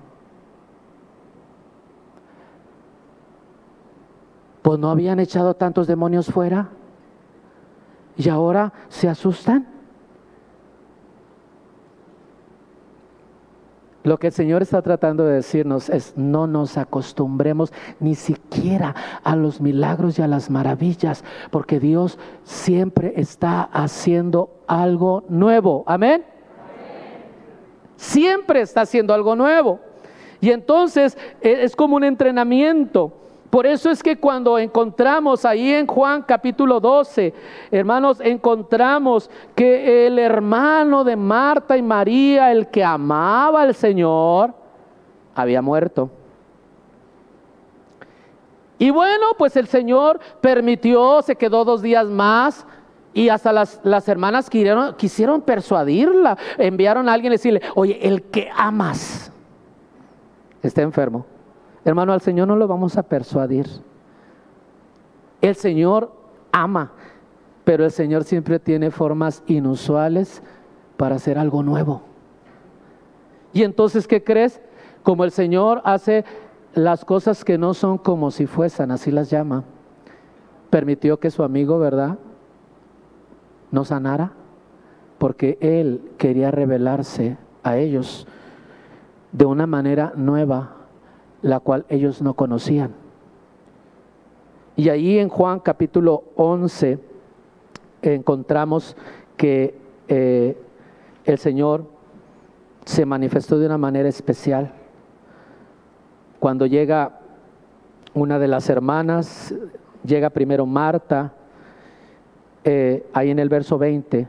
Pues 4.62 4.80
no 4.80 4.92
habían 4.92 5.20
echado 5.20 5.54
tantos 5.54 5.88
demonios 5.88 6.28
fuera 6.28 6.70
y 8.18 8.28
ahora 8.30 8.74
se 8.90 9.08
asustan. 9.08 9.77
Lo 14.08 14.18
que 14.18 14.28
el 14.28 14.34
Señor 14.34 14.62
está 14.62 14.82
tratando 14.82 15.26
de 15.26 15.34
decirnos 15.34 15.90
es 15.90 16.14
no 16.16 16.48
nos 16.48 16.78
acostumbremos 16.78 17.74
ni 18.00 18.16
siquiera 18.16 18.96
a 19.22 19.36
los 19.36 19.60
milagros 19.60 20.18
y 20.18 20.22
a 20.22 20.28
las 20.28 20.50
maravillas, 20.50 21.26
porque 21.52 21.78
Dios 21.78 22.18
siempre 22.46 23.12
está 23.18 23.64
haciendo 23.64 24.62
algo 24.66 25.26
nuevo. 25.28 25.84
Amén. 25.86 26.24
Siempre 27.98 28.62
está 28.62 28.80
haciendo 28.80 29.14
algo 29.14 29.36
nuevo. 29.36 29.82
Y 30.40 30.52
entonces 30.52 31.18
e, 31.42 31.64
es 31.66 31.76
como 31.76 31.98
un 31.98 32.06
entrenamiento. 32.06 33.12
Por 33.58 33.66
eso 33.66 33.90
es 33.90 34.04
que 34.04 34.20
cuando 34.20 34.60
encontramos 34.60 35.44
ahí 35.44 35.72
en 35.74 35.88
Juan 35.88 36.22
capítulo 36.22 36.80
12, 36.80 37.34
hermanos, 37.72 38.20
encontramos 38.22 39.32
que 39.56 40.06
el 40.06 40.20
hermano 40.20 41.04
de 41.04 41.16
Marta 41.16 41.76
y 41.76 41.82
María, 41.82 42.52
el 42.52 42.68
que 42.68 42.84
amaba 42.84 43.64
al 43.64 43.74
Señor, 43.74 44.54
había 45.34 45.64
muerto. 45.64 46.12
Y 48.78 48.92
bueno, 48.92 49.26
pues 49.40 49.56
el 49.56 49.66
Señor 49.66 50.20
permitió, 50.40 51.24
se 51.24 51.36
quedó 51.36 51.66
dos 51.66 51.82
días 51.82 52.06
más. 52.06 52.64
Y 53.12 53.30
hasta 53.30 53.52
las, 53.52 53.82
las 53.84 54.08
hermanas 54.08 54.52
quisieron, 54.52 54.94
quisieron 54.98 55.42
persuadirla. 55.42 56.38
Enviaron 56.60 57.10
a 57.10 57.14
alguien 57.14 57.32
a 57.32 57.34
decirle, 57.34 57.64
oye, 57.74 57.98
el 58.08 58.22
que 58.22 58.52
amas 58.56 59.32
está 60.62 60.84
enfermo. 60.84 61.26
Hermano, 61.88 62.12
al 62.12 62.20
Señor 62.20 62.50
no 62.50 62.58
lo 62.58 62.68
vamos 62.68 62.98
a 62.98 63.04
persuadir. 63.04 63.66
El 65.40 65.56
Señor 65.56 66.12
ama, 66.52 66.92
pero 67.64 67.86
el 67.86 67.92
Señor 67.92 68.26
siempre 68.26 68.60
tiene 68.60 68.92
formas 68.92 69.42
inusuales 69.48 70.44
para 70.98 71.16
hacer 71.16 71.38
algo 71.38 71.64
nuevo. 71.64 72.02
Y 73.54 73.64
entonces, 73.64 74.06
¿qué 74.06 74.22
crees? 74.22 74.60
Como 75.02 75.24
el 75.24 75.32
Señor 75.32 75.82
hace 75.86 76.26
las 76.74 77.06
cosas 77.06 77.46
que 77.46 77.58
no 77.58 77.74
son 77.74 77.98
como 77.98 78.32
si 78.32 78.48
fuesen, 78.48 78.92
así 78.92 79.10
las 79.10 79.30
llama, 79.30 79.64
permitió 80.70 81.22
que 81.22 81.32
su 81.32 81.42
amigo, 81.42 81.80
¿verdad? 81.80 82.20
No 83.72 83.86
sanara, 83.86 84.34
porque 85.18 85.58
Él 85.62 86.02
quería 86.18 86.52
revelarse 86.52 87.38
a 87.64 87.78
ellos 87.78 88.28
de 89.32 89.46
una 89.46 89.68
manera 89.68 90.12
nueva 90.18 90.77
la 91.42 91.60
cual 91.60 91.86
ellos 91.90 92.22
no 92.22 92.34
conocían. 92.34 92.94
Y 94.76 94.90
ahí 94.90 95.18
en 95.18 95.30
Juan 95.30 95.60
capítulo 95.60 96.24
11 96.36 97.00
encontramos 98.02 98.96
que 99.36 99.76
eh, 100.08 100.58
el 101.26 101.38
Señor 101.40 101.86
se 102.86 103.06
manifestó 103.06 103.60
de 103.60 103.66
una 103.66 103.78
manera 103.78 104.08
especial. 104.08 104.72
Cuando 106.40 106.66
llega 106.66 107.20
una 108.14 108.40
de 108.40 108.48
las 108.48 108.70
hermanas, 108.70 109.54
llega 110.06 110.30
primero 110.30 110.66
Marta, 110.66 111.34
eh, 112.64 113.10
ahí 113.14 113.32
en 113.32 113.40
el 113.40 113.50
verso 113.50 113.78
20, 113.78 114.28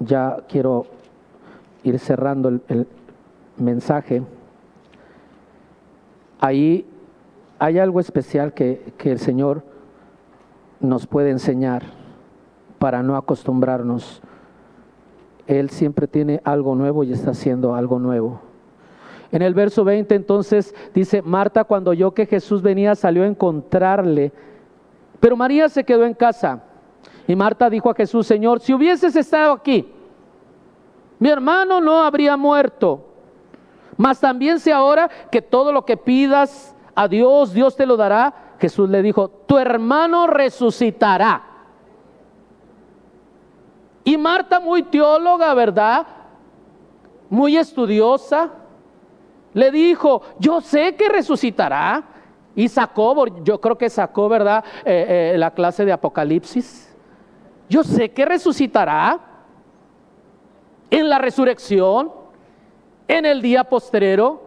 ya 0.00 0.38
quiero 0.48 0.86
ir 1.84 1.98
cerrando 1.98 2.48
el 2.48 2.86
mensaje 3.56 4.22
ahí 6.40 6.86
hay 7.58 7.78
algo 7.78 8.00
especial 8.00 8.52
que, 8.52 8.92
el 9.04 9.18
Señor 9.18 9.62
nos 10.80 11.06
puede 11.06 11.30
enseñar 11.30 11.82
para 12.78 13.02
no 13.02 13.16
acostumbrarnos. 13.16 14.22
Él 15.46 15.70
siempre 15.70 16.06
tiene 16.06 16.40
algo 16.44 16.74
nuevo 16.74 17.02
y 17.04 17.12
está 17.12 17.30
haciendo 17.30 17.74
algo 17.74 17.98
nuevo. 17.98 18.40
En 19.32 19.42
el 19.42 19.54
verso 19.54 19.84
20 19.84 20.14
entonces 20.14 20.74
dice, 20.94 21.20
Marta 21.22 21.64
cuando 21.64 21.90
oyó 21.90 22.12
que 22.12 22.26
Jesús 22.26 22.62
venía 22.62 22.94
salió 22.94 23.24
a 23.24 23.26
encontrarle, 23.26 24.32
pero 25.20 25.36
María 25.36 25.68
se 25.68 25.84
quedó 25.84 26.04
en 26.04 26.14
casa. 26.14 26.62
Y 27.26 27.34
Marta 27.36 27.68
dijo 27.68 27.90
a 27.90 27.94
Jesús, 27.94 28.26
Señor, 28.26 28.60
si 28.60 28.72
hubieses 28.72 29.14
estado 29.16 29.52
aquí, 29.52 29.92
mi 31.18 31.28
hermano 31.28 31.80
no 31.80 32.02
habría 32.02 32.36
muerto. 32.36 33.07
Mas 33.98 34.20
también 34.20 34.60
sé 34.60 34.72
ahora 34.72 35.10
que 35.30 35.42
todo 35.42 35.72
lo 35.72 35.84
que 35.84 35.96
pidas 35.96 36.74
a 36.94 37.08
Dios, 37.08 37.52
Dios 37.52 37.76
te 37.76 37.84
lo 37.84 37.96
dará. 37.96 38.54
Jesús 38.60 38.88
le 38.88 39.02
dijo, 39.02 39.28
tu 39.28 39.58
hermano 39.58 40.28
resucitará. 40.28 41.42
Y 44.04 44.16
Marta, 44.16 44.60
muy 44.60 44.84
teóloga, 44.84 45.52
¿verdad? 45.52 46.06
Muy 47.28 47.56
estudiosa, 47.56 48.50
le 49.52 49.70
dijo, 49.72 50.22
yo 50.38 50.60
sé 50.60 50.94
que 50.94 51.08
resucitará. 51.08 52.04
Y 52.54 52.68
sacó, 52.68 53.26
yo 53.42 53.60
creo 53.60 53.76
que 53.76 53.90
sacó, 53.90 54.28
¿verdad? 54.28 54.64
Eh, 54.84 55.32
eh, 55.34 55.38
la 55.38 55.50
clase 55.50 55.84
de 55.84 55.92
Apocalipsis. 55.92 56.96
Yo 57.68 57.82
sé 57.82 58.12
que 58.12 58.24
resucitará 58.24 59.18
en 60.90 61.08
la 61.08 61.18
resurrección 61.18 62.17
en 63.08 63.26
el 63.26 63.42
día 63.42 63.64
postrero. 63.64 64.42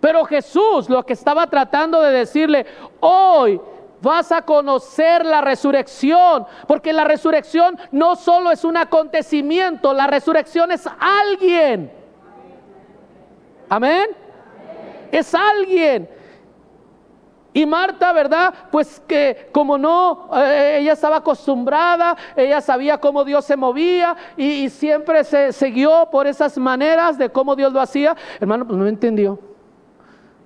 Pero 0.00 0.24
Jesús 0.24 0.88
lo 0.88 1.04
que 1.04 1.12
estaba 1.12 1.46
tratando 1.48 2.00
de 2.00 2.12
decirle, 2.12 2.64
hoy 3.00 3.60
vas 4.00 4.30
a 4.30 4.42
conocer 4.42 5.26
la 5.26 5.40
resurrección, 5.40 6.46
porque 6.66 6.92
la 6.92 7.04
resurrección 7.04 7.76
no 7.90 8.14
solo 8.14 8.52
es 8.52 8.64
un 8.64 8.76
acontecimiento, 8.76 9.92
la 9.92 10.06
resurrección 10.06 10.70
es 10.70 10.88
alguien. 10.98 11.90
Amén. 13.68 14.06
Es 15.10 15.34
alguien. 15.34 16.08
Y 17.52 17.64
Marta, 17.64 18.12
¿verdad? 18.12 18.52
Pues 18.70 19.00
que 19.06 19.48
como 19.52 19.78
no, 19.78 20.28
eh, 20.36 20.78
ella 20.80 20.92
estaba 20.92 21.16
acostumbrada, 21.16 22.16
ella 22.36 22.60
sabía 22.60 22.98
cómo 22.98 23.24
Dios 23.24 23.44
se 23.44 23.56
movía 23.56 24.16
y, 24.36 24.68
siempre 24.68 25.24
se 25.24 25.52
siguió 25.52 26.08
por 26.12 26.26
esas 26.26 26.58
maneras 26.58 27.16
de 27.16 27.30
cómo 27.30 27.56
Dios 27.56 27.72
lo 27.72 27.80
hacía. 27.80 28.14
Hermano, 28.38 28.66
pues 28.66 28.78
no 28.78 28.86
entendió. 28.86 29.38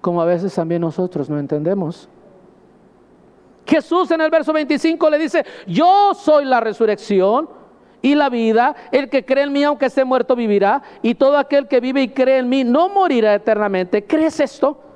Como 0.00 0.22
a 0.22 0.24
veces 0.24 0.54
también 0.54 0.80
nosotros 0.80 1.28
no 1.28 1.38
entendemos. 1.38 2.08
Jesús 3.66 4.10
en 4.10 4.20
el 4.20 4.30
verso 4.30 4.52
25 4.52 5.10
le 5.10 5.18
dice, 5.18 5.44
yo 5.66 6.14
soy 6.14 6.44
la 6.44 6.60
resurrección 6.60 7.48
y 8.00 8.14
la 8.14 8.28
vida, 8.28 8.74
el 8.90 9.08
que 9.08 9.24
cree 9.24 9.44
en 9.44 9.52
mí 9.52 9.62
aunque 9.64 9.86
esté 9.86 10.04
muerto 10.04 10.34
vivirá, 10.34 10.82
y 11.02 11.14
todo 11.14 11.36
aquel 11.36 11.68
que 11.68 11.80
vive 11.80 12.02
y 12.02 12.08
cree 12.08 12.38
en 12.38 12.48
mí 12.48 12.64
no 12.64 12.88
morirá 12.88 13.34
eternamente. 13.34 14.04
¿Crees 14.04 14.40
esto? 14.40 14.91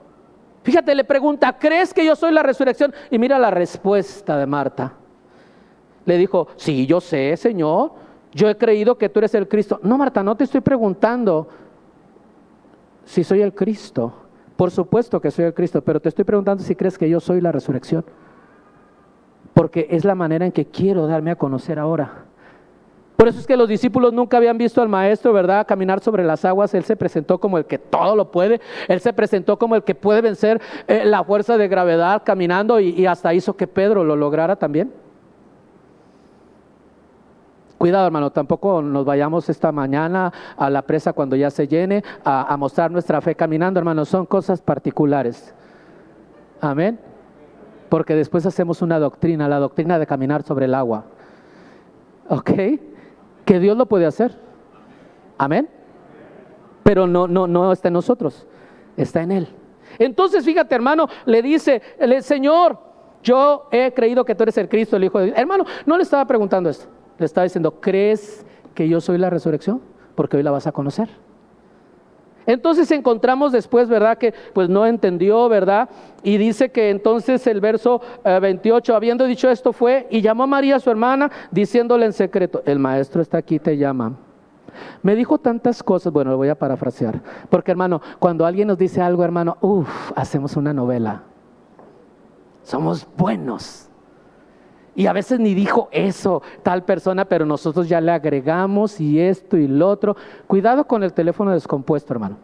Fíjate, 0.67 0.97
le 0.97 1.05
pregunta, 1.05 1.57
¿crees 1.57 1.95
que 1.95 2.05
yo 2.05 2.17
soy 2.17 2.33
la 2.33 2.43
resurrección? 2.43 2.93
Y 3.13 3.21
mira 3.21 3.39
la 3.39 3.53
respuesta 3.53 4.37
de 4.37 4.47
Marta. 4.47 4.95
Le 6.05 6.19
dijo, 6.19 6.49
sí, 6.57 6.89
yo 6.89 7.01
sé, 7.01 7.37
Señor, 7.37 7.93
yo 8.33 8.49
he 8.49 8.57
creído 8.57 8.99
que 8.99 9.09
tú 9.09 9.21
eres 9.21 9.33
el 9.37 9.47
Cristo. 9.47 9.79
No, 9.85 9.97
Marta, 9.97 10.25
no 10.25 10.37
te 10.37 10.43
estoy 10.43 10.63
preguntando 10.63 11.47
si 13.05 13.23
soy 13.23 13.43
el 13.43 13.55
Cristo. 13.55 14.13
Por 14.57 14.73
supuesto 14.73 15.21
que 15.21 15.31
soy 15.31 15.45
el 15.45 15.55
Cristo, 15.55 15.83
pero 15.83 16.01
te 16.01 16.09
estoy 16.09 16.25
preguntando 16.25 16.65
si 16.65 16.75
crees 16.75 16.99
que 16.99 17.09
yo 17.09 17.21
soy 17.21 17.41
la 17.41 17.53
resurrección. 17.53 18.05
Porque 19.55 19.87
es 19.89 20.05
la 20.05 20.17
manera 20.17 20.47
en 20.47 20.51
que 20.51 20.67
quiero 20.67 21.07
darme 21.07 21.31
a 21.31 21.37
conocer 21.37 21.79
ahora. 21.79 22.26
Por 23.17 23.29
eso 23.29 23.41
es 23.41 23.47
que 23.47 23.57
los 23.57 23.69
discípulos 23.69 24.13
nunca 24.13 24.37
habían 24.37 24.59
visto 24.59 24.83
al 24.83 24.91
maestro, 24.91 25.33
¿verdad? 25.33 25.67
Caminar 25.67 26.01
sobre 26.01 26.23
las 26.23 26.45
aguas. 26.45 26.75
Él 26.75 26.85
se 26.85 26.97
presentó 26.97 27.39
como 27.39 27.57
el 27.57 27.65
que 27.65 27.79
todo 27.79 28.15
lo 28.15 28.31
puede. 28.31 28.61
Él 28.89 29.01
se 29.01 29.13
presentó 29.15 29.59
como 29.59 29.75
el 29.75 29.85
que 29.85 29.95
puede 29.95 30.21
vencer 30.21 30.61
eh, 30.87 31.05
la 31.07 31.25
fuerza 31.25 31.57
de 31.57 31.67
gravedad 31.67 32.23
caminando 32.25 32.79
y, 32.79 33.07
hasta 33.07 33.33
hizo 33.33 33.57
que 33.57 33.67
Pedro 33.67 34.05
lo 34.05 34.17
lograra 34.17 34.57
también. 34.57 34.93
Cuidado, 37.79 38.07
hermano, 38.07 38.31
tampoco 38.31 38.83
nos 38.83 39.05
vayamos 39.05 39.49
esta 39.49 39.73
mañana 39.73 40.33
a 40.57 40.69
la 40.69 40.83
presa 40.83 41.13
cuando 41.13 41.37
ya 41.37 41.51
se 41.51 41.67
llene 41.67 42.03
a, 42.25 42.53
a 42.53 42.57
mostrar 42.57 42.91
nuestra 42.91 43.21
fe 43.23 43.35
caminando, 43.35 43.79
hermano. 43.79 44.05
Son 44.05 44.27
cosas 44.27 44.61
particulares. 44.61 45.55
Amén. 46.61 46.99
Porque 47.89 48.15
después 48.15 48.45
hacemos 48.45 48.83
una 48.83 48.99
doctrina, 48.99 49.49
la 49.49 49.59
doctrina 49.59 49.99
de 49.99 50.07
caminar 50.07 50.43
sobre 50.43 50.67
el 50.67 50.75
agua. 50.75 51.05
¿Ok? 52.29 52.51
Que 53.47 53.59
Dios 53.59 53.79
lo 53.79 53.87
puede 53.87 54.05
hacer. 54.05 54.39
Amén. 55.39 55.71
Pero 56.83 57.07
no, 57.07 57.27
no, 57.27 57.47
no 57.47 57.73
está 57.73 57.89
en 57.89 57.95
nosotros, 57.95 58.47
está 58.97 59.23
en 59.23 59.33
Él. 59.33 59.49
Entonces, 59.99 60.45
fíjate, 60.45 60.75
hermano, 60.75 61.09
le 61.25 61.41
dice, 61.41 61.81
el 61.99 62.23
Señor, 62.23 62.79
yo 63.23 63.69
he 63.73 63.93
creído 63.95 64.25
que 64.25 64.35
tú 64.35 64.43
eres 64.43 64.59
el 64.59 64.69
Cristo, 64.69 64.97
el 64.97 65.05
Hijo 65.05 65.19
de 65.19 65.27
Dios. 65.27 65.39
Hermano, 65.39 65.65
no 65.87 65.97
le 65.97 66.03
estaba 66.03 66.27
preguntando 66.27 66.69
esto, 66.69 66.87
le 67.19 67.25
estaba 67.25 67.45
diciendo, 67.45 67.81
¿crees 67.81 68.45
que 68.75 68.89
yo 68.89 69.01
soy 69.01 69.17
la 69.17 69.31
resurrección? 69.31 69.81
Porque 70.15 70.37
hoy 70.37 70.43
la 70.43 70.51
vas 70.51 70.67
a 70.67 70.73
conocer. 70.73 71.09
Entonces 72.47 72.91
encontramos 72.91 73.53
después, 73.53 73.89
¿verdad? 73.89 74.19
Que 74.19 74.33
pues 74.53 74.69
no 74.69 74.87
entendió, 74.87 75.49
¿verdad? 75.49 75.89
Y 76.23 76.39
dice 76.39 76.71
que 76.71 76.91
entonces 76.91 77.47
el 77.47 77.61
verso 77.61 78.01
28, 78.25 78.93
eh, 78.93 78.97
habiendo 78.97 79.25
dicho 79.27 79.51
esto 79.51 79.73
fue 79.73 80.07
y 80.11 80.21
llamó 80.21 80.45
a 80.45 80.47
María, 80.47 80.79
su 80.79 80.91
hermana, 80.91 81.31
diciéndole 81.51 82.07
en 82.07 82.13
secreto, 82.13 82.63
el 82.65 82.79
maestro 82.79 83.21
está 83.23 83.39
aquí, 83.39 83.59
te 83.59 83.77
llama. 83.77 84.13
Me 85.03 85.15
dijo 85.15 85.39
tantas 85.39 85.83
cosas, 85.83 86.13
bueno, 86.13 86.31
lo 86.31 86.37
voy 86.37 86.49
a 86.49 86.55
parafrasear, 86.55 87.21
porque 87.49 87.71
hermano, 87.71 88.01
cuando 88.19 88.45
alguien 88.45 88.69
nos 88.69 88.79
dice 88.79 89.01
algo, 89.01 89.25
hermano, 89.25 89.57
uff, 89.61 90.13
hacemos 90.15 90.57
una 90.57 90.73
novela. 90.73 91.23
Somos 92.63 93.07
buenos. 93.17 93.86
Y 94.97 95.07
a 95.07 95.13
veces 95.13 95.39
ni 95.39 95.55
dijo 95.55 95.89
eso 95.93 96.43
tal 96.63 96.83
persona, 96.85 97.27
pero 97.27 97.45
nosotros 97.45 97.89
ya 97.89 98.01
le 98.01 98.13
agregamos 98.13 98.99
y 98.99 99.21
esto 99.21 99.59
y 99.59 99.69
lo 99.69 99.89
otro. 99.89 100.17
Cuidado 100.47 100.87
con 100.87 101.05
el 101.05 101.13
teléfono 101.13 101.53
descompuesto, 101.53 102.15
hermano. 102.15 102.39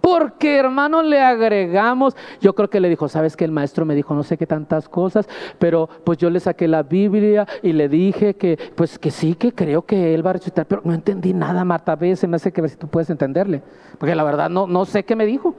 Porque, 0.00 0.56
hermano, 0.56 1.02
le 1.02 1.20
agregamos. 1.20 2.16
Yo 2.40 2.56
creo 2.56 2.68
que 2.68 2.80
le 2.80 2.88
dijo, 2.88 3.08
sabes 3.08 3.36
que 3.36 3.44
el 3.44 3.52
maestro 3.52 3.84
me 3.84 3.94
dijo 3.94 4.14
no 4.14 4.24
sé 4.24 4.36
qué 4.36 4.46
tantas 4.46 4.88
cosas, 4.88 5.28
pero 5.60 5.88
pues 6.02 6.18
yo 6.18 6.28
le 6.30 6.40
saqué 6.40 6.66
la 6.66 6.82
Biblia 6.82 7.46
y 7.62 7.72
le 7.72 7.88
dije 7.88 8.34
que, 8.34 8.58
pues 8.74 8.98
que 8.98 9.12
sí, 9.12 9.36
que 9.36 9.52
creo 9.52 9.82
que 9.82 10.12
él 10.12 10.26
va 10.26 10.30
a 10.30 10.32
resucitar, 10.34 10.66
pero 10.66 10.82
no 10.84 10.92
entendí 10.92 11.32
nada, 11.32 11.64
Marta. 11.64 11.92
A 11.92 11.96
veces 11.96 12.28
me 12.28 12.34
hace 12.36 12.50
que 12.50 12.60
ver 12.60 12.70
si 12.70 12.76
tú 12.76 12.88
puedes 12.88 13.10
entenderle. 13.10 13.62
Porque 13.98 14.16
la 14.16 14.24
verdad 14.24 14.50
no, 14.50 14.66
no 14.66 14.84
sé 14.86 15.04
qué 15.04 15.14
me 15.14 15.26
dijo. 15.26 15.54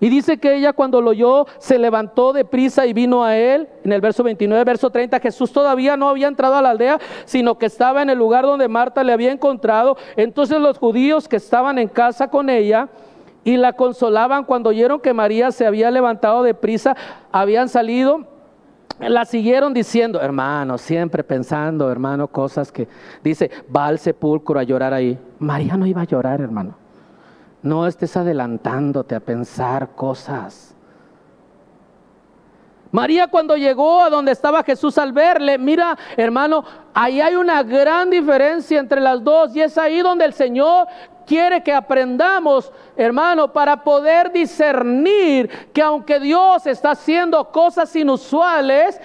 Y 0.00 0.08
dice 0.08 0.38
que 0.38 0.56
ella 0.56 0.72
cuando 0.72 1.00
lo 1.00 1.10
oyó 1.10 1.46
se 1.58 1.78
levantó 1.78 2.32
de 2.32 2.44
prisa 2.44 2.86
y 2.86 2.92
vino 2.92 3.24
a 3.24 3.36
él. 3.36 3.68
En 3.84 3.92
el 3.92 4.00
verso 4.00 4.22
29, 4.22 4.64
verso 4.64 4.90
30, 4.90 5.20
Jesús 5.20 5.52
todavía 5.52 5.96
no 5.96 6.08
había 6.08 6.26
entrado 6.26 6.54
a 6.54 6.62
la 6.62 6.70
aldea, 6.70 6.98
sino 7.26 7.58
que 7.58 7.66
estaba 7.66 8.02
en 8.02 8.10
el 8.10 8.18
lugar 8.18 8.44
donde 8.44 8.68
Marta 8.68 9.04
le 9.04 9.12
había 9.12 9.30
encontrado. 9.30 9.96
Entonces 10.16 10.58
los 10.58 10.78
judíos 10.78 11.28
que 11.28 11.36
estaban 11.36 11.78
en 11.78 11.88
casa 11.88 12.28
con 12.28 12.48
ella 12.48 12.88
y 13.44 13.56
la 13.56 13.74
consolaban 13.74 14.44
cuando 14.44 14.70
oyeron 14.70 15.00
que 15.00 15.12
María 15.12 15.50
se 15.50 15.66
había 15.66 15.90
levantado 15.90 16.42
de 16.42 16.54
prisa, 16.54 16.96
habían 17.32 17.68
salido 17.68 18.26
la 19.08 19.24
siguieron 19.24 19.72
diciendo, 19.72 20.20
hermano, 20.20 20.76
siempre 20.76 21.24
pensando, 21.24 21.90
hermano, 21.90 22.28
cosas 22.28 22.70
que 22.70 22.86
dice, 23.24 23.50
va 23.74 23.86
al 23.86 23.98
sepulcro 23.98 24.58
a 24.58 24.62
llorar 24.62 24.92
ahí. 24.92 25.18
María 25.38 25.76
no 25.76 25.86
iba 25.86 26.02
a 26.02 26.04
llorar, 26.04 26.40
hermano. 26.40 26.74
No 27.62 27.86
estés 27.86 28.16
adelantándote 28.16 29.14
a 29.14 29.20
pensar 29.20 29.90
cosas. 29.94 30.74
María 32.92 33.28
cuando 33.28 33.56
llegó 33.56 34.00
a 34.00 34.10
donde 34.10 34.32
estaba 34.32 34.64
Jesús 34.64 34.98
al 34.98 35.12
verle, 35.12 35.58
mira 35.58 35.96
hermano, 36.16 36.64
ahí 36.92 37.20
hay 37.20 37.36
una 37.36 37.62
gran 37.62 38.10
diferencia 38.10 38.80
entre 38.80 39.00
las 39.00 39.22
dos 39.22 39.54
y 39.54 39.60
es 39.60 39.78
ahí 39.78 40.00
donde 40.00 40.24
el 40.24 40.32
Señor 40.32 40.88
quiere 41.24 41.62
que 41.62 41.72
aprendamos, 41.72 42.72
hermano, 42.96 43.52
para 43.52 43.84
poder 43.84 44.32
discernir 44.32 45.70
que 45.72 45.82
aunque 45.82 46.18
Dios 46.18 46.66
está 46.66 46.90
haciendo 46.90 47.52
cosas 47.52 47.94
inusuales, 47.94 49.00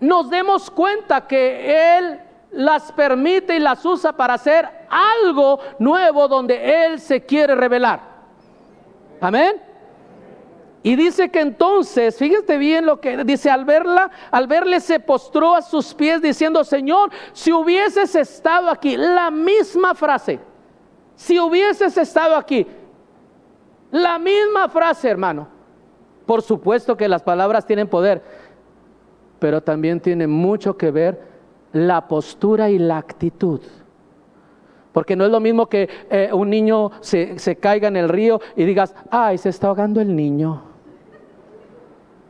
nos 0.00 0.28
demos 0.28 0.70
cuenta 0.72 1.28
que 1.28 1.98
Él 1.98 2.20
las 2.50 2.90
permite 2.90 3.54
y 3.56 3.60
las 3.60 3.84
usa 3.84 4.12
para 4.12 4.34
hacer 4.34 4.68
algo 4.94 5.58
nuevo 5.78 6.28
donde 6.28 6.86
Él 6.86 7.00
se 7.00 7.20
quiere 7.20 7.54
revelar. 7.54 8.00
Amén. 9.20 9.60
Y 10.82 10.96
dice 10.96 11.30
que 11.30 11.40
entonces, 11.40 12.16
fíjate 12.18 12.58
bien 12.58 12.84
lo 12.84 13.00
que 13.00 13.24
dice, 13.24 13.50
al 13.50 13.64
verla, 13.64 14.10
al 14.30 14.46
verle 14.46 14.80
se 14.80 15.00
postró 15.00 15.54
a 15.54 15.62
sus 15.62 15.94
pies 15.94 16.20
diciendo, 16.20 16.62
Señor, 16.62 17.10
si 17.32 17.50
hubieses 17.52 18.14
estado 18.14 18.68
aquí, 18.68 18.96
la 18.98 19.30
misma 19.30 19.94
frase, 19.94 20.38
si 21.16 21.40
hubieses 21.40 21.96
estado 21.96 22.36
aquí, 22.36 22.66
la 23.90 24.18
misma 24.18 24.68
frase, 24.68 25.08
hermano. 25.08 25.48
Por 26.26 26.42
supuesto 26.42 26.96
que 26.96 27.08
las 27.08 27.22
palabras 27.22 27.66
tienen 27.66 27.88
poder, 27.88 28.22
pero 29.38 29.62
también 29.62 30.00
tiene 30.00 30.26
mucho 30.26 30.76
que 30.76 30.90
ver 30.90 31.22
la 31.72 32.06
postura 32.08 32.68
y 32.68 32.78
la 32.78 32.98
actitud. 32.98 33.60
Porque 34.94 35.16
no 35.16 35.24
es 35.24 35.32
lo 35.32 35.40
mismo 35.40 35.66
que 35.66 35.90
eh, 36.08 36.30
un 36.32 36.48
niño 36.48 36.92
se, 37.00 37.36
se, 37.40 37.56
caiga 37.56 37.88
en 37.88 37.96
el 37.96 38.08
río 38.08 38.40
y 38.54 38.64
digas, 38.64 38.94
ay, 39.10 39.38
se 39.38 39.48
está 39.48 39.66
ahogando 39.66 40.00
el 40.00 40.14
niño. 40.14 40.62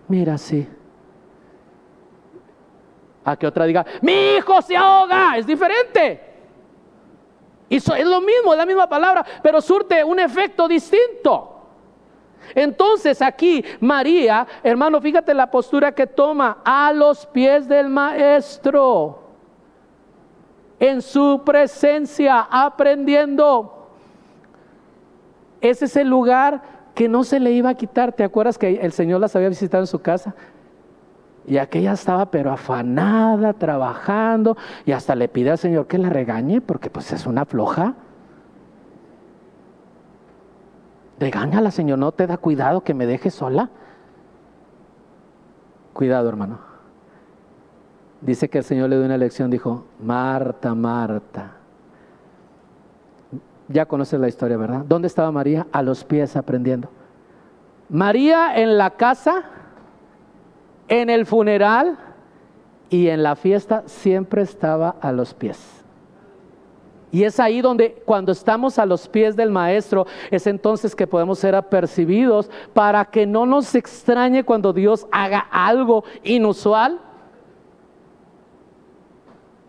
Mira, 0.09 0.39
sí. 0.39 0.67
A 3.23 3.37
que 3.37 3.47
otra 3.47 3.67
diga, 3.67 3.85
mi 4.01 4.13
hijo 4.39 4.63
se 4.63 4.75
ahoga. 4.75 5.37
Es 5.37 5.47
diferente. 5.47 6.23
Y 7.69 7.77
es 7.77 8.07
lo 8.07 8.23
mismo, 8.23 8.55
es 8.55 8.59
la 8.59 8.65
misma 8.65 8.89
palabra, 8.89 9.27
pero 9.43 9.61
surte 9.61 10.03
un 10.03 10.19
efecto 10.19 10.67
distinto. 10.67 11.51
Entonces 12.55 13.21
aquí 13.21 13.63
María, 13.81 14.47
hermano, 14.63 15.03
fíjate 15.03 15.35
la 15.35 15.51
postura 15.51 15.93
que 15.93 16.07
toma 16.07 16.63
a 16.65 16.95
los 16.95 17.27
pies 17.27 17.69
del 17.69 17.91
maestro 17.91 19.24
en 20.85 21.01
su 21.01 21.43
presencia, 21.47 22.47
aprendiendo. 22.51 23.89
Ese 25.63 25.87
es 25.87 25.97
el 25.97 26.09
lugar 26.09 26.63
que 26.95 27.09
no 27.09 27.25
se 27.25 27.41
le 27.41 27.53
iba 27.53 27.71
a 27.71 27.75
quitar. 27.75 28.13
¿Te 28.13 28.23
acuerdas 28.23 28.59
que 28.59 28.75
el 28.77 28.93
Señor 28.93 29.21
las 29.21 29.35
había 29.35 29.49
visitado 29.49 29.83
en 29.83 29.87
su 29.87 30.01
casa? 30.01 30.35
Y 31.47 31.57
aquella 31.57 31.93
estaba 31.93 32.31
pero 32.31 32.53
afanada, 32.53 33.55
trabajando, 33.55 34.59
y 34.85 34.93
hasta 34.93 35.15
le 35.15 35.29
pide 35.29 35.53
al 35.53 35.59
Señor 35.59 35.87
que 35.87 35.97
la 35.97 36.11
regañe, 36.11 36.61
porque 36.61 36.91
pues 36.91 37.11
es 37.13 37.25
una 37.25 37.47
floja. 37.47 37.95
Regáñala, 41.19 41.71
Señor, 41.71 41.99
no 41.99 42.13
te 42.13 42.27
da 42.27 42.37
cuidado 42.37 42.83
que 42.83 42.93
me 42.93 43.07
deje 43.07 43.31
sola. 43.31 43.71
Cuidado, 45.95 46.29
hermano 46.29 46.74
dice 48.25 48.49
que 48.49 48.59
el 48.59 48.65
Señor 48.65 48.91
le 48.91 48.97
dio 48.97 49.05
una 49.05 49.19
lección, 49.19 49.51
dijo, 49.51 49.85
Marta, 50.01 50.75
Marta. 50.75 51.53
Ya 53.69 53.87
conoces 53.87 54.21
la 54.21 54.29
historia, 54.29 54.57
¿verdad? 54.57 54.85
¿Dónde 54.87 55.09
estaba 55.09 55.31
María? 55.31 55.67
A 55.73 55.83
los 55.83 56.05
pies 56.05 56.37
aprendiendo. 56.37 56.89
María 57.89 58.57
en 58.61 58.77
la 58.77 58.91
casa, 58.91 59.45
en 60.89 61.11
el 61.11 61.27
funeral 61.27 61.99
y 62.91 63.09
en 63.09 63.23
la 63.23 63.37
fiesta 63.37 63.83
siempre 63.87 64.43
estaba 64.43 64.97
a 65.01 65.13
los 65.13 65.35
pies. 65.35 65.85
Y 67.11 67.23
es 67.23 67.39
ahí 67.39 67.61
donde 67.61 68.03
cuando 68.05 68.33
estamos 68.33 68.79
a 68.79 68.87
los 68.87 69.07
pies 69.09 69.37
del 69.37 69.51
maestro, 69.51 70.07
es 70.31 70.47
entonces 70.47 70.97
que 70.97 71.07
podemos 71.07 71.39
ser 71.39 71.55
apercibidos 71.55 72.51
para 72.73 73.05
que 73.05 73.25
no 73.25 73.47
nos 73.47 73.75
extrañe 73.75 74.45
cuando 74.45 74.73
Dios 74.73 75.07
haga 75.13 75.47
algo 75.51 76.05
inusual 76.25 77.01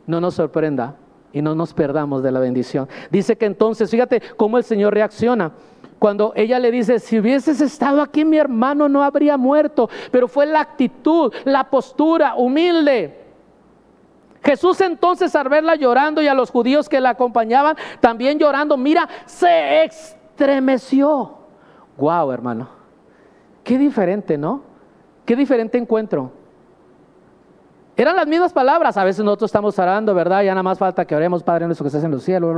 no 0.08 0.22
nos 0.22 0.36
sorprenda 0.36 0.96
y 1.34 1.42
no 1.42 1.56
nos 1.56 1.74
perdamos 1.74 2.24
de 2.24 2.32
la 2.32 2.40
bendición. 2.40 2.88
Dice 3.12 3.38
que 3.38 3.46
entonces, 3.46 3.92
fíjate 3.92 4.22
cómo 4.38 4.58
el 4.58 4.64
Señor 4.64 4.94
reacciona. 4.94 5.52
Cuando 6.00 6.34
ella 6.36 6.60
le 6.60 6.72
dice, 6.72 7.00
si 7.00 7.20
hubieses 7.20 7.62
estado 7.62 8.02
aquí 8.02 8.26
mi 8.26 8.38
hermano 8.38 8.88
no 8.90 9.04
habría 9.04 9.38
muerto, 9.38 9.90
pero 10.12 10.28
fue 10.28 10.46
la 10.46 10.60
actitud, 10.60 11.34
la 11.46 11.70
postura 11.70 12.36
humilde. 12.36 13.22
Jesús 14.44 14.80
entonces 14.82 15.36
al 15.36 15.50
verla 15.50 15.76
llorando 15.76 16.22
y 16.22 16.28
a 16.28 16.36
los 16.36 16.52
judíos 16.52 16.88
que 16.88 17.02
la 17.02 17.10
acompañaban 17.12 17.76
también 18.00 18.38
llorando, 18.38 18.78
mira, 18.78 19.10
se 19.26 19.84
estremeció. 19.84 21.34
Wow, 21.98 22.32
hermano. 22.32 22.70
Qué 23.64 23.78
diferente, 23.78 24.38
¿no? 24.38 24.62
Qué 25.26 25.36
diferente 25.36 25.78
encuentro. 25.78 26.32
Eran 27.98 28.16
las 28.16 28.28
mismas 28.28 28.52
palabras. 28.52 28.98
A 28.98 29.04
veces 29.04 29.24
nosotros 29.24 29.50
estamos 29.50 29.78
orando, 29.80 30.14
¿verdad? 30.14 30.44
Ya 30.44 30.52
nada 30.52 30.64
más 30.64 30.78
falta 30.78 31.06
que 31.06 31.16
oremos, 31.16 31.44
Padre 31.44 31.66
nuestro 31.66 31.86
que 31.86 31.88
estás 31.90 32.04
en 32.04 32.12
los 32.12 32.24
cielos. 32.24 32.56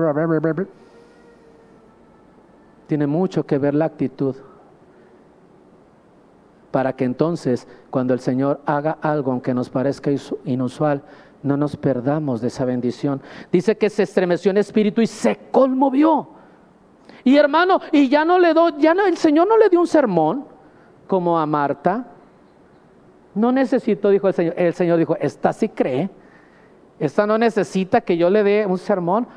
Tiene 2.87 3.05
mucho 3.05 3.45
que 3.45 3.57
ver 3.57 3.75
la 3.75 3.85
actitud. 3.85 4.35
Para 6.71 6.93
que 6.93 7.05
entonces, 7.05 7.67
cuando 7.89 8.13
el 8.13 8.19
Señor 8.19 8.61
haga 8.65 8.97
algo, 9.01 9.31
aunque 9.31 9.53
nos 9.53 9.69
parezca 9.69 10.11
inusual, 10.45 11.03
no 11.43 11.55
nos 11.55 11.77
perdamos 11.77 12.41
de 12.41 12.47
esa 12.47 12.65
bendición. 12.65 13.21
Dice 13.51 13.77
que 13.77 13.89
se 13.89 14.03
estremeció 14.03 14.51
en 14.51 14.57
espíritu 14.57 15.01
y 15.01 15.07
se 15.07 15.37
conmovió. 15.51 16.29
Y 17.23 17.37
hermano, 17.37 17.79
y 17.91 18.09
ya 18.09 18.25
no 18.25 18.39
le 18.39 18.53
do, 18.53 18.77
ya 18.77 18.93
no, 18.93 19.05
el 19.05 19.17
Señor 19.17 19.47
no 19.47 19.57
le 19.57 19.69
dio 19.69 19.79
un 19.79 19.87
sermón 19.87 20.45
como 21.07 21.39
a 21.39 21.45
Marta. 21.45 22.05
No 23.37 23.51
necesito, 23.51 24.09
dijo 24.09 24.27
el 24.27 24.33
Señor. 24.33 24.55
El 24.57 24.73
Señor 24.73 24.97
dijo, 24.97 25.15
esta 25.17 25.53
sí 25.53 25.69
cree. 25.69 26.09
Esta 26.99 27.27
no 27.27 27.37
necesita 27.37 28.01
que 28.01 28.17
yo 28.17 28.31
le 28.31 28.41
dé 28.43 28.65
un 28.65 28.79
sermón, 28.79 29.27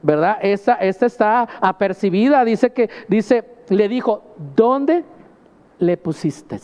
¿verdad? 0.00 0.38
Esta, 0.40 0.76
esta 0.76 1.04
está 1.04 1.42
apercibida. 1.60 2.42
Dice 2.42 2.72
que, 2.72 2.88
dice, 3.06 3.44
le 3.68 3.86
dijo, 3.88 4.34
¿dónde 4.56 5.04
le 5.78 5.98
pusiste? 5.98 6.58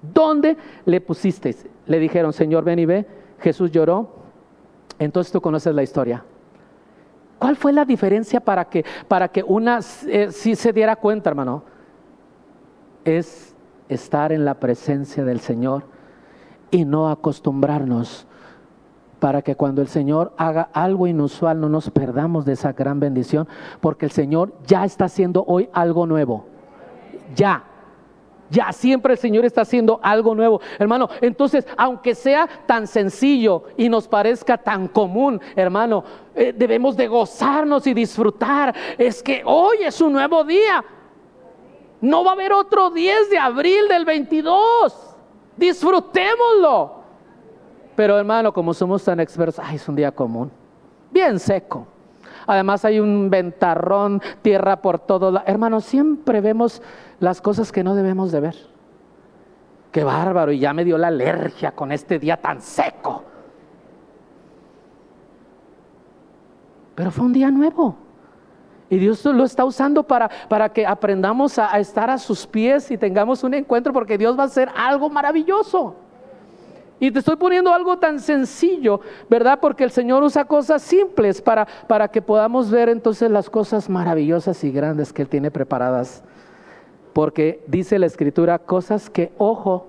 ¿Dónde 0.00 0.56
le 0.84 1.00
pusiste? 1.00 1.56
Le 1.86 1.98
dijeron, 1.98 2.32
Señor, 2.32 2.62
ven 2.62 2.78
y 2.78 2.86
ve. 2.86 3.06
Jesús 3.40 3.72
lloró. 3.72 4.20
Entonces 5.00 5.32
tú 5.32 5.40
conoces 5.40 5.74
la 5.74 5.82
historia. 5.82 6.24
¿Cuál 7.40 7.56
fue 7.56 7.72
la 7.72 7.84
diferencia 7.84 8.38
para 8.38 8.66
que, 8.66 8.84
para 9.08 9.26
que 9.26 9.42
una 9.42 9.80
eh, 10.06 10.28
sí 10.30 10.54
se 10.54 10.72
diera 10.72 10.94
cuenta, 10.94 11.30
hermano? 11.30 11.64
Es 13.04 13.49
estar 13.90 14.32
en 14.32 14.44
la 14.44 14.54
presencia 14.54 15.24
del 15.24 15.40
Señor 15.40 15.84
y 16.70 16.84
no 16.84 17.10
acostumbrarnos 17.10 18.26
para 19.20 19.42
que 19.42 19.54
cuando 19.54 19.82
el 19.82 19.88
Señor 19.88 20.32
haga 20.36 20.70
algo 20.72 21.06
inusual 21.06 21.60
no 21.60 21.68
nos 21.68 21.90
perdamos 21.90 22.44
de 22.44 22.54
esa 22.54 22.72
gran 22.72 22.98
bendición, 22.98 23.46
porque 23.80 24.06
el 24.06 24.12
Señor 24.12 24.54
ya 24.66 24.84
está 24.84 25.04
haciendo 25.04 25.44
hoy 25.46 25.68
algo 25.72 26.06
nuevo. 26.06 26.46
Ya. 27.36 27.64
Ya 28.48 28.72
siempre 28.72 29.12
el 29.12 29.18
Señor 29.18 29.44
está 29.44 29.60
haciendo 29.60 30.00
algo 30.02 30.34
nuevo. 30.34 30.60
Hermano, 30.78 31.08
entonces, 31.20 31.64
aunque 31.76 32.16
sea 32.16 32.48
tan 32.66 32.88
sencillo 32.88 33.64
y 33.76 33.88
nos 33.88 34.08
parezca 34.08 34.58
tan 34.58 34.88
común, 34.88 35.40
hermano, 35.54 36.02
eh, 36.34 36.52
debemos 36.56 36.96
de 36.96 37.06
gozarnos 37.06 37.86
y 37.86 37.94
disfrutar. 37.94 38.74
Es 38.98 39.22
que 39.22 39.42
hoy 39.44 39.76
es 39.84 40.00
un 40.00 40.14
nuevo 40.14 40.42
día. 40.42 40.84
No 42.00 42.24
va 42.24 42.30
a 42.30 42.34
haber 42.34 42.52
otro 42.52 42.90
10 42.90 43.30
de 43.30 43.38
abril 43.38 43.88
del 43.88 44.04
22. 44.04 45.16
Disfrutémoslo. 45.56 47.00
Pero 47.94 48.18
hermano, 48.18 48.52
como 48.52 48.72
somos 48.72 49.04
tan 49.04 49.20
expertos, 49.20 49.62
ay, 49.62 49.76
es 49.76 49.88
un 49.88 49.96
día 49.96 50.10
común. 50.10 50.50
Bien 51.10 51.38
seco. 51.38 51.86
Además 52.46 52.84
hay 52.84 52.98
un 52.98 53.28
ventarrón, 53.28 54.22
tierra 54.42 54.80
por 54.80 54.98
todo. 54.98 55.30
lado. 55.30 55.46
Hermano, 55.46 55.80
siempre 55.80 56.40
vemos 56.40 56.80
las 57.18 57.40
cosas 57.40 57.70
que 57.70 57.84
no 57.84 57.94
debemos 57.94 58.32
de 58.32 58.40
ver. 58.40 58.56
Qué 59.92 60.04
bárbaro, 60.04 60.52
y 60.52 60.60
ya 60.60 60.72
me 60.72 60.84
dio 60.84 60.96
la 60.96 61.08
alergia 61.08 61.72
con 61.72 61.92
este 61.92 62.18
día 62.18 62.36
tan 62.36 62.62
seco. 62.62 63.24
Pero 66.94 67.10
fue 67.10 67.24
un 67.24 67.32
día 67.32 67.50
nuevo. 67.50 67.96
Y 68.90 68.98
Dios 68.98 69.24
lo 69.24 69.44
está 69.44 69.64
usando 69.64 70.02
para, 70.02 70.28
para 70.48 70.68
que 70.68 70.84
aprendamos 70.84 71.58
a, 71.60 71.78
estar 71.78 72.10
a 72.10 72.18
sus 72.18 72.44
pies 72.44 72.90
y 72.90 72.98
tengamos 72.98 73.44
un 73.44 73.54
encuentro 73.54 73.92
porque 73.92 74.18
Dios 74.18 74.36
va 74.36 74.42
a 74.42 74.46
hacer 74.46 74.68
algo 74.76 75.08
maravilloso. 75.08 75.94
Y 76.98 77.12
te 77.12 77.20
estoy 77.20 77.36
poniendo 77.36 77.72
algo 77.72 77.98
tan 77.98 78.18
sencillo, 78.18 79.00
¿verdad? 79.30 79.60
Porque 79.62 79.84
el 79.84 79.92
Señor 79.92 80.24
usa 80.24 80.44
cosas 80.44 80.82
simples 80.82 81.40
para, 81.40 81.66
para 81.86 82.08
que 82.08 82.20
podamos 82.20 82.68
ver 82.68 82.88
entonces 82.88 83.30
las 83.30 83.48
cosas 83.48 83.88
maravillosas 83.88 84.62
y 84.64 84.72
grandes 84.72 85.12
que 85.12 85.22
Él 85.22 85.28
tiene 85.28 85.52
preparadas. 85.52 86.24
Porque 87.12 87.62
dice 87.68 87.98
la 87.98 88.06
Escritura, 88.06 88.58
cosas 88.58 89.08
que 89.08 89.32
ojo 89.38 89.86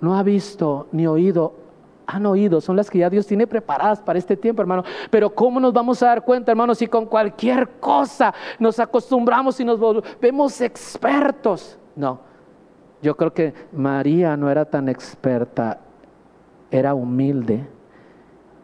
no 0.00 0.16
ha 0.16 0.22
visto 0.22 0.86
ni 0.92 1.06
oído, 1.06 1.65
han 2.06 2.26
oído, 2.26 2.60
son 2.60 2.76
las 2.76 2.90
que 2.90 2.98
ya 2.98 3.10
Dios 3.10 3.26
tiene 3.26 3.46
preparadas 3.46 4.00
para 4.00 4.18
este 4.18 4.36
tiempo, 4.36 4.62
hermano. 4.62 4.84
Pero 5.10 5.30
¿cómo 5.34 5.58
nos 5.60 5.72
vamos 5.72 6.02
a 6.02 6.06
dar 6.06 6.24
cuenta, 6.24 6.52
hermano, 6.52 6.74
si 6.74 6.86
con 6.86 7.06
cualquier 7.06 7.68
cosa 7.80 8.32
nos 8.58 8.78
acostumbramos 8.78 9.58
y 9.60 9.64
nos 9.64 9.80
vemos 10.20 10.60
expertos? 10.60 11.78
No, 11.94 12.20
yo 13.02 13.16
creo 13.16 13.32
que 13.32 13.54
María 13.72 14.36
no 14.36 14.50
era 14.50 14.64
tan 14.64 14.88
experta 14.88 15.80
era 16.70 16.94
humilde. 16.94 17.66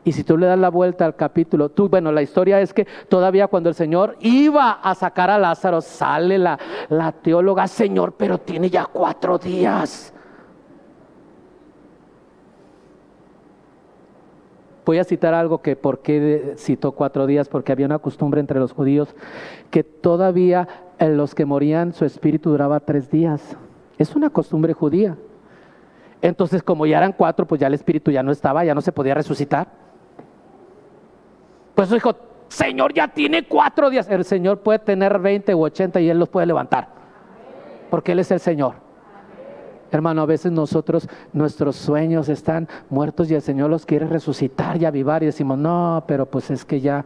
Y 0.04 0.12
si 0.12 0.24
tú 0.24 0.36
le 0.36 0.46
das 0.46 0.58
la 0.58 0.68
vuelta 0.68 1.04
al 1.04 1.14
capítulo, 1.14 1.68
tú, 1.68 1.88
bueno, 1.88 2.10
la 2.10 2.22
historia 2.22 2.60
es 2.60 2.74
que 2.74 2.86
todavía 3.08 3.46
cuando 3.46 3.68
el 3.68 3.76
Señor 3.76 4.16
iba 4.20 4.72
a 4.72 4.94
sacar 4.96 5.30
a 5.30 5.38
Lázaro, 5.38 5.80
sale 5.80 6.38
la, 6.38 6.58
la 6.88 7.12
teóloga, 7.12 7.68
Señor, 7.68 8.14
pero 8.16 8.38
tiene 8.38 8.68
ya 8.68 8.86
cuatro 8.86 9.38
días. 9.38 10.11
Voy 14.84 14.98
a 14.98 15.04
citar 15.04 15.32
algo 15.32 15.62
que 15.62 15.76
por 15.76 16.00
qué 16.00 16.54
citó 16.56 16.92
cuatro 16.92 17.26
días, 17.26 17.48
porque 17.48 17.72
había 17.72 17.86
una 17.86 18.00
costumbre 18.00 18.40
entre 18.40 18.58
los 18.58 18.72
judíos 18.72 19.14
que 19.70 19.84
todavía 19.84 20.66
en 20.98 21.16
los 21.16 21.34
que 21.34 21.44
morían 21.44 21.92
su 21.92 22.04
espíritu 22.04 22.50
duraba 22.50 22.80
tres 22.80 23.10
días. 23.10 23.56
Es 23.98 24.16
una 24.16 24.30
costumbre 24.30 24.72
judía. 24.72 25.16
Entonces, 26.20 26.62
como 26.62 26.86
ya 26.86 26.98
eran 26.98 27.12
cuatro, 27.12 27.46
pues 27.46 27.60
ya 27.60 27.68
el 27.68 27.74
espíritu 27.74 28.10
ya 28.10 28.22
no 28.22 28.32
estaba, 28.32 28.64
ya 28.64 28.74
no 28.74 28.80
se 28.80 28.92
podía 28.92 29.14
resucitar. 29.14 29.68
Pues 31.74 31.90
dijo, 31.90 32.14
Señor, 32.48 32.92
ya 32.92 33.08
tiene 33.08 33.46
cuatro 33.46 33.88
días. 33.88 34.08
El 34.08 34.24
Señor 34.24 34.60
puede 34.60 34.80
tener 34.80 35.18
20 35.18 35.54
u 35.54 35.64
80 35.64 36.00
y 36.00 36.10
Él 36.10 36.18
los 36.18 36.28
puede 36.28 36.46
levantar. 36.46 36.88
Porque 37.88 38.12
Él 38.12 38.18
es 38.18 38.30
el 38.30 38.40
Señor. 38.40 38.81
Hermano, 39.92 40.22
a 40.22 40.26
veces 40.26 40.50
nosotros, 40.50 41.06
nuestros 41.34 41.76
sueños 41.76 42.30
están 42.30 42.66
muertos 42.88 43.30
y 43.30 43.34
el 43.34 43.42
Señor 43.42 43.68
los 43.68 43.84
quiere 43.84 44.06
resucitar 44.06 44.80
y 44.80 44.86
avivar 44.86 45.22
y 45.22 45.26
decimos, 45.26 45.58
no, 45.58 46.02
pero 46.08 46.24
pues 46.24 46.50
es 46.50 46.64
que 46.64 46.80
ya 46.80 47.04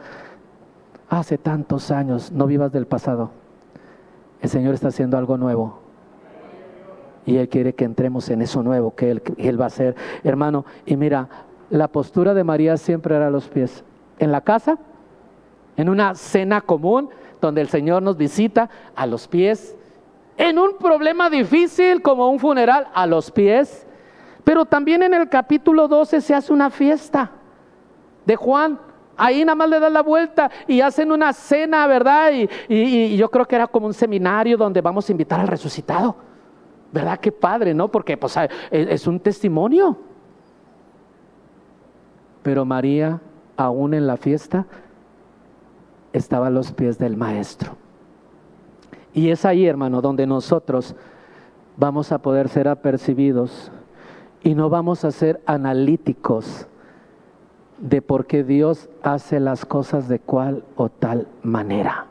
hace 1.08 1.36
tantos 1.36 1.90
años, 1.90 2.30
no 2.30 2.46
vivas 2.46 2.70
del 2.70 2.86
pasado. 2.86 3.30
El 4.40 4.48
Señor 4.48 4.74
está 4.74 4.88
haciendo 4.88 5.18
algo 5.18 5.36
nuevo. 5.36 5.80
Y 7.26 7.38
Él 7.38 7.48
quiere 7.48 7.74
que 7.74 7.84
entremos 7.84 8.28
en 8.28 8.40
eso 8.40 8.62
nuevo 8.62 8.94
que 8.94 9.10
él, 9.10 9.60
va 9.60 9.64
a 9.64 9.66
hacer. 9.66 9.96
Hermano, 10.22 10.64
y 10.86 10.96
mira, 10.96 11.28
la 11.70 11.88
postura 11.88 12.34
de 12.34 12.44
María 12.44 12.76
siempre 12.76 13.16
era 13.16 13.26
a 13.26 13.30
los 13.30 13.48
pies. 13.48 13.82
En 14.20 14.30
la 14.30 14.42
casa, 14.42 14.78
en 15.76 15.88
una 15.88 16.14
cena 16.14 16.60
común, 16.60 17.10
donde 17.40 17.62
el 17.62 17.68
Señor 17.68 18.04
nos 18.04 18.16
visita, 18.16 18.70
a 18.94 19.06
los 19.06 19.26
pies. 19.26 19.76
En 20.36 20.58
un 20.58 20.76
problema 20.76 21.30
difícil 21.30 22.02
como 22.02 22.28
un 22.30 22.38
funeral, 22.38 22.88
a 22.92 23.06
los 23.06 23.30
pies. 23.30 23.86
Pero 24.44 24.64
también 24.64 25.02
en 25.02 25.14
el 25.14 25.28
capítulo 25.28 25.88
12 25.88 26.20
se 26.20 26.34
hace 26.34 26.52
una 26.52 26.70
fiesta 26.70 27.32
de 28.24 28.36
Juan. 28.36 28.78
Ahí 29.16 29.44
nada 29.44 29.56
más 29.56 29.70
le 29.70 29.80
dan 29.80 29.94
la 29.94 30.02
vuelta 30.02 30.50
y 30.68 30.80
hacen 30.82 31.10
una 31.10 31.32
cena, 31.32 31.86
¿verdad? 31.86 32.30
Y, 32.32 32.48
y, 32.68 33.16
yo 33.16 33.30
creo 33.30 33.46
que 33.46 33.56
era 33.56 33.66
como 33.66 33.86
un 33.86 33.94
seminario 33.94 34.58
donde 34.58 34.80
vamos 34.82 35.08
a 35.08 35.12
invitar 35.12 35.40
al 35.40 35.48
resucitado. 35.48 36.16
¿Verdad? 36.92 37.18
Qué 37.18 37.32
padre, 37.32 37.74
¿no? 37.74 37.88
Porque 37.88 38.16
pues, 38.16 38.36
e, 38.36 38.48
es 38.70 39.06
un 39.06 39.18
testimonio. 39.18 39.98
Pero 42.42 42.64
María, 42.64 43.20
aún 43.56 43.94
en 43.94 44.06
la 44.06 44.16
fiesta, 44.16 44.66
estaba 46.12 46.46
a 46.48 46.50
los 46.50 46.72
pies 46.72 46.98
del 46.98 47.16
Maestro. 47.16 47.76
Y 49.16 49.30
es 49.30 49.46
ahí, 49.46 49.64
hermano, 49.64 50.02
donde 50.02 50.26
nosotros 50.26 50.94
vamos 51.78 52.12
a 52.12 52.18
poder 52.18 52.50
ser 52.50 52.68
apercibidos 52.68 53.72
y 54.42 54.54
no 54.54 54.68
vamos 54.68 55.06
a 55.06 55.10
ser 55.10 55.40
analíticos 55.46 56.66
de 57.78 58.02
por 58.02 58.26
qué 58.26 58.44
Dios 58.44 58.90
hace 59.02 59.40
las 59.40 59.64
cosas 59.64 60.06
de 60.08 60.18
cual 60.18 60.64
o 60.76 60.90
tal 60.90 61.28
manera 61.42 62.08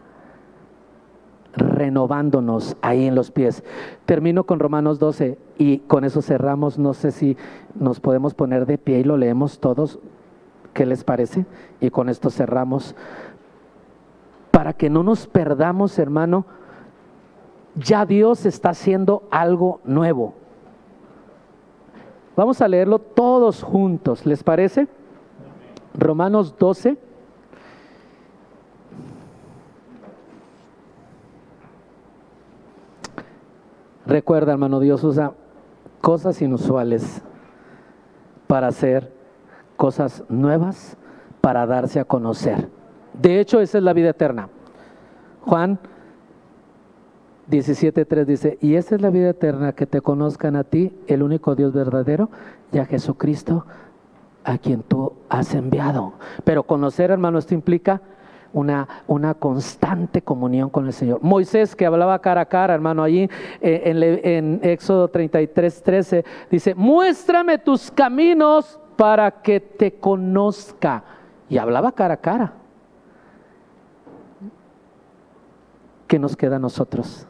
renovándonos 1.53 2.75
ahí 2.81 3.05
en 3.05 3.13
los 3.13 3.29
pies. 3.29 3.63
Termino 4.07 4.45
con 4.45 4.59
Romanos 4.59 4.97
12 4.97 5.37
y 5.59 5.77
con 5.81 6.05
eso 6.05 6.23
cerramos. 6.23 6.79
No 6.79 6.95
sé 6.95 7.11
si 7.11 7.37
nos 7.75 7.99
podemos 7.99 8.33
poner 8.33 8.65
de 8.65 8.79
pie 8.79 9.01
y 9.01 9.03
lo 9.03 9.15
leemos 9.15 9.59
todos. 9.59 9.99
¿Qué 10.73 10.87
les 10.87 11.03
parece? 11.03 11.45
Y 11.79 11.91
con 11.91 12.09
esto 12.09 12.31
cerramos. 12.31 12.95
Para 14.49 14.73
que 14.73 14.89
no 14.89 15.03
nos 15.03 15.27
perdamos, 15.27 15.99
hermano, 15.99 16.47
ya 17.75 18.05
Dios 18.05 18.45
está 18.45 18.69
haciendo 18.69 19.23
algo 19.31 19.79
nuevo. 19.83 20.33
Vamos 22.35 22.61
a 22.61 22.67
leerlo 22.67 22.99
todos 22.99 23.63
juntos, 23.63 24.25
¿les 24.25 24.43
parece? 24.43 24.87
Romanos 25.93 26.55
12 26.57 26.97
Recuerda, 34.05 34.51
hermano, 34.51 34.79
Dios 34.79 35.03
usa 35.03 35.33
cosas 35.99 36.41
inusuales 36.41 37.23
para 38.45 38.67
hacer 38.67 39.11
cosas 39.75 40.23
nuevas 40.29 40.95
para 41.41 41.65
darse 41.65 41.99
a 41.99 42.05
conocer. 42.05 42.69
De 43.13 43.39
hecho, 43.39 43.59
esa 43.59 43.79
es 43.79 43.83
la 43.83 43.93
vida 43.93 44.09
eterna. 44.09 44.49
Juan 45.41 45.79
17.3 47.49 48.25
dice, 48.25 48.57
y 48.61 48.75
esta 48.75 48.95
es 48.95 49.01
la 49.01 49.09
vida 49.09 49.29
eterna, 49.29 49.73
que 49.73 49.85
te 49.85 50.01
conozcan 50.01 50.55
a 50.55 50.63
ti, 50.63 50.91
el 51.07 51.21
único 51.21 51.55
Dios 51.55 51.73
verdadero, 51.73 52.29
y 52.71 52.79
a 52.79 52.85
Jesucristo, 52.85 53.65
a 54.43 54.57
quien 54.57 54.81
tú 54.83 55.13
has 55.29 55.53
enviado. 55.53 56.13
Pero 56.43 56.63
conocer, 56.63 57.11
hermano, 57.11 57.37
esto 57.37 57.53
implica 57.53 58.01
una, 58.53 58.87
una, 59.07 59.33
constante 59.33 60.21
comunión 60.21 60.69
con 60.69 60.87
el 60.87 60.93
Señor. 60.93 61.19
Moisés, 61.21 61.75
que 61.75 61.85
hablaba 61.85 62.19
cara 62.19 62.41
a 62.41 62.45
cara, 62.45 62.73
hermano, 62.73 63.03
allí 63.03 63.29
eh, 63.61 63.81
en, 63.85 64.01
en, 64.01 64.59
Éxodo 64.63 65.09
33, 65.09 65.83
13, 65.83 66.25
dice, 66.49 66.73
muéstrame 66.73 67.57
tus 67.57 67.91
caminos 67.91 68.79
para 68.95 69.29
que 69.29 69.59
te 69.59 69.95
conozca. 69.95 71.03
Y 71.49 71.57
hablaba 71.57 71.91
cara 71.91 72.15
a 72.15 72.17
cara. 72.17 72.53
¿Qué 76.07 76.17
nos 76.17 76.35
queda 76.37 76.55
a 76.55 76.59
nosotros? 76.59 77.27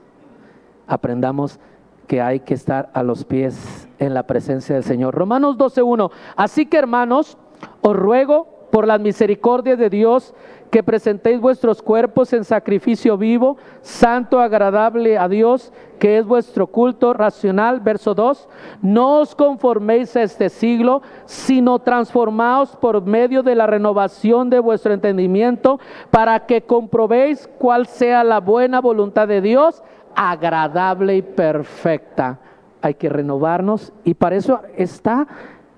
Aprendamos 0.88 1.60
que 2.08 2.22
hay 2.22 2.40
que 2.42 2.54
estar 2.54 2.90
a 2.94 3.04
los 3.04 3.26
pies 3.26 3.88
en 4.00 4.14
la 4.14 4.24
presencia 4.24 4.76
del 4.76 4.84
Señor. 4.84 5.16
Romanos 5.16 5.58
12.1. 5.58 6.12
Así 6.36 6.66
que 6.66 6.78
hermanos, 6.78 7.38
os 7.82 7.96
ruego 7.96 8.48
por 8.72 8.88
las 8.88 9.00
misericordias 9.00 9.80
de 9.80 9.90
Dios 9.90 10.34
que 10.70 10.84
presentéis 10.84 11.40
vuestros 11.40 11.82
cuerpos 11.82 12.34
en 12.34 12.44
sacrificio 12.44 13.18
vivo, 13.18 13.56
santo, 13.82 14.42
agradable 14.42 15.18
a 15.18 15.30
Dios, 15.30 15.72
que 16.00 16.18
es 16.18 16.26
vuestro 16.26 16.68
culto 16.68 17.14
racional. 17.14 17.80
Verso 17.80 18.14
2, 18.14 18.50
no 18.82 19.22
os 19.22 19.34
conforméis 19.36 20.14
a 20.18 20.24
este 20.24 20.50
siglo, 20.50 21.02
sino 21.24 21.80
transformaos 21.80 22.76
por 22.76 23.02
medio 23.06 23.42
de 23.44 23.56
la 23.56 23.68
renovación 23.68 24.50
de 24.50 24.60
vuestro 24.60 24.94
entendimiento, 24.94 25.80
para 26.10 26.46
que 26.46 26.64
comprobéis 26.64 27.50
cuál 27.58 27.86
sea 27.86 28.26
la 28.26 28.42
buena 28.42 28.82
voluntad 28.82 29.30
de 29.30 29.40
Dios, 29.40 29.82
agradable 30.16 31.18
y 31.18 31.22
perfecta. 31.22 32.40
Hay 32.82 32.96
que 32.96 33.10
renovarnos 33.10 33.94
y 34.04 34.14
para 34.14 34.36
eso 34.36 34.62
está 34.76 35.28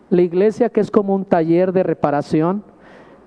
la 0.09 0.21
iglesia 0.21 0.69
que 0.69 0.81
es 0.81 0.91
como 0.91 1.15
un 1.15 1.25
taller 1.25 1.71
de 1.71 1.83
reparación 1.83 2.63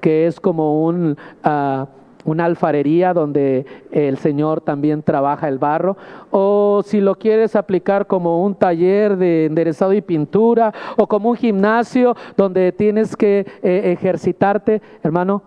que 0.00 0.26
es 0.26 0.40
como 0.40 0.84
un, 0.84 1.16
ah, 1.44 1.86
una 2.24 2.44
alfarería 2.44 3.14
donde 3.14 3.66
el 3.90 4.18
Señor 4.18 4.60
también 4.60 5.02
trabaja 5.02 5.48
el 5.48 5.58
barro, 5.58 5.96
o 6.30 6.82
si 6.84 7.00
lo 7.00 7.16
quieres 7.16 7.56
aplicar 7.56 8.06
como 8.06 8.44
un 8.44 8.54
taller 8.54 9.16
de 9.16 9.46
enderezado 9.46 9.92
y 9.92 10.00
pintura, 10.00 10.72
o 10.96 11.06
como 11.06 11.30
un 11.30 11.36
gimnasio 11.36 12.16
donde 12.36 12.72
tienes 12.72 13.16
que 13.16 13.46
eh, 13.62 13.92
ejercitarte, 13.92 14.82
hermano, 15.02 15.42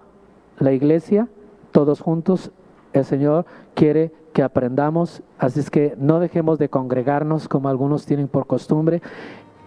la 0.59 0.71
iglesia, 0.71 1.27
todos 1.71 1.99
juntos, 1.99 2.51
el 2.93 3.05
Señor 3.05 3.45
quiere 3.73 4.11
que 4.33 4.43
aprendamos, 4.43 5.21
así 5.37 5.59
es 5.59 5.69
que 5.69 5.95
no 5.97 6.19
dejemos 6.19 6.59
de 6.59 6.69
congregarnos 6.69 7.47
como 7.47 7.69
algunos 7.69 8.05
tienen 8.05 8.27
por 8.27 8.47
costumbre, 8.47 9.01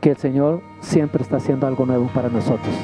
que 0.01 0.11
el 0.11 0.17
Señor 0.17 0.61
siempre 0.81 1.23
está 1.23 1.37
haciendo 1.37 1.67
algo 1.67 1.87
nuevo 1.87 2.11
para 2.13 2.29
nosotros. 2.29 2.75